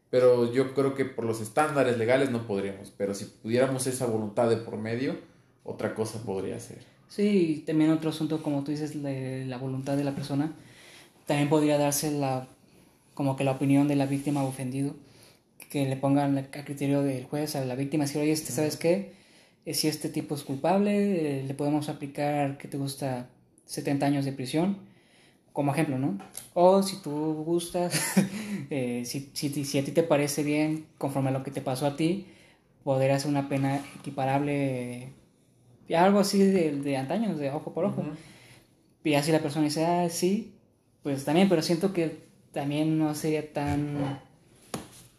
pero 0.09 0.53
yo 0.53 0.73
creo 0.73 0.93
que 0.95 1.05
por 1.05 1.25
los 1.25 1.41
estándares 1.41 1.97
legales 1.97 2.29
no 2.29 2.45
podríamos, 2.45 2.91
pero 2.95 3.13
si 3.13 3.25
pudiéramos 3.25 3.87
esa 3.87 4.05
voluntad 4.05 4.49
de 4.49 4.57
por 4.57 4.77
medio, 4.77 5.15
otra 5.63 5.95
cosa 5.95 6.21
podría 6.23 6.59
ser. 6.59 6.79
Sí, 7.07 7.57
y 7.57 7.59
también 7.59 7.91
otro 7.91 8.09
asunto, 8.09 8.41
como 8.41 8.63
tú 8.63 8.71
dices, 8.71 9.01
de 9.01 9.45
la 9.45 9.57
voluntad 9.57 9.97
de 9.97 10.03
la 10.03 10.15
persona, 10.15 10.51
también 11.25 11.49
podría 11.49 11.77
darse 11.77 12.11
la, 12.11 12.47
como 13.13 13.35
que 13.35 13.43
la 13.43 13.51
opinión 13.51 13.87
de 13.87 13.95
la 13.95 14.05
víctima 14.05 14.43
ofendido, 14.43 14.95
que 15.69 15.85
le 15.85 15.97
pongan 15.97 16.37
a 16.37 16.47
criterio 16.65 17.01
del 17.01 17.25
juez 17.25 17.55
a 17.55 17.65
la 17.65 17.75
víctima, 17.75 18.05
decir, 18.05 18.21
oye, 18.21 18.31
este, 18.31 18.51
¿sabes 18.51 18.77
qué? 18.77 19.13
Eh, 19.65 19.73
Si 19.73 19.87
este 19.87 20.09
tipo 20.09 20.35
es 20.35 20.43
culpable, 20.43 21.39
eh, 21.39 21.43
le 21.43 21.53
podemos 21.53 21.89
aplicar, 21.89 22.57
que 22.57 22.67
te 22.67 22.77
gusta? 22.77 23.29
70 23.65 24.05
años 24.05 24.25
de 24.25 24.33
prisión, 24.33 24.77
como 25.51 25.71
ejemplo, 25.71 25.97
¿no? 25.97 26.17
O 26.53 26.83
si 26.83 27.01
tú 27.01 27.43
gustas, 27.45 28.17
eh, 28.69 29.03
si, 29.05 29.31
si, 29.33 29.49
si 29.65 29.79
a 29.79 29.85
ti 29.85 29.91
te 29.91 30.03
parece 30.03 30.43
bien, 30.43 30.85
conforme 30.97 31.29
a 31.29 31.33
lo 31.33 31.43
que 31.43 31.51
te 31.51 31.61
pasó 31.61 31.85
a 31.85 31.95
ti, 31.95 32.27
poder 32.83 33.11
hacer 33.11 33.29
una 33.29 33.47
pena 33.49 33.81
equiparable, 33.99 35.13
eh, 35.87 35.95
algo 35.95 36.19
así 36.19 36.39
de, 36.39 36.71
de 36.71 36.97
antaño, 36.97 37.35
de 37.35 37.49
ojo 37.51 37.73
por 37.73 37.85
ojo. 37.85 38.01
Ujú. 38.01 38.11
Y 39.03 39.15
así 39.15 39.31
la 39.31 39.39
persona 39.39 39.65
dice, 39.65 39.85
ah, 39.85 40.09
sí, 40.09 40.53
pues 41.03 41.25
también, 41.25 41.49
pero 41.49 41.61
siento 41.61 41.93
que 41.93 42.23
también 42.51 42.97
no 42.97 43.13
sería 43.15 43.51
tan 43.51 44.19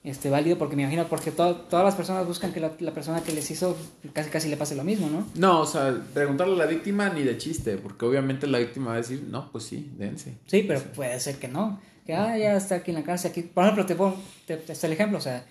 este, 0.05 0.31
válido 0.31 0.59
porque 0.59 0.77
me 0.77 0.83
imagino, 0.83 1.09
porque 1.09 1.31
to- 1.33 1.57
todas 1.57 1.85
las 1.85 1.95
personas 1.97 2.27
buscan 2.27 2.53
que 2.53 2.61
la, 2.61 2.73
la 2.79 2.93
persona 2.93 3.23
que 3.23 3.33
les 3.33 3.51
hizo 3.51 3.77
casi 4.12 4.31
casi 4.31 4.49
le 4.49 4.57
pase 4.57 4.77
lo 4.77 4.85
mismo, 4.85 5.09
¿no? 5.11 5.27
No, 5.35 5.62
o 5.62 5.67
sea, 5.67 5.99
preguntarle 6.14 6.55
a 6.55 6.59
la 6.59 6.67
víctima 6.67 7.09
ni 7.09 7.23
de 7.23 7.37
chiste, 7.38 7.79
porque 7.79 8.05
obviamente 8.05 8.47
la 8.47 8.59
víctima 8.59 8.88
va 8.88 8.95
a 8.95 8.99
decir, 8.99 9.25
no, 9.31 9.51
pues 9.51 9.64
sí, 9.64 9.90
dense. 9.99 10.35
Sí, 10.47 10.62
pero 10.69 10.81
puede 10.95 11.19
ser 11.21 11.37
que 11.37 11.49
no. 11.49 11.81
Que, 12.07 12.12
ah, 12.14 12.37
ya 12.37 12.55
está 12.55 12.75
aquí 12.77 12.90
en 12.90 12.99
la 12.99 13.03
cárcel. 13.03 13.31
Aquí. 13.31 13.40
Por 13.43 13.64
ejemplo, 13.64 13.87
te 13.87 13.95
pongo 13.95 14.21
te, 14.47 14.59
te 14.59 14.73
está 14.75 14.87
el 14.88 14.93
ejemplo. 14.93 15.17
O 15.17 15.23
sea, 15.23 15.47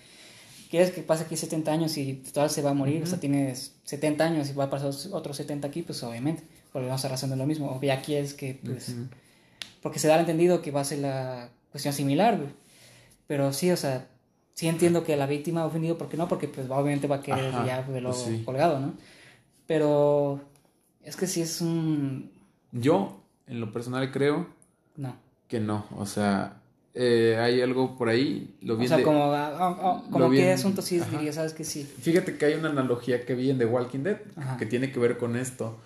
quieres 0.70 0.92
que 0.92 1.02
pase 1.02 1.24
aquí 1.24 1.36
70 1.36 1.72
años 1.72 1.96
y 1.98 2.14
total 2.14 2.48
se 2.48 2.62
va 2.62 2.70
a 2.70 2.74
morir. 2.74 3.02
O 3.02 3.06
sea, 3.06 3.18
tienes 3.18 3.74
70 3.82 4.24
años 4.24 4.48
y 4.50 4.52
va 4.52 4.64
a 4.64 4.70
pasar 4.70 4.92
otros 5.12 5.36
70 5.36 5.66
aquí, 5.66 5.82
pues 5.82 6.00
obviamente. 6.04 6.44
Volvemos 6.72 7.04
a 7.04 7.08
razón 7.08 7.30
de 7.30 7.36
lo 7.36 7.44
mismo. 7.44 7.72
O 7.76 7.82
ya 7.82 8.00
quieres 8.02 8.34
que, 8.34 8.60
pues. 8.64 8.90
Ujú. 8.90 9.08
Porque 9.82 9.98
se 9.98 10.06
da 10.06 10.14
al 10.14 10.20
entendido 10.20 10.62
que 10.62 10.70
va 10.70 10.82
a 10.82 10.84
ser 10.84 11.00
la 11.00 11.48
cuestión 11.72 11.92
similar, 11.92 12.36
güey. 12.36 12.50
Pero 13.26 13.52
sí, 13.52 13.72
o 13.72 13.76
sea, 13.76 14.06
sí 14.54 14.68
entiendo 14.68 15.04
que 15.04 15.16
la 15.16 15.26
víctima 15.26 15.62
ha 15.62 15.66
ofendido, 15.66 15.98
¿por 15.98 16.08
qué 16.08 16.16
no? 16.16 16.26
Porque 16.28 16.48
pues 16.48 16.68
obviamente 16.70 17.06
va 17.06 17.16
a 17.16 17.20
querer 17.20 17.46
Ajá, 17.54 17.66
ya 17.66 17.84
luego 17.88 18.08
pues 18.10 18.22
sí. 18.22 18.42
colgado, 18.44 18.80
¿no? 18.80 18.94
Pero 19.66 20.40
es 21.02 21.16
que 21.16 21.26
sí 21.26 21.40
es 21.42 21.60
un... 21.60 22.30
Yo, 22.72 23.20
en 23.46 23.60
lo 23.60 23.72
personal, 23.72 24.10
creo 24.10 24.46
No. 24.96 25.16
que 25.48 25.60
no. 25.60 25.86
O 25.96 26.06
sea, 26.06 26.60
eh, 26.94 27.38
hay 27.40 27.60
algo 27.62 27.96
por 27.96 28.08
ahí. 28.08 28.54
Lo 28.60 28.76
vi 28.76 28.84
O 28.86 28.88
sea, 28.88 28.96
de- 28.98 29.02
como, 29.02 29.24
ah, 29.32 29.56
ah, 29.58 29.76
ah, 29.80 30.02
como 30.10 30.28
vi 30.28 30.38
qué 30.38 30.52
asunto 30.52 30.82
sí 30.82 31.00
ajá. 31.00 31.10
diría, 31.10 31.32
¿sabes 31.32 31.54
que 31.54 31.64
sí? 31.64 31.82
Fíjate 31.84 32.36
que 32.36 32.44
hay 32.46 32.54
una 32.54 32.70
analogía 32.70 33.24
que 33.24 33.34
vi 33.34 33.50
en 33.50 33.58
The 33.58 33.66
Walking 33.66 34.00
Dead 34.00 34.18
Ajá. 34.36 34.56
que 34.56 34.66
tiene 34.66 34.92
que 34.92 34.98
ver 35.00 35.16
con 35.18 35.36
esto. 35.36 35.78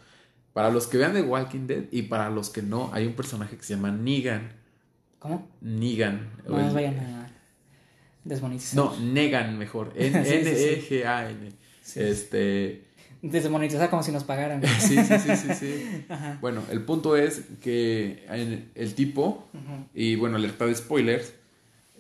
Para 0.52 0.70
los 0.70 0.87
que 0.88 0.98
vean 0.98 1.12
The 1.12 1.22
Walking 1.22 1.66
Dead 1.66 1.85
y 1.92 2.02
para 2.02 2.31
los 2.31 2.50
que 2.50 2.62
no, 2.62 2.90
hay 2.92 3.07
un 3.07 3.12
personaje 3.14 3.57
que 3.57 3.62
se 3.62 3.74
llama 3.76 3.92
Negan. 3.92 4.52
¿Cómo? 5.20 5.46
Negan. 5.61 6.31
No 6.48 6.54
O 6.54 6.59
el- 6.59 6.64
nos 6.66 6.74
vayan 6.74 6.98
a 6.98 7.17
desmonetizar. 8.28 8.76
No, 8.76 8.96
Negan 9.00 9.58
mejor. 9.58 9.92
N-E-G-A-N. 9.96 11.52
Sí. 11.82 12.00
Este. 12.00 12.84
Desmonetizar 13.22 13.90
como 13.90 14.02
si 14.02 14.12
nos 14.12 14.24
pagaran. 14.24 14.62
Sí, 14.78 14.96
sí, 15.02 15.18
sí, 15.18 15.36
sí, 15.36 15.54
sí. 15.54 16.04
Ajá. 16.08 16.38
Bueno, 16.40 16.62
el 16.70 16.82
punto 16.82 17.16
es 17.16 17.42
que 17.60 18.24
el 18.74 18.94
tipo, 18.94 19.48
y 19.94 20.14
bueno, 20.16 20.36
alerta 20.36 20.66
de 20.66 20.74
spoilers, 20.74 21.34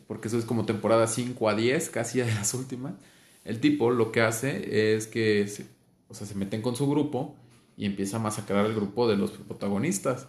porque 0.06 0.28
eso 0.28 0.38
es 0.38 0.44
como 0.44 0.64
temporada 0.64 1.06
5 1.06 1.48
a 1.48 1.54
10, 1.54 1.90
casi 1.90 2.20
de 2.20 2.32
las 2.32 2.54
últimas. 2.54 2.94
El 3.44 3.60
tipo 3.60 3.90
lo 3.90 4.12
que 4.12 4.20
hace 4.20 4.94
es 4.94 5.06
que, 5.06 5.48
se, 5.48 5.66
o 6.08 6.14
sea, 6.14 6.26
se 6.26 6.34
meten 6.34 6.62
con 6.62 6.76
su 6.76 6.88
grupo 6.88 7.34
y 7.76 7.86
empieza 7.86 8.18
a 8.18 8.20
masacrar 8.20 8.64
al 8.64 8.74
grupo 8.74 9.08
de 9.08 9.16
los 9.16 9.32
protagonistas. 9.32 10.28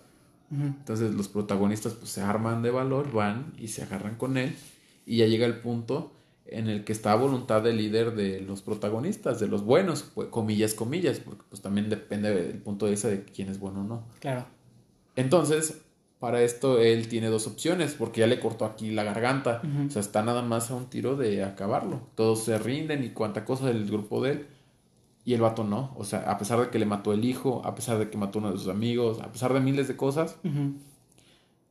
Entonces 0.52 1.14
los 1.14 1.28
protagonistas 1.28 1.94
pues 1.94 2.10
se 2.10 2.22
arman 2.22 2.64
de 2.64 2.72
valor, 2.72 3.12
van 3.12 3.54
y 3.60 3.68
se 3.68 3.84
agarran 3.84 4.16
con 4.16 4.36
él 4.36 4.56
y 5.10 5.18
ya 5.18 5.26
llega 5.26 5.48
el 5.48 5.60
punto 5.60 6.12
en 6.46 6.70
el 6.70 6.84
que 6.84 6.94
está 6.94 7.14
a 7.14 7.16
voluntad 7.16 7.64
del 7.64 7.78
líder 7.78 8.14
de 8.16 8.42
los 8.42 8.62
protagonistas, 8.62 9.40
de 9.40 9.48
los 9.48 9.64
buenos, 9.64 10.04
pues, 10.14 10.28
comillas, 10.30 10.76
comillas, 10.76 11.20
porque 11.20 11.42
pues 11.50 11.64
también 11.64 11.90
depende 11.90 12.34
del 12.34 12.60
punto 12.60 12.86
de 12.86 12.92
vista 12.92 13.08
de 13.08 13.24
quién 13.24 13.50
es 13.50 13.60
bueno 13.60 13.82
o 13.82 13.84
no. 13.84 14.04
Claro. 14.20 14.46
Entonces, 15.16 15.82
para 16.20 16.44
esto 16.44 16.80
él 16.80 17.08
tiene 17.08 17.28
dos 17.28 17.48
opciones, 17.48 17.96
porque 17.96 18.22
ya 18.22 18.28
le 18.28 18.40
cortó 18.40 18.66
aquí 18.66 18.92
la 18.92 19.04
garganta, 19.04 19.64
o 19.88 19.90
sea, 19.90 20.02
está 20.02 20.22
nada 20.22 20.44
más 20.44 20.70
a 20.70 20.76
un 20.76 20.86
tiro 20.92 21.16
de 21.16 21.44
acabarlo. 21.44 22.02
Todos 22.14 22.44
se 22.44 22.60
rinden 22.60 23.04
y 23.04 23.10
cuanta 23.10 23.46
cosa 23.46 23.66
del 23.66 23.88
grupo 23.88 24.24
de 24.24 24.32
él. 24.32 24.48
Y 25.26 25.34
el 25.34 25.42
vato 25.42 25.64
no, 25.64 25.94
o 25.98 26.04
sea, 26.04 26.20
a 26.32 26.38
pesar 26.38 26.60
de 26.60 26.70
que 26.70 26.78
le 26.78 26.86
mató 26.86 27.14
el 27.14 27.26
hijo, 27.26 27.64
a 27.66 27.74
pesar 27.74 27.98
de 27.98 28.12
que 28.12 28.18
mató 28.18 28.38
a 28.38 28.42
uno 28.44 28.52
de 28.52 28.60
sus 28.60 28.68
amigos, 28.68 29.20
a 29.22 29.32
pesar 29.32 29.54
de 29.54 29.60
miles 29.60 29.88
de 29.88 29.98
cosas. 29.98 30.38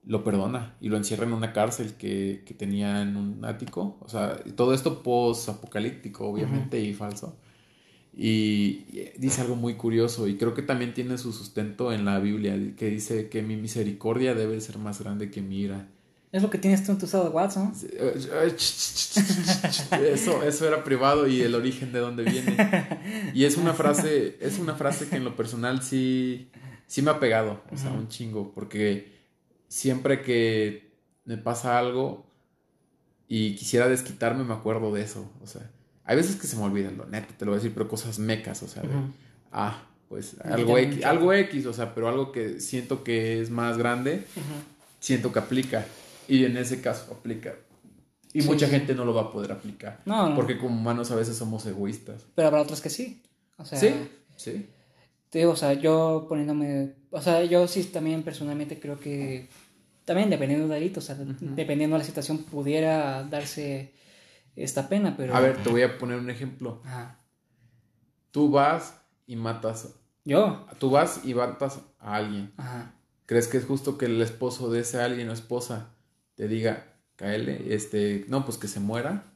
Lo 0.05 0.25
perdona 0.25 0.77
y 0.81 0.89
lo 0.89 0.97
encierra 0.97 1.25
en 1.25 1.33
una 1.33 1.53
cárcel 1.53 1.95
que, 1.95 2.43
que 2.47 2.55
tenía 2.55 3.03
en 3.03 3.17
un 3.17 3.45
ático. 3.45 3.99
O 4.01 4.09
sea, 4.09 4.43
todo 4.57 4.73
esto 4.75 5.03
post-apocalíptico, 5.03 6.27
obviamente, 6.29 6.81
y 6.81 6.95
falso. 6.95 7.37
Y 8.15 8.87
y 8.91 9.11
dice 9.19 9.43
algo 9.43 9.57
muy 9.57 9.75
curioso 9.75 10.27
y 10.27 10.37
creo 10.37 10.55
que 10.55 10.63
también 10.63 10.95
tiene 10.95 11.19
su 11.19 11.33
sustento 11.33 11.93
en 11.93 12.05
la 12.05 12.19
Biblia, 12.19 12.57
que 12.77 12.87
dice 12.91 13.29
que 13.29 13.43
mi 13.43 13.57
misericordia 13.57 14.35
debe 14.35 14.61
ser 14.61 14.79
más 14.79 15.01
grande 15.01 15.31
que 15.31 15.41
mi 15.43 15.61
ira. 15.61 15.89
Es 16.31 16.43
lo 16.43 16.51
que 16.51 16.59
tienes 16.59 16.85
tú 16.85 16.93
en 16.93 16.99
tu 16.99 17.07
estado 17.07 17.25
de 17.25 17.31
WhatsApp, 17.31 17.65
¿no? 17.65 17.73
Eso, 19.99 20.43
eso 20.43 20.69
era 20.69 20.85
privado 20.85 21.27
y 21.27 21.41
el 21.41 21.55
origen 21.55 21.91
de 21.91 22.01
dónde 22.01 22.23
viene. 22.25 22.55
Y 23.33 23.45
es 23.45 23.57
una 23.57 23.73
frase, 23.73 24.37
es 24.41 24.59
una 24.59 24.75
frase 24.75 25.09
que 25.09 25.17
en 25.17 25.25
lo 25.25 25.35
personal 25.37 25.83
sí, 25.83 26.51
sí 26.87 27.01
me 27.01 27.11
ha 27.13 27.19
pegado, 27.19 27.63
o 27.73 27.77
sea, 27.79 27.93
un 27.93 28.09
chingo, 28.09 28.53
porque 28.53 29.18
siempre 29.69 30.23
que 30.23 30.91
me 31.25 31.37
pasa 31.37 31.79
algo 31.79 32.27
y 33.29 33.55
quisiera 33.55 33.89
desquitarme, 33.89 34.45
me 34.45 34.55
acuerdo 34.55 34.93
de 34.93 35.03
eso. 35.03 35.31
O 35.43 35.47
sea, 35.47 35.71
hay 36.05 36.17
veces 36.17 36.37
que 36.37 36.47
se 36.47 36.57
me 36.57 36.63
olvidan, 36.65 36.97
lo 36.97 37.07
neta, 37.07 37.35
te 37.37 37.45
lo 37.45 37.53
voy 37.53 37.57
a 37.59 37.61
decir, 37.63 37.75
pero 37.75 37.89
cosas 37.89 38.19
mecas, 38.19 38.63
o 38.63 38.69
sea, 38.69 38.83
de, 38.83 38.89
ah, 39.53 39.83
pues 40.09 40.37
algo 40.41 40.79
X, 40.79 41.05
algo 41.05 41.33
X, 41.35 41.67
o 41.67 41.73
sea, 41.73 41.95
pero 41.95 42.09
algo 42.09 42.33
que 42.33 42.61
siento 42.61 43.05
que 43.05 43.41
es 43.43 43.51
más 43.51 43.77
grande, 43.77 44.25
siento 45.01 45.33
que 45.33 45.39
aplica. 45.39 45.85
Y 46.27 46.45
en 46.45 46.57
ese 46.57 46.81
caso 46.81 47.13
aplica. 47.13 47.55
Y 48.33 48.43
Sí, 48.43 48.49
mucha 48.49 48.67
sí. 48.67 48.73
gente 48.73 48.95
no 48.95 49.05
lo 49.07 49.15
va 49.15 49.23
a 49.23 49.33
poder 49.33 49.53
aplicar. 49.53 50.01
No, 50.05 50.29
no. 50.29 50.35
Porque 50.35 50.59
como 50.59 50.77
humanos 50.77 51.11
a 51.11 51.17
veces 51.17 51.37
somos 51.37 51.65
egoístas. 51.65 52.27
Pero 52.35 52.49
habrá 52.49 52.61
otros 52.61 52.81
que 52.83 52.91
sí. 52.91 53.23
O 53.57 53.65
sea, 53.65 53.79
sí, 53.79 53.95
sí. 54.37 54.67
Te 55.31 55.41
digo, 55.41 55.53
o 55.53 55.57
sea, 55.57 55.75
yo 55.75 56.27
poniéndome. 56.29 56.95
O 57.11 57.21
sea, 57.21 57.45
yo 57.45 57.67
sí 57.69 57.85
también 57.85 58.23
personalmente 58.23 58.81
creo 58.81 58.99
que. 58.99 59.49
También 60.05 60.31
dependiendo 60.31 60.67
del 60.67 60.81
delito, 60.81 61.01
o 61.01 61.03
sea, 61.03 61.17
dependiendo 61.17 61.97
de 61.97 61.99
la 61.99 62.07
situación, 62.07 62.39
pudiera 62.45 63.25
darse 63.25 63.93
esta 64.57 64.89
pena, 64.89 65.15
pero. 65.17 65.35
A 65.35 65.41
ver, 65.41 65.63
te 65.63 65.69
voy 65.69 65.83
a 65.83 65.99
poner 65.99 66.19
un 66.19 66.31
ejemplo. 66.31 66.81
Ajá. 66.85 67.19
Tú 68.31 68.51
vas 68.51 69.01
y 69.27 69.37
matas. 69.37 69.95
Yo. 70.25 70.67
Tú 70.79 70.91
vas 70.91 71.21
y 71.25 71.35
matas 71.35 71.81
a 71.99 72.17
alguien. 72.17 72.53
Ajá. 72.57 72.95
¿Crees 73.27 73.49
que 73.49 73.59
es 73.59 73.67
justo 73.67 73.99
que 73.99 74.07
el 74.07 74.23
esposo 74.23 74.71
de 74.71 74.81
ese 74.81 75.03
alguien 75.03 75.29
o 75.29 75.33
esposa 75.33 75.91
te 76.35 76.49
diga, 76.49 76.87
caele, 77.17 77.75
este, 77.75 78.25
no, 78.29 78.47
pues 78.47 78.57
que 78.57 78.69
se 78.69 78.81
muera? 78.81 79.35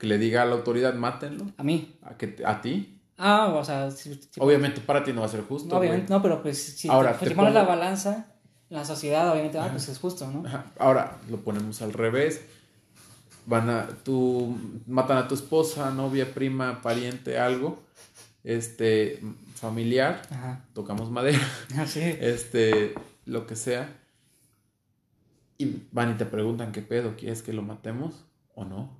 Que 0.00 0.08
le 0.08 0.18
diga 0.18 0.42
a 0.42 0.46
la 0.46 0.54
autoridad, 0.54 0.94
mátenlo. 0.94 1.46
A 1.56 1.62
mí. 1.62 1.96
A, 2.02 2.16
que 2.16 2.42
a 2.44 2.60
ti. 2.60 3.00
Ah, 3.18 3.52
o 3.54 3.64
sea, 3.64 3.90
si- 3.90 4.14
si- 4.14 4.28
Obviamente 4.40 4.80
para 4.80 5.04
ti 5.04 5.12
no 5.12 5.20
va 5.20 5.26
a 5.26 5.30
ser 5.30 5.42
justo. 5.42 5.68
no, 5.68 5.76
obviamente, 5.78 6.12
no, 6.12 6.20
pero 6.22 6.42
pues 6.42 6.62
si 6.62 6.88
Ahora, 6.88 7.16
te, 7.18 7.28
te 7.28 7.34
la 7.34 7.62
balanza 7.64 8.34
en 8.70 8.76
la 8.76 8.84
sociedad, 8.84 9.30
obviamente, 9.30 9.58
ah, 9.58 9.68
pues 9.70 9.88
es 9.88 9.98
justo, 9.98 10.26
¿no? 10.30 10.46
Ajá. 10.46 10.72
Ahora 10.78 11.18
lo 11.30 11.38
ponemos 11.38 11.82
al 11.82 11.92
revés. 11.92 12.40
Van 13.44 13.68
a, 13.70 13.88
tú 14.04 14.56
matan 14.86 15.18
a 15.18 15.28
tu 15.28 15.34
esposa, 15.34 15.90
novia, 15.90 16.32
prima, 16.32 16.80
pariente, 16.80 17.38
algo, 17.38 17.82
este, 18.44 19.20
familiar, 19.56 20.22
Ajá. 20.30 20.64
tocamos 20.74 21.10
madera, 21.10 21.40
Así. 21.78 22.00
este, 22.20 22.94
lo 23.26 23.46
que 23.48 23.56
sea, 23.56 23.98
y 25.58 25.82
van 25.92 26.12
y 26.12 26.14
te 26.14 26.24
preguntan 26.24 26.72
qué 26.72 26.82
pedo, 26.82 27.14
¿quieres 27.16 27.42
que 27.42 27.52
lo 27.52 27.62
matemos 27.62 28.24
o 28.54 28.64
no? 28.64 28.96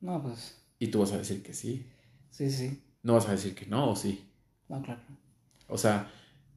No, 0.00 0.22
pues. 0.22 0.58
Y 0.78 0.88
tú 0.88 1.00
vas 1.00 1.12
a 1.12 1.18
decir 1.18 1.42
que 1.42 1.54
sí, 1.54 1.86
Sí, 2.30 2.50
sí. 2.50 2.82
No 3.02 3.14
vas 3.14 3.28
a 3.28 3.32
decir 3.32 3.54
que 3.54 3.66
no 3.66 3.90
o 3.90 3.96
sí. 3.96 4.24
No, 4.68 4.82
claro. 4.82 5.00
O 5.68 5.78
sea, 5.78 6.10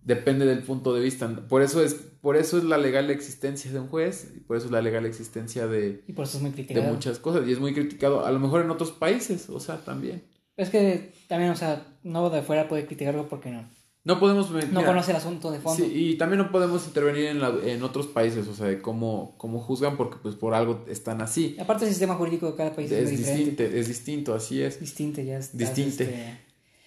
depende 0.04 0.46
del 0.46 0.64
punto 0.64 0.94
de 0.94 1.02
vista. 1.02 1.28
Por 1.48 1.62
eso 1.62 1.84
es, 1.84 1.96
por 1.96 2.38
eso 2.38 2.58
es 2.58 2.64
la 2.64 2.78
legal 2.78 3.10
existencia 3.10 3.72
de 3.72 3.80
un 3.80 3.88
juez 3.88 4.32
y 4.36 4.40
por 4.40 4.58
eso 4.58 4.68
es 4.68 4.72
la 4.72 4.82
legal 4.82 5.06
existencia 5.06 5.68
de, 5.68 6.04
Y 6.08 6.14
por 6.14 6.26
eso 6.26 6.38
es 6.38 6.42
muy 6.42 6.52
de 6.52 6.56
criticado. 6.56 6.94
muchas 6.94 7.20
cosas. 7.20 7.48
Y 7.48 7.52
es 7.52 7.60
muy 7.60 7.74
criticado, 7.74 8.26
a 8.26 8.32
lo 8.32 8.40
mejor 8.40 8.62
en 8.62 8.72
otros 8.72 8.92
países, 8.92 9.50
o 9.50 9.60
sea, 9.60 9.84
también. 9.84 10.24
Es 10.58 10.70
que 10.70 11.14
también, 11.28 11.52
o 11.52 11.56
sea, 11.56 11.86
no 12.04 12.30
de 12.30 12.42
fuera 12.42 12.68
puede 12.70 12.86
criticarlo 12.86 13.28
porque 13.28 13.52
no, 13.52 13.68
No 14.06 14.20
podemos... 14.20 14.50
no 14.72 14.86
conoce 14.86 15.12
el 15.12 15.18
asunto 15.18 15.52
de 15.52 15.60
fondo. 15.60 15.84
Sí, 15.84 15.92
y 16.12 16.16
también 16.18 16.38
no 16.38 16.52
podemos 16.52 16.86
intervenir 16.86 17.26
en, 17.26 17.40
la- 17.42 17.56
en 17.66 17.82
otros 17.84 18.06
países, 18.08 18.48
o 18.48 18.54
sea, 18.56 18.68
de 18.68 18.80
cómo, 18.82 19.34
cómo 19.38 19.60
juzgan 19.60 19.98
porque 19.98 20.18
pues 20.22 20.36
por 20.36 20.54
algo 20.54 20.86
están 20.88 21.22
así. 21.22 21.58
Aparte 21.60 21.86
el 21.86 21.90
sistema 21.90 22.14
jurídico 22.16 22.46
de 22.52 22.56
cada 22.56 22.74
país 22.76 22.92
es, 22.92 23.00
Es 23.00 23.10
muy 23.10 23.18
diferente. 23.18 23.64
distinto, 23.64 23.78
es 23.80 23.88
distinto, 23.88 24.36
así 24.36 24.62
es. 24.62 24.80
Distinto, 24.80 25.22
ya 25.22 25.40
está. 25.40 25.58
Distinte. 25.58 26.04
este, 26.04 26.38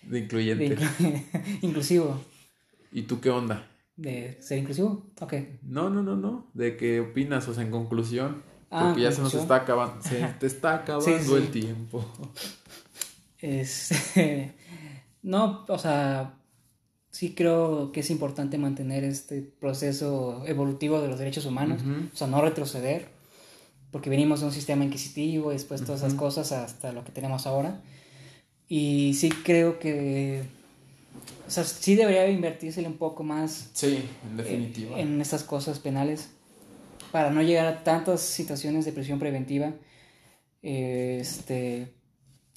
De 0.03 0.09
de 0.11 0.19
incluyente. 0.21 0.77
inclu- 0.79 1.25
inclusivo. 1.63 2.21
¿Y 2.93 3.03
tú 3.03 3.21
qué 3.21 3.31
onda? 3.31 3.69
De 3.97 4.39
ser 4.41 4.59
inclusivo. 4.59 5.11
Ok. 5.21 5.35
No, 5.63 5.91
no, 5.91 6.05
no, 6.05 6.15
no. 6.15 6.47
¿De 6.55 6.77
qué 6.77 7.01
opinas? 7.01 7.49
O 7.49 7.53
sea, 7.55 7.65
en 7.65 7.73
conclusión. 7.73 8.43
Ah, 8.71 8.85
Porque 8.87 9.03
ya 9.03 9.11
se 9.11 9.23
nos 9.23 9.35
está 9.35 9.57
acabando. 9.57 10.01
Se 10.05 10.25
te 10.39 10.47
está 10.47 10.75
acabando 10.77 11.19
sí. 11.21 11.35
el 11.35 11.51
tiempo. 11.51 12.05
Este, 13.41 14.55
no, 15.23 15.65
o 15.69 15.79
sea, 15.79 16.38
sí 17.11 17.35
creo 17.35 17.91
que 17.93 18.01
es 18.01 18.11
importante 18.11 18.59
mantener 18.59 19.05
este 19.05 19.43
proceso 19.43 20.43
evolutivo 20.47 21.01
de 21.01 21.09
los 21.09 21.19
derechos 21.19 21.47
humanos, 21.47 21.83
o 22.13 22.17
sea, 22.17 22.27
no 22.27 22.41
retroceder, 22.43 23.09
porque 23.91 24.11
venimos 24.11 24.41
de 24.41 24.47
un 24.47 24.53
sistema 24.53 24.85
inquisitivo 24.85 25.51
y 25.51 25.55
después 25.55 25.83
todas 25.85 26.01
esas 26.03 26.15
cosas 26.15 26.53
hasta 26.53 26.93
lo 26.93 27.05
que 27.05 27.13
tenemos 27.13 27.47
ahora. 27.47 27.81
Y 28.69 29.15
sí 29.15 29.31
creo 29.31 29.79
que, 29.79 30.43
o 31.47 31.51
sea, 31.51 31.65
sí 31.65 31.95
debería 31.95 32.29
invertirse 32.29 32.87
un 32.87 32.99
poco 32.99 33.23
más 33.25 33.71
Sí, 33.73 34.05
en 34.31 34.41
eh, 34.41 34.43
definitiva. 34.43 35.01
en 35.01 35.21
estas 35.23 35.43
cosas 35.43 35.79
penales 35.79 36.29
para 37.11 37.31
no 37.31 37.41
llegar 37.43 37.67
a 37.67 37.83
tantas 37.85 38.21
situaciones 38.21 38.85
de 38.85 38.93
prisión 38.93 39.19
preventiva. 39.19 39.73
Eh, 40.63 41.19
Este, 41.23 41.95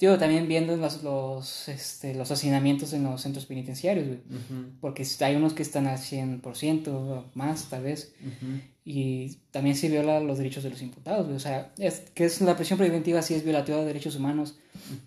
digo, 0.06 0.18
también 0.18 0.48
viendo 0.48 0.76
los, 0.76 1.02
los, 1.02 1.68
este, 1.68 2.14
los 2.14 2.30
hacinamientos 2.30 2.92
en 2.92 3.04
los 3.04 3.20
centros 3.20 3.46
penitenciarios, 3.46 4.06
güey, 4.06 4.20
porque 4.80 5.06
hay 5.20 5.36
unos 5.36 5.52
que 5.52 5.62
están 5.62 5.86
al 5.86 5.98
100% 5.98 6.88
o 6.88 7.24
más, 7.34 7.66
tal 7.70 7.84
vez, 7.84 8.14
y 8.84 9.36
también 9.52 9.76
se 9.76 9.88
viola 9.88 10.18
los 10.18 10.38
derechos 10.38 10.64
de 10.64 10.70
los 10.70 10.82
imputados, 10.82 11.26
güey, 11.26 11.36
o 11.36 11.40
sea, 11.40 11.72
es, 11.78 12.00
que 12.14 12.24
es 12.24 12.40
la 12.40 12.56
prisión 12.56 12.78
preventiva 12.78 13.22
sí 13.22 13.34
es 13.34 13.44
violatoria 13.44 13.80
de 13.80 13.86
derechos 13.86 14.16
humanos, 14.16 14.58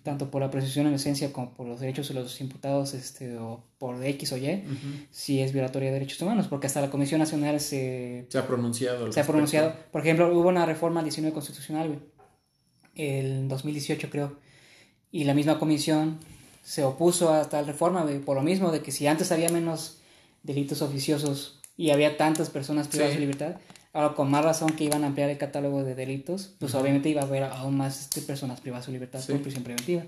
tanto 0.02 0.30
por 0.30 0.40
la 0.40 0.50
presunción 0.50 0.86
en 0.86 0.94
esencia 0.94 1.30
como 1.30 1.52
por 1.52 1.66
los 1.66 1.80
derechos 1.80 2.08
de 2.08 2.14
los 2.14 2.40
imputados, 2.40 2.94
este, 2.94 3.36
o 3.36 3.64
por 3.76 4.02
X 4.02 4.32
o 4.32 4.38
Y, 4.38 4.64
sí 5.10 5.40
es 5.40 5.52
violatoria 5.52 5.88
de 5.88 5.94
derechos 5.94 6.22
humanos, 6.22 6.46
porque 6.48 6.68
hasta 6.68 6.80
la 6.80 6.90
Comisión 6.90 7.18
Nacional 7.18 7.60
se, 7.60 8.26
Se 8.30 8.38
ha 8.38 8.46
pronunciado. 8.46 9.12
se 9.12 9.20
ha 9.20 9.26
pronunciado. 9.26 9.74
Por 9.92 10.00
ejemplo, 10.00 10.34
hubo 10.34 10.48
una 10.48 10.64
reforma 10.64 11.00
al 11.00 11.04
19 11.04 11.34
constitucional, 11.34 11.88
güey, 11.88 12.00
el 12.94 13.46
2018 13.48 14.08
creo, 14.08 14.45
y 15.20 15.24
la 15.24 15.34
misma 15.34 15.58
comisión 15.58 16.18
se 16.62 16.84
opuso 16.84 17.32
a 17.32 17.48
tal 17.48 17.66
reforma, 17.66 18.02
güey, 18.02 18.18
por 18.18 18.36
lo 18.36 18.42
mismo 18.42 18.70
de 18.72 18.80
que 18.82 18.90
si 18.92 19.06
antes 19.06 19.32
había 19.32 19.48
menos 19.48 19.98
delitos 20.42 20.82
oficiosos 20.82 21.60
y 21.76 21.90
había 21.90 22.16
tantas 22.16 22.50
personas 22.50 22.88
privadas 22.88 23.12
Sí. 23.12 23.18
de 23.18 23.26
libertad, 23.26 23.56
ahora 23.92 24.14
con 24.14 24.30
más 24.30 24.44
razón 24.44 24.70
que 24.76 24.84
iban 24.84 25.04
a 25.04 25.06
ampliar 25.06 25.30
el 25.30 25.38
catálogo 25.38 25.84
de 25.84 25.94
delitos, 25.94 26.50
pues 26.58 26.74
obviamente 26.74 27.08
iba 27.08 27.22
a 27.22 27.24
haber 27.24 27.44
aún 27.44 27.76
más 27.76 28.00
este, 28.02 28.20
personas 28.20 28.60
privadas 28.60 28.86
de 28.86 28.92
libertad 28.92 29.20
Sí. 29.20 29.32
por 29.32 29.42
prisión 29.42 29.62
preventiva. 29.64 30.02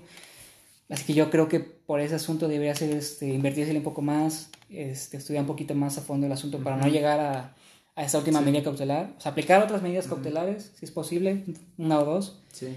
Así 0.89 1.03
que 1.05 1.13
yo 1.13 1.29
creo 1.29 1.47
que 1.47 1.59
por 1.59 1.99
ese 2.01 2.15
asunto 2.15 2.47
debería 2.47 2.75
ser 2.75 2.91
este, 2.91 3.27
invertirse 3.33 3.75
un 3.75 3.83
poco 3.83 4.01
más, 4.01 4.49
este, 4.69 5.17
estudiar 5.17 5.41
un 5.43 5.47
poquito 5.47 5.73
más 5.75 5.97
a 5.97 6.01
fondo 6.01 6.25
el 6.27 6.31
asunto 6.33 6.59
para 6.59 6.77
no 6.77 6.87
llegar 6.87 7.19
a, 7.19 7.55
a 7.95 8.03
esa 8.03 8.17
última 8.17 8.39
Sí. 8.39 8.45
medida 8.45 8.63
cautelar. 8.63 9.13
O 9.17 9.21
sea, 9.21 9.31
aplicar 9.31 9.61
otras 9.63 9.81
medidas 9.81 10.07
cautelares, 10.07 10.71
si 10.77 10.85
es 10.85 10.91
posible, 10.91 11.43
una 11.77 11.99
o 11.99 12.05
dos, 12.05 12.39
Sí. 12.51 12.67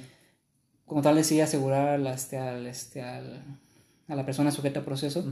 Como 0.92 1.00
tal 1.02 1.16
de 1.16 1.24
sí 1.24 1.40
asegurar 1.40 1.88
al, 1.88 2.06
este, 2.06 2.36
al, 2.36 2.66
este, 2.66 3.00
al- 3.00 3.42
a 4.08 4.14
la 4.14 4.26
persona 4.26 4.50
sujeta 4.50 4.80
a 4.80 4.84
proceso. 4.84 5.20
Ujú. 5.20 5.30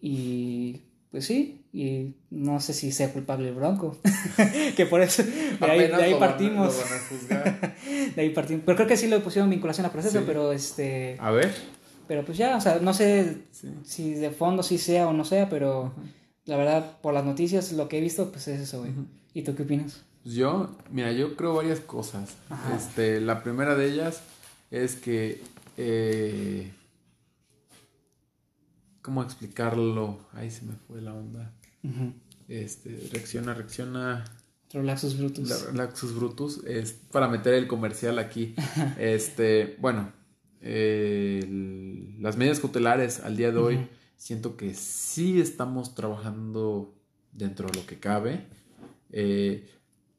Y 0.00 0.82
pues 1.10 1.26
sí, 1.26 1.64
y 1.72 2.14
no 2.30 2.60
sé 2.60 2.72
si 2.72 2.92
sea 2.92 3.12
culpable 3.12 3.48
el 3.48 3.54
Bronco, 3.56 3.98
que 4.76 4.86
por 4.86 5.02
eso, 5.02 5.24
de 5.24 5.56
ahí, 5.60 5.78
de 5.88 5.94
ahí 5.94 6.10
lo 6.12 6.18
van 6.20 6.28
a- 6.28 6.28
partimos, 6.30 6.74
lo 6.76 6.80
van 6.80 6.92
a 6.92 7.08
juzgar. 7.08 7.76
de 8.14 8.22
ahí 8.22 8.30
partimos. 8.30 8.62
Pero 8.64 8.76
creo 8.76 8.88
que 8.88 8.96
sí 8.96 9.08
le 9.08 9.18
pusieron 9.18 9.50
vinculación 9.50 9.84
a 9.84 9.90
proceso, 9.92 10.20
Sí. 10.20 10.24
pero 10.26 10.52
este... 10.52 11.16
A 11.18 11.32
ver. 11.32 11.52
Pero 12.06 12.24
pues 12.24 12.38
ya, 12.38 12.56
o 12.56 12.60
sea, 12.60 12.78
no 12.80 12.94
sé 12.94 13.38
Sí. 13.50 13.68
si 13.84 14.14
de 14.14 14.30
fondo 14.30 14.62
sí 14.62 14.78
sea 14.78 15.08
o 15.08 15.12
no 15.12 15.24
sea, 15.24 15.48
pero 15.48 15.86
Ujú. 15.86 16.02
la 16.44 16.56
verdad, 16.56 16.98
por 17.00 17.14
las 17.14 17.24
noticias, 17.24 17.72
lo 17.72 17.88
que 17.88 17.98
he 17.98 18.00
visto, 18.00 18.30
pues 18.30 18.46
es 18.46 18.60
eso, 18.60 18.78
güey. 18.78 18.92
Ujú. 18.92 19.06
¿Y 19.34 19.42
tú 19.42 19.56
qué 19.56 19.64
opinas? 19.64 20.02
Yo, 20.24 20.76
mira, 20.90 21.10
yo 21.10 21.34
creo 21.36 21.52
varias 21.54 21.80
cosas. 21.80 22.30
Ajá. 22.48 22.76
Este, 22.76 23.20
la 23.20 23.42
primera 23.42 23.74
de 23.74 23.86
ellas 23.92 24.20
es 24.72 24.96
que 24.96 25.40
eh, 25.76 26.72
¿cómo 29.02 29.22
explicarlo? 29.22 30.18
Ahí 30.32 30.50
se 30.50 30.64
me 30.64 30.74
fue 30.88 31.00
la 31.00 31.14
onda. 31.14 31.52
Este, 32.48 33.08
reacciona, 33.12 33.54
reacciona. 33.54 34.24
Relaxus 34.72 35.18
Brutus. 35.18 35.48
La- 35.48 35.84
Laxus 35.84 36.14
Brutus 36.14 36.64
es 36.66 36.92
para 36.92 37.28
meter 37.28 37.54
el 37.54 37.66
comercial 37.68 38.18
aquí. 38.18 38.54
Este, 38.98 39.76
bueno, 39.80 40.12
eh, 40.60 41.40
el- 41.42 42.22
las 42.22 42.36
medidas 42.36 42.60
cautelares 42.60 43.20
al 43.20 43.36
día 43.36 43.50
de 43.52 43.58
hoy 43.58 43.88
siento 44.16 44.56
que 44.56 44.74
sí 44.74 45.40
estamos 45.40 45.94
trabajando 45.94 46.94
dentro 47.32 47.68
de 47.68 47.78
lo 47.80 47.86
que 47.86 47.98
cabe. 47.98 48.46
Eh, 49.10 49.68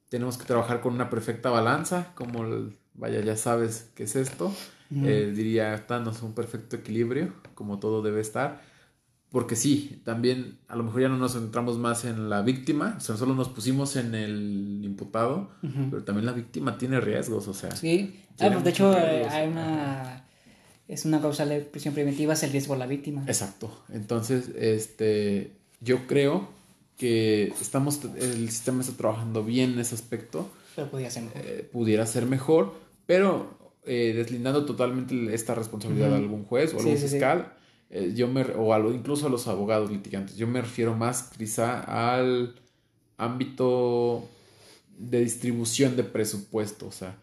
tenemos 0.10 0.38
que 0.38 0.46
trabajar 0.46 0.82
con 0.82 0.94
una 0.94 1.10
perfecta 1.10 1.50
balanza, 1.50 2.14
como 2.16 2.44
el- 2.46 2.78
vaya, 2.96 3.22
ya 3.22 3.36
sabes 3.36 3.90
qué 3.96 4.04
es 4.04 4.16
esto. 4.16 4.54
Ujú. 4.92 5.06
Eh, 5.06 5.32
diría 5.36 5.86
Thanos, 5.88 6.22
un 6.22 6.34
perfecto 6.34 6.76
equilibrio, 6.76 7.34
como 7.56 7.80
todo 7.80 8.02
debe 8.02 8.22
estar. 8.22 8.62
Porque 9.30 9.56
sí, 9.56 10.00
también 10.06 10.60
a 10.68 10.76
lo 10.76 10.84
mejor 10.84 11.02
ya 11.02 11.10
no 11.10 11.18
nos 11.18 11.34
centramos 11.34 11.80
más 11.80 12.06
en 12.06 12.30
la 12.30 12.44
víctima, 12.44 12.94
o 12.98 13.00
sea, 13.00 13.18
solo 13.18 13.34
nos 13.34 13.50
pusimos 13.50 13.96
en 13.96 14.14
el 14.14 14.82
imputado, 14.84 15.50
pero 15.90 16.04
también 16.04 16.28
la 16.28 16.34
víctima 16.34 16.78
tiene 16.78 17.00
riesgos, 17.02 17.48
o 17.48 17.54
sea. 17.56 17.76
Sí, 17.76 18.20
ah, 18.40 18.50
pues 18.52 18.64
de 18.64 18.70
hecho 18.70 18.96
eh, 18.96 19.10
riesgos. 19.12 19.34
hay 19.34 19.48
una... 19.48 20.20
Es 20.88 21.06
una 21.06 21.20
causal 21.20 21.50
de 21.50 21.62
prisión 21.62 21.96
preventiva, 21.96 22.34
es 22.34 22.44
el 22.44 22.52
riesgo 22.52 22.76
a 22.76 22.78
la 22.78 22.86
víctima. 22.86 23.24
Exacto. 23.26 23.84
Entonces, 23.90 24.50
este, 24.56 25.56
yo 25.80 26.06
creo 26.06 26.50
que 26.98 27.54
estamos, 27.60 28.02
el 28.20 28.50
sistema 28.50 28.82
está 28.82 28.94
trabajando 28.96 29.44
bien 29.44 29.74
en 29.74 29.80
ese 29.80 29.96
aspecto. 29.96 30.52
Pero 30.76 30.92
podía 30.92 31.10
ser 31.10 31.24
mejor. 31.24 31.42
eh, 31.44 31.70
pudiera 31.72 32.06
ser 32.06 32.26
mejor, 32.28 32.76
pero 33.06 33.58
eh, 33.86 34.14
deslindando 34.16 34.66
totalmente 34.66 35.34
esta 35.34 35.56
responsabilidad 35.56 36.08
Ujú. 36.10 36.16
a 36.16 36.20
algún 36.20 36.44
juez 36.46 36.74
o 36.74 36.80
algún 36.80 36.96
sí, 36.98 37.02
sí. 37.04 37.10
fiscal, 37.10 37.54
eh, 37.90 38.14
yo 38.16 38.28
me, 38.28 38.42
o 38.44 38.74
a 38.74 38.80
lo- 38.80 38.94
incluso 38.94 39.28
a 39.28 39.30
los 39.30 39.48
abogados 39.48 39.92
litigantes, 39.92 40.36
yo 40.36 40.48
me 40.48 40.62
refiero 40.62 40.96
más 40.96 41.32
quizá 41.38 41.80
al 42.14 42.56
ámbito 43.18 44.28
de 44.98 45.20
distribución 45.22 45.96
de 45.96 46.04
presupuesto, 46.04 46.88
o 46.88 46.92
sea, 46.92 47.18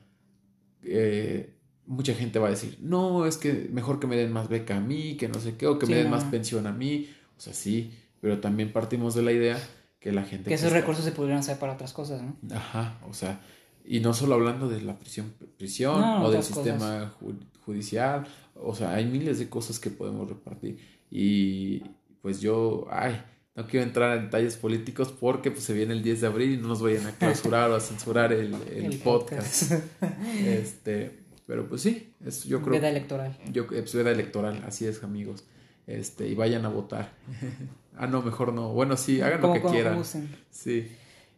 eh, 0.82 1.54
mucha 1.86 2.14
gente 2.14 2.38
va 2.38 2.48
a 2.48 2.50
decir, 2.50 2.78
no, 2.80 3.26
es 3.26 3.36
que 3.36 3.68
mejor 3.72 3.98
que 4.00 4.06
me 4.06 4.16
den 4.16 4.32
más 4.32 4.48
beca 4.48 4.76
a 4.76 4.80
mí, 4.80 5.16
que 5.16 5.28
no 5.28 5.40
sé 5.40 5.56
qué, 5.56 5.66
o 5.66 5.78
que 5.78 5.86
me 5.86 5.96
den 5.96 6.04
no. 6.04 6.10
más 6.10 6.24
pensión 6.24 6.66
a 6.66 6.72
mí, 6.72 7.08
o 7.36 7.40
sea, 7.40 7.52
sí, 7.54 7.92
pero 8.20 8.38
también 8.40 8.72
partimos 8.72 9.14
de 9.14 9.22
la 9.22 9.32
idea 9.32 9.58
que 9.98 10.12
la 10.12 10.22
gente... 10.24 10.48
Que 10.48 10.54
esos 10.54 10.68
está- 10.68 10.80
recursos 10.80 11.04
se 11.04 11.12
pudieran 11.12 11.38
hacer 11.40 11.58
para 11.58 11.72
otras 11.74 11.92
cosas, 11.92 12.22
¿no? 12.22 12.36
Ajá, 12.54 12.98
o 13.08 13.12
sea, 13.14 13.40
y 13.84 14.00
no 14.00 14.14
solo 14.14 14.34
hablando 14.34 14.68
de 14.68 14.80
la 14.82 14.98
prisión, 14.98 15.32
prisión 15.58 16.00
No, 16.00 16.24
o 16.24 16.30
del 16.30 16.42
sistema 16.42 17.12
ju- 17.20 17.36
judicial, 17.64 18.26
o 18.54 18.74
sea, 18.74 18.94
hay 18.94 19.04
miles 19.06 19.38
de 19.38 19.48
cosas 19.48 19.78
que 19.78 19.90
podemos 19.90 20.28
repartir. 20.28 20.78
Y 21.10 21.82
pues 22.22 22.40
yo, 22.40 22.86
ay, 22.90 23.20
no 23.56 23.66
quiero 23.66 23.84
entrar 23.84 24.16
en 24.16 24.24
detalles 24.24 24.56
políticos 24.56 25.12
porque 25.18 25.50
pues 25.50 25.64
se 25.64 25.72
viene 25.74 25.92
el 25.94 26.02
10 26.02 26.20
de 26.20 26.26
abril 26.26 26.52
y 26.52 26.56
no 26.56 26.68
nos 26.68 26.80
vayan 26.82 27.06
a 27.06 27.12
clausurar 27.12 27.70
o 27.70 27.74
a 27.76 27.80
censurar 27.80 28.32
el, 28.32 28.54
el 28.72 28.98
podcast. 28.98 29.72
Este, 30.46 31.20
pero 31.46 31.68
pues 31.68 31.82
sí, 31.82 32.12
es, 32.24 32.44
yo 32.44 32.60
creo 32.62 32.74
Veda 32.74 32.88
electoral. 32.90 33.36
yo 33.52 33.66
es 33.74 33.92
veda 33.94 34.10
electoral, 34.12 34.62
así 34.66 34.86
es, 34.86 35.02
amigos. 35.02 35.44
Este, 35.86 36.28
y 36.28 36.34
vayan 36.34 36.64
a 36.64 36.68
votar. 36.68 37.12
ah, 37.96 38.06
no, 38.06 38.22
mejor 38.22 38.52
no. 38.52 38.72
Bueno, 38.72 38.96
sí, 38.96 39.20
hagan 39.20 39.40
lo 39.42 39.52
que 39.52 39.62
quieran. 39.62 40.02
Sí. 40.50 40.88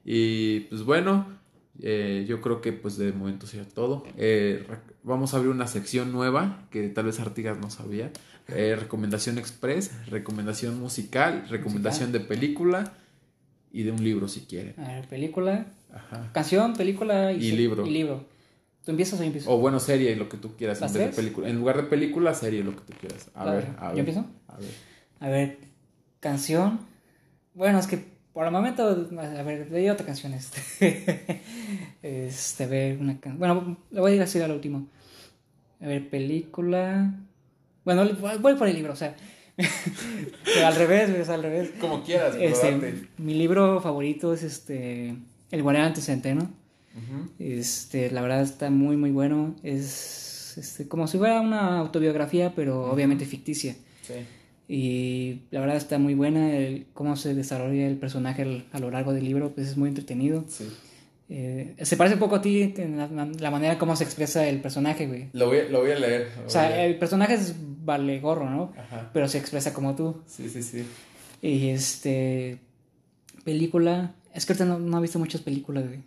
Y 0.05 0.61
pues 0.61 0.83
bueno, 0.85 1.27
eh, 1.85 2.25
yo 2.29 2.41
creo 2.41 2.61
que 2.61 2.73
pues 2.73 2.97
de 2.97 3.13
momento 3.13 3.49
sería 3.49 3.69
todo. 3.69 4.05
Eh, 4.17 4.65
vamos 5.03 5.35
a 5.35 5.39
abrir 5.39 5.51
una 5.51 5.67
sección 5.67 6.13
nueva 6.13 6.69
que 6.71 6.89
tal 6.89 7.07
vez 7.07 7.19
Artigas 7.19 7.59
no 7.59 7.71
sabía. 7.71 8.13
Eh, 8.49 8.77
recomendación 8.79 9.37
express, 9.37 9.91
recomendación 10.07 10.79
musical, 10.79 11.45
recomendación 11.49 12.13
de 12.13 12.21
película 12.21 12.93
y 13.73 13.83
de 13.83 13.91
un 13.91 14.05
libro 14.05 14.29
si 14.29 14.43
quieren. 14.43 14.75
A 14.79 14.95
ver, 14.95 15.09
película, 15.09 15.67
Ajá. 15.93 16.31
canción, 16.33 16.75
película 16.75 17.33
y, 17.33 17.49
Y 17.49 17.53
libro. 17.53 17.85
Y 17.85 17.91
libro. 17.91 18.27
¿Tú 18.85 18.93
empiezas 18.93 19.19
o 19.19 19.23
yo 19.23 19.27
empiezo? 19.27 19.51
O 19.51 19.59
bueno, 19.59 19.81
serie, 19.81 20.15
lo 20.15 20.29
que 20.29 20.37
tú 20.37 20.57
quieras. 20.57 20.79
En, 20.79 20.83
¿Las 20.83 20.93
vez 20.93 21.11
de 21.11 21.17
película. 21.17 21.49
en 21.49 21.57
lugar 21.57 21.77
de 21.77 21.83
película, 21.85 22.33
serie, 22.35 22.63
lo 22.63 22.77
que 22.77 22.83
tú 22.83 22.93
quieras. 23.01 23.29
A 23.35 23.45
ver, 23.51 23.69
a 23.79 23.89
ver. 23.89 23.97
¿Yo 23.97 23.99
empiezo? 24.01 24.27
A 24.47 24.57
ver. 24.57 24.71
A 25.19 25.29
ver, 25.29 25.59
canción. 26.21 26.81
Bueno, 27.55 27.79
es 27.79 27.87
que 27.87 28.12
por 28.33 28.47
el 28.47 28.53
momento, 28.53 28.85
a 29.19 29.43
ver, 29.43 29.71
leí 29.71 29.89
otra 29.91 30.07
canción. 30.07 30.33
Este, 30.33 30.61
este 32.03 32.65
a 32.65 32.67
ver, 32.67 32.99
una 32.99 33.21
canción. 33.21 33.39
Bueno, 33.39 33.77
le 33.91 34.01
voy 34.01 34.17
a 34.17 34.21
decir 34.21 34.43
al 34.43 34.53
último. 34.53 34.87
A 35.81 35.87
ver, 35.87 36.09
película. 36.09 37.15
Bueno, 37.85 38.09
voy 38.41 38.55
por 38.55 38.69
el 38.69 38.75
libro, 38.75 38.93
o 38.93 38.97
sea. 38.97 39.15
al 40.65 40.75
revés, 40.77 41.11
es 41.11 41.29
al 41.29 41.43
revés. 41.43 41.73
Como 41.79 42.03
quieras, 42.03 42.37
este, 42.39 43.07
Mi 43.19 43.35
libro 43.35 43.81
favorito 43.81 44.33
es 44.33 44.43
este. 44.43 45.15
El 45.51 45.63
Guardián 45.63 45.87
ante 45.87 46.01
Centeno. 46.01 46.51
Este, 47.39 48.11
la 48.11 48.23
verdad 48.23 48.43
está 48.43 48.71
muy, 48.71 48.97
muy 48.97 49.11
bueno. 49.11 49.55
Es 49.63 50.55
este, 50.57 50.89
como 50.89 51.07
si 51.07 51.19
fuera 51.19 51.41
una 51.41 51.79
autobiografía, 51.79 52.55
pero 52.55 52.91
obviamente 52.91 53.27
ficticia. 53.27 53.75
Sí. 54.03 54.15
Y 54.69 55.43
la 55.51 55.61
verdad 55.61 55.77
está 55.77 55.99
muy 55.99 56.15
buena. 56.15 56.57
El, 56.57 56.87
cómo 56.95 57.17
se 57.17 57.35
desarrolla 57.35 57.87
el 57.87 57.97
personaje 57.97 58.65
a 58.73 58.79
lo 58.79 58.91
largo 58.91 59.13
del 59.13 59.25
libro, 59.25 59.51
pues 59.51 59.69
es 59.69 59.77
muy 59.77 59.89
entretenido. 59.89 60.45
Sí. 60.49 60.69
Eh, 61.29 61.77
se 61.81 61.97
parece 61.97 62.15
un 62.15 62.21
poco 62.21 62.37
a 62.37 62.43
ti 62.43 62.75
en 62.77 62.99
la, 63.41 63.51
manera 63.51 63.79
como 63.79 63.97
se 63.97 64.05
expresa 64.05 64.47
el 64.47 64.61
personaje, 64.61 65.07
güey. 65.07 65.29
Lo 65.33 65.47
voy, 65.47 65.69
lo 65.71 65.81
voy 65.81 65.93
a 65.93 65.99
leer. 65.99 66.31
o 66.47 66.51
sea, 66.51 66.85
el 66.85 66.99
personaje 66.99 67.35
es 67.35 67.55
vale 67.59 68.21
gorro, 68.21 68.51
¿no? 68.51 68.73
Ajá. 68.77 69.11
Pero 69.13 69.29
se 69.29 69.39
expresa 69.39 69.73
como 69.73 69.97
tú. 69.97 70.23
Sí, 70.27 70.49
sí, 70.49 70.63
sí. 70.63 70.85
Y 71.41 71.69
este. 71.69 72.59
Película. 73.45 74.15
Es 74.35 74.47
que 74.47 74.53
ahorita 74.53 74.65
no, 74.65 74.79
no 74.79 74.99
he 74.99 75.03
visto 75.03 75.19
muchas 75.19 75.41
películas, 75.41 75.87
güey. 75.87 76.01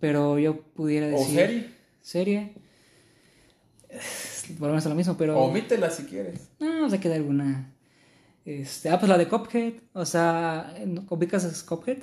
Pero 0.00 0.38
yo 0.38 0.60
pudiera 0.60 1.08
decir. 1.08 1.26
¿O 1.26 1.34
serie? 1.34 1.70
Serie. 2.02 2.52
Volvemos 4.58 4.84
a 4.86 4.88
lo 4.88 4.94
mismo, 4.94 5.16
pero. 5.16 5.38
Omítela 5.38 5.90
si 5.90 6.04
quieres. 6.04 6.48
No, 6.58 6.88
se 6.88 7.00
queda 7.00 7.14
alguna. 7.14 7.72
Este, 8.44 8.90
ah, 8.90 8.98
pues 8.98 9.08
la 9.08 9.18
de 9.18 9.28
Cophead. 9.28 9.74
O 9.92 10.04
sea, 10.04 10.74
¿ubicas 11.10 11.62
Cophead? 11.64 11.98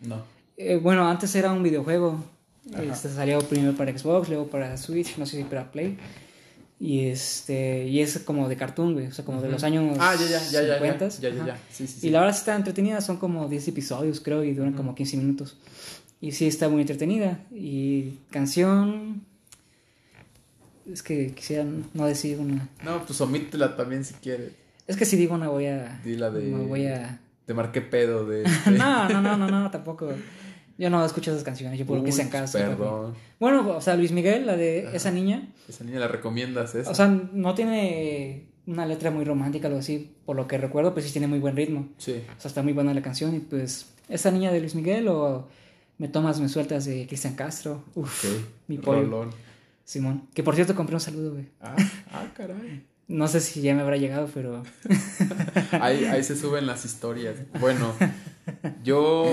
No. 0.00 0.22
Eh, 0.56 0.76
bueno, 0.76 1.08
antes 1.08 1.34
era 1.34 1.52
un 1.52 1.62
videojuego. 1.62 2.22
Este 2.76 3.08
salió 3.08 3.38
primero 3.40 3.74
para 3.74 3.96
Xbox, 3.96 4.28
luego 4.28 4.48
para 4.48 4.76
Switch, 4.76 5.16
no 5.16 5.24
sé 5.24 5.38
si 5.38 5.44
para 5.44 5.70
Play. 5.70 5.96
Y 6.80 7.06
este 7.06 7.86
y 7.88 8.00
es 8.00 8.18
como 8.20 8.48
de 8.48 8.56
cartoon, 8.56 8.92
güey, 8.92 9.06
o 9.06 9.12
sea, 9.12 9.24
como 9.24 9.40
de 9.40 9.48
los 9.48 9.64
años 9.64 9.96
ah, 9.98 10.14
ya, 10.14 10.26
ya, 10.26 10.62
ya, 10.62 10.74
50. 10.74 11.08
Ya, 11.08 11.30
ya, 11.30 11.46
ya, 11.46 11.58
Sí, 11.72 11.86
sí, 11.86 12.06
Y 12.06 12.10
la 12.10 12.20
verdad 12.20 12.34
sí 12.34 12.40
está 12.40 12.54
entretenida, 12.54 13.00
son 13.00 13.16
como 13.16 13.48
10 13.48 13.68
episodios, 13.68 14.20
creo, 14.20 14.44
y 14.44 14.52
duran 14.52 14.74
como 14.74 14.94
15 14.94 15.16
minutos. 15.16 15.56
Y 16.20 16.32
sí 16.32 16.46
está 16.46 16.68
muy 16.68 16.82
entretenida. 16.82 17.40
Y 17.52 18.18
canción. 18.30 19.24
Es 20.92 21.02
que 21.02 21.32
quisiera 21.32 21.64
no 21.94 22.06
decir 22.06 22.38
una. 22.38 22.68
No, 22.84 23.04
pues 23.04 23.20
omítela 23.20 23.76
también 23.76 24.04
si 24.04 24.14
quieres. 24.14 24.52
Es 24.86 24.96
que 24.96 25.04
si 25.04 25.16
digo 25.16 25.34
una 25.34 25.48
voy 25.48 25.66
a. 25.66 26.00
Dila 26.04 26.30
de. 26.30 26.50
voy 26.50 26.86
a. 26.86 27.20
Te 27.46 27.54
marqué 27.54 27.80
pedo 27.80 28.26
de. 28.26 28.44
no, 28.72 29.08
no, 29.08 29.20
no, 29.20 29.36
no, 29.36 29.48
no, 29.48 29.70
tampoco. 29.70 30.10
Yo 30.78 30.90
no 30.90 31.04
escucho 31.04 31.32
esas 31.32 31.42
canciones, 31.42 31.78
yo 31.78 31.86
por 31.86 32.02
que 32.04 32.12
sean 32.12 32.28
casa. 32.28 32.58
Perdón. 32.58 33.14
Bueno, 33.40 33.68
o 33.76 33.80
sea, 33.80 33.96
Luis 33.96 34.12
Miguel, 34.12 34.46
la 34.46 34.56
de 34.56 34.94
esa 34.94 35.10
niña. 35.10 35.48
Esa 35.68 35.84
niña 35.84 35.98
la 35.98 36.08
recomiendas, 36.08 36.74
esa. 36.74 36.90
O 36.90 36.94
sea, 36.94 37.08
no 37.08 37.54
tiene 37.54 38.46
una 38.66 38.86
letra 38.86 39.10
muy 39.10 39.24
romántica, 39.24 39.66
algo 39.66 39.80
así, 39.80 40.14
por 40.24 40.36
lo 40.36 40.46
que 40.46 40.58
recuerdo, 40.58 40.92
pues 40.92 41.06
sí 41.06 41.12
tiene 41.12 41.26
muy 41.26 41.38
buen 41.38 41.56
ritmo. 41.56 41.88
Sí. 41.98 42.22
O 42.36 42.40
sea, 42.40 42.48
está 42.48 42.62
muy 42.62 42.74
buena 42.74 42.94
la 42.94 43.02
canción 43.02 43.34
y 43.34 43.40
pues 43.40 43.86
esa 44.08 44.30
niña 44.30 44.52
de 44.52 44.60
Luis 44.60 44.74
Miguel 44.74 45.08
o 45.08 45.48
Me 45.98 46.06
tomas, 46.06 46.38
me 46.38 46.48
sueltas 46.48 46.84
de 46.84 47.06
Cristian 47.08 47.34
Castro. 47.34 47.82
Uf, 47.94 48.24
mi 48.68 48.78
pollo. 48.78 49.28
Simón. 49.88 50.28
Que 50.34 50.42
por 50.42 50.54
cierto 50.54 50.74
compré 50.74 50.96
un 50.96 51.00
saludo, 51.00 51.32
güey. 51.32 51.46
Ah, 51.62 51.74
ah, 52.12 52.26
caray. 52.36 52.84
No 53.06 53.26
sé 53.26 53.40
si 53.40 53.62
ya 53.62 53.74
me 53.74 53.80
habrá 53.80 53.96
llegado, 53.96 54.28
pero. 54.34 54.62
ahí, 55.80 56.04
ahí 56.04 56.22
se 56.22 56.36
suben 56.36 56.66
las 56.66 56.84
historias. 56.84 57.36
Bueno, 57.58 57.94
yo 58.84 59.24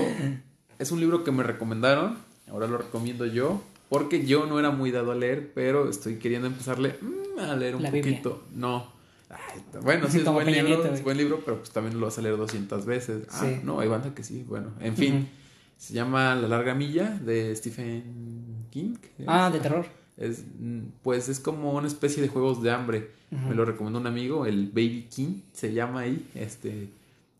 es 0.78 0.90
un 0.92 1.00
libro 1.00 1.24
que 1.24 1.30
me 1.30 1.42
recomendaron, 1.42 2.16
ahora 2.48 2.68
lo 2.68 2.78
recomiendo 2.78 3.26
yo, 3.26 3.62
porque 3.90 4.24
yo 4.24 4.46
no 4.46 4.58
era 4.58 4.70
muy 4.70 4.90
dado 4.90 5.12
a 5.12 5.14
leer, 5.14 5.52
pero 5.54 5.90
estoy 5.90 6.16
queriendo 6.16 6.46
empezarle 6.46 6.96
mm, 7.02 7.38
a 7.38 7.54
leer 7.54 7.76
un 7.76 7.84
poquito. 7.84 8.42
No. 8.54 8.90
bueno, 9.82 10.08
sí 10.08 10.20
es 10.20 10.24
buen 10.24 10.50
libro, 10.50 10.86
es 10.86 11.02
buen 11.02 11.18
libro, 11.18 11.42
pero 11.44 11.58
pues 11.58 11.68
también 11.68 12.00
lo 12.00 12.06
vas 12.06 12.16
a 12.16 12.22
leer 12.22 12.38
200 12.38 12.86
veces. 12.86 13.26
Ah, 13.30 13.46
no, 13.62 13.80
hay 13.80 13.88
banda 13.88 14.14
que 14.14 14.24
sí, 14.24 14.42
bueno, 14.42 14.72
en 14.80 14.96
fin. 14.96 15.28
Se 15.76 15.92
llama 15.92 16.34
La 16.34 16.48
larga 16.48 16.74
milla 16.74 17.10
de 17.10 17.54
Stephen 17.54 18.68
King. 18.70 18.94
Ah, 19.26 19.50
de 19.50 19.60
terror. 19.60 20.05
Es, 20.16 20.44
pues 21.02 21.28
es 21.28 21.40
como 21.40 21.72
una 21.72 21.86
especie 21.86 22.22
de 22.22 22.28
juegos 22.28 22.62
de 22.62 22.70
hambre. 22.70 23.10
Me 23.30 23.54
lo 23.54 23.64
recomendó 23.64 23.98
un 23.98 24.06
amigo, 24.06 24.46
el 24.46 24.68
Baby 24.68 25.08
King 25.14 25.40
se 25.52 25.72
llama 25.72 26.00
ahí. 26.00 26.26
Este, 26.34 26.88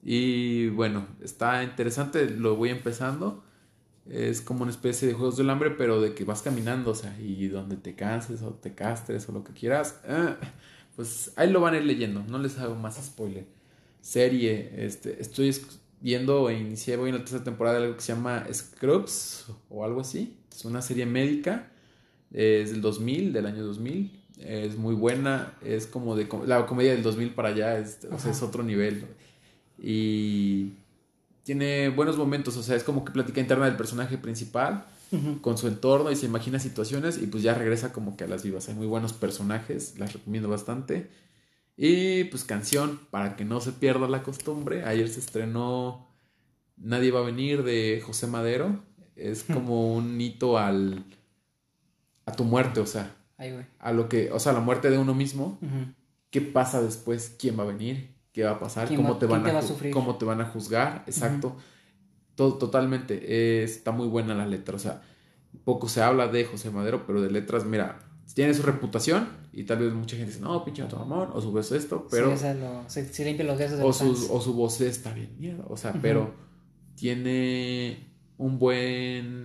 y 0.02 0.68
bueno, 0.68 1.06
está 1.22 1.62
interesante, 1.62 2.28
lo 2.30 2.56
voy 2.56 2.70
empezando. 2.70 3.42
Es 4.08 4.40
como 4.40 4.62
una 4.62 4.70
especie 4.70 5.08
de 5.08 5.14
juegos 5.14 5.36
del 5.36 5.50
hambre, 5.50 5.70
pero 5.70 6.00
de 6.00 6.14
que 6.14 6.24
vas 6.24 6.42
caminando, 6.42 6.92
o 6.92 6.94
sea, 6.94 7.18
y 7.18 7.48
donde 7.48 7.76
te 7.76 7.94
canses 7.94 8.42
o 8.42 8.52
te 8.52 8.74
castres 8.74 9.28
o 9.28 9.32
lo 9.32 9.42
que 9.42 9.52
quieras, 9.52 9.98
eh, 10.04 10.34
pues 10.94 11.32
ahí 11.36 11.50
lo 11.50 11.60
van 11.60 11.74
a 11.74 11.78
ir 11.78 11.84
leyendo, 11.84 12.22
no 12.22 12.38
les 12.38 12.56
hago 12.58 12.76
más 12.76 13.04
spoiler. 13.04 13.46
Serie, 14.00 14.72
este, 14.76 15.20
estoy 15.20 15.52
viendo 16.00 16.48
e 16.48 16.58
inicié, 16.58 16.96
voy 16.96 17.08
en 17.08 17.16
la 17.16 17.20
tercera 17.22 17.42
temporada 17.42 17.78
de 17.78 17.84
algo 17.86 17.96
que 17.96 18.02
se 18.02 18.12
llama 18.12 18.46
Scrubs 18.52 19.46
o 19.68 19.84
algo 19.84 20.02
así. 20.02 20.36
Es 20.52 20.64
una 20.64 20.82
serie 20.82 21.04
médica, 21.04 21.72
es 22.32 22.70
del 22.70 22.80
2000, 22.80 23.32
del 23.32 23.46
año 23.46 23.64
2000. 23.64 24.22
Es 24.38 24.76
muy 24.76 24.94
buena, 24.94 25.54
es 25.64 25.86
como 25.86 26.14
de 26.14 26.28
la 26.46 26.66
comedia 26.66 26.92
del 26.92 27.02
2000 27.02 27.34
para 27.34 27.48
allá, 27.48 27.78
es, 27.78 28.06
o 28.10 28.18
sea, 28.18 28.32
es 28.32 28.42
otro 28.42 28.62
nivel. 28.62 29.04
Y 29.78 30.72
tiene 31.42 31.88
buenos 31.88 32.16
momentos, 32.16 32.56
o 32.56 32.62
sea, 32.62 32.76
es 32.76 32.84
como 32.84 33.04
que 33.04 33.12
plática 33.12 33.40
interna 33.40 33.66
del 33.66 33.76
personaje 33.76 34.18
principal 34.18 34.84
con 35.40 35.56
su 35.56 35.68
entorno 35.68 36.10
y 36.10 36.16
se 36.16 36.26
imagina 36.26 36.58
situaciones 36.58 37.22
y 37.22 37.28
pues 37.28 37.42
ya 37.42 37.54
regresa 37.54 37.92
como 37.92 38.16
que 38.16 38.24
a 38.24 38.26
las 38.26 38.42
vivas. 38.42 38.68
Hay 38.68 38.74
muy 38.74 38.86
buenos 38.86 39.12
personajes, 39.12 39.98
las 39.98 40.12
recomiendo 40.12 40.48
bastante. 40.48 41.08
Y 41.76 42.24
pues 42.24 42.44
canción, 42.44 43.00
para 43.10 43.36
que 43.36 43.44
no 43.44 43.60
se 43.60 43.72
pierda 43.72 44.08
la 44.08 44.22
costumbre, 44.22 44.84
ayer 44.84 45.08
se 45.08 45.20
estrenó 45.20 46.06
Nadie 46.76 47.10
va 47.10 47.20
a 47.20 47.24
venir 47.24 47.62
de 47.62 48.02
José 48.04 48.26
Madero. 48.26 48.82
Es 49.16 49.44
como 49.44 49.94
un 49.94 50.20
hito 50.20 50.58
al 50.58 51.04
a 52.26 52.32
tu 52.32 52.44
muerte, 52.44 52.80
o 52.80 52.86
sea, 52.86 53.16
a 53.78 53.92
lo 53.92 54.08
que, 54.08 54.30
o 54.30 54.38
sea, 54.38 54.52
la 54.52 54.60
muerte 54.60 54.90
de 54.90 54.98
uno 54.98 55.14
mismo. 55.14 55.58
¿Qué 56.30 56.42
pasa 56.42 56.82
después? 56.82 57.34
¿Quién 57.38 57.58
va 57.58 57.62
a 57.62 57.66
venir? 57.66 58.16
qué 58.36 58.44
va 58.44 58.50
a 58.50 58.58
pasar, 58.58 58.94
cómo, 58.94 59.16
te 59.16 59.24
van 59.24 59.46
a, 59.46 59.62
cómo 59.94 60.16
te 60.16 60.26
van 60.26 60.42
a 60.42 60.44
juzgar, 60.44 61.04
exacto. 61.06 61.56
Todo, 62.34 62.58
totalmente, 62.58 63.18
eh, 63.24 63.64
está 63.64 63.92
muy 63.92 64.08
buena 64.08 64.34
la 64.34 64.44
letra, 64.44 64.76
o 64.76 64.78
sea, 64.78 65.00
poco 65.64 65.88
se 65.88 66.02
habla 66.02 66.28
de 66.28 66.44
José 66.44 66.70
Madero, 66.70 67.06
pero 67.06 67.22
de 67.22 67.30
letras, 67.30 67.64
mira, 67.64 67.98
tiene 68.34 68.52
su 68.52 68.60
reputación 68.60 69.26
y 69.54 69.64
tal 69.64 69.78
vez 69.78 69.94
mucha 69.94 70.16
gente 70.18 70.32
dice, 70.32 70.44
no, 70.44 70.62
pinche 70.66 70.84
tu 70.84 70.96
amor, 70.96 71.30
o 71.32 71.40
su 71.40 71.50
voz 71.50 71.72
esto, 71.72 72.06
pero... 72.10 72.36
Sí, 72.36 73.06
se, 73.10 73.24
limpia 73.24 73.46
los 73.46 73.56
dedos 73.56 73.80
o, 73.82 73.90
su, 73.94 74.30
o 74.30 74.38
su 74.42 74.52
voz 74.52 74.82
está 74.82 75.14
bien 75.14 75.34
miedo, 75.38 75.64
o 75.70 75.78
sea, 75.78 75.94
pero 76.02 76.34
tiene 76.94 78.06
un 78.36 78.58
buen... 78.58 79.44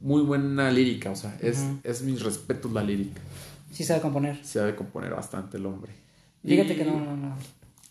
Muy 0.00 0.22
buena 0.22 0.70
lírica, 0.70 1.10
o 1.10 1.16
sea, 1.16 1.36
es, 1.40 1.64
es 1.82 2.02
mis 2.02 2.22
respetos 2.22 2.72
la 2.72 2.82
lírica. 2.82 3.20
Sí 3.72 3.84
sabe 3.84 4.00
componer. 4.00 4.44
Sabe 4.44 4.74
componer 4.74 5.12
bastante 5.12 5.56
el 5.56 5.66
hombre. 5.66 5.92
Fíjate 6.44 6.76
que 6.76 6.84
no, 6.84 7.00
no, 7.00 7.16
no. 7.16 7.36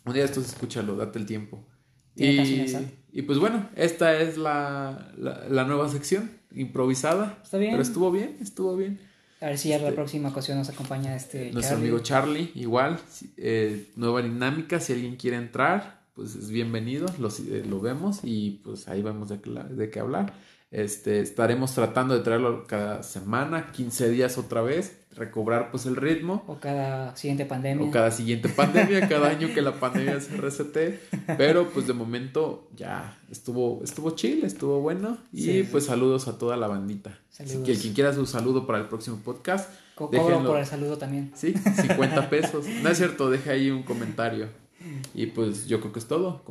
Un 0.05 0.13
día 0.13 0.23
estos 0.23 0.45
escúchalo, 0.45 0.95
date 0.95 1.19
el 1.19 1.25
tiempo. 1.25 1.63
Y, 2.15 2.65
y, 3.11 3.21
pues 3.21 3.37
bueno, 3.37 3.69
esta 3.75 4.19
es 4.19 4.37
la, 4.37 5.11
la, 5.17 5.65
nueva 5.65 5.87
sección, 5.89 6.31
improvisada. 6.51 7.39
Está 7.43 7.57
bien. 7.57 7.71
Pero 7.71 7.83
estuvo 7.83 8.11
bien, 8.11 8.37
estuvo 8.41 8.75
bien. 8.75 8.99
A 9.39 9.47
ver 9.47 9.57
si 9.59 9.69
ya 9.69 9.77
la 9.77 9.83
este, 9.83 9.95
próxima 9.95 10.29
ocasión 10.29 10.57
nos 10.57 10.69
acompaña 10.69 11.15
este. 11.15 11.51
Nuestro 11.51 11.77
amigo 11.77 11.99
Charlie, 11.99 12.51
igual. 12.55 12.99
Eh, 13.37 13.91
nueva 13.95 14.23
dinámica, 14.23 14.79
si 14.79 14.93
alguien 14.93 15.15
quiere 15.15 15.37
entrar, 15.37 16.01
pues 16.15 16.35
es 16.35 16.49
bienvenido, 16.49 17.05
lo, 17.19 17.29
eh, 17.29 17.63
lo 17.69 17.79
vemos 17.79 18.21
y 18.23 18.61
pues 18.63 18.87
ahí 18.87 19.03
vamos 19.03 19.29
de, 19.29 19.37
de 19.37 19.89
qué 19.91 19.99
hablar. 19.99 20.33
Este, 20.71 21.21
estaremos 21.21 21.73
tratando 21.73 22.13
de 22.13 22.23
traerlo 22.23 22.65
cada 22.67 23.03
semana, 23.03 23.71
15 23.71 24.09
días 24.09 24.37
otra 24.37 24.61
vez 24.61 24.97
recobrar 25.17 25.71
pues 25.71 25.85
el 25.85 25.95
ritmo. 25.95 26.43
O 26.47 26.59
cada 26.59 27.15
siguiente 27.15 27.45
pandemia. 27.45 27.87
O 27.87 27.91
cada 27.91 28.11
siguiente 28.11 28.49
pandemia, 28.49 29.07
cada 29.07 29.29
año 29.31 29.53
que 29.53 29.61
la 29.61 29.73
pandemia 29.73 30.19
se 30.21 30.37
resete. 30.37 30.99
Pero 31.37 31.69
pues 31.69 31.87
de 31.87 31.93
momento 31.93 32.69
ya 32.75 33.19
estuvo, 33.29 33.81
estuvo 33.83 34.11
chill, 34.11 34.45
estuvo 34.45 34.79
bueno. 34.79 35.17
Y 35.33 35.63
pues 35.63 35.85
saludos 35.85 36.27
a 36.27 36.37
toda 36.37 36.55
la 36.55 36.67
bandita. 36.67 37.19
Así 37.39 37.61
que 37.63 37.75
quien 37.75 37.93
quiera 37.93 38.13
su 38.13 38.25
saludo 38.25 38.65
para 38.65 38.79
el 38.79 38.87
próximo 38.87 39.17
podcast. 39.23 39.69
Cobro 39.95 40.43
por 40.43 40.59
el 40.59 40.65
saludo 40.65 40.97
también. 40.97 41.31
Sí, 41.35 41.53
50 41.53 42.29
pesos. 42.29 42.65
No 42.83 42.89
es 42.89 42.97
cierto, 42.97 43.31
deje 43.31 43.49
ahí 43.49 43.71
un 43.71 43.83
comentario. 43.83 44.47
Y 45.13 45.27
pues 45.27 45.67
yo 45.67 45.79
creo 45.79 45.93
que 45.93 45.99
es 45.99 46.07
todo. 46.07 46.43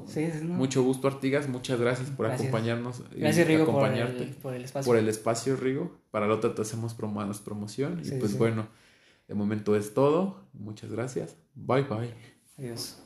Mucho 0.43 0.83
gusto, 0.83 1.09
Artigas. 1.09 1.49
Muchas 1.49 1.81
gracias 1.81 2.11
por 2.11 2.27
acompañarnos. 2.27 3.03
Gracias, 3.15 3.47
Rigo, 3.47 3.67
por 3.67 3.89
el, 3.93 4.35
por 4.43 4.55
el, 4.55 4.65
espacio. 4.65 4.91
Por 4.91 4.99
el 4.99 5.09
espacio, 5.09 5.57
Rigo. 5.57 5.97
Para 6.11 6.27
la 6.27 6.35
otra 6.35 6.55
te 6.55 6.63
hacemos 6.63 6.95
promoción. 6.95 8.03
y 8.05 8.11
pues 8.13 8.37
bueno, 8.39 8.69
de 9.29 9.35
momento 9.35 9.77
es 9.77 9.95
todo. 9.95 10.45
Muchas 10.53 10.91
gracias. 10.91 11.37
Bye, 11.55 11.83
bye. 11.83 12.15
Adiós. 12.59 12.99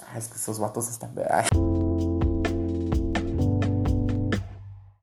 Ah, 0.00 0.18
es 0.18 0.28
que 0.28 0.36
esos 0.36 0.58
vatos 0.58 0.88
están... 0.90 1.14
Ay. 1.30 2.13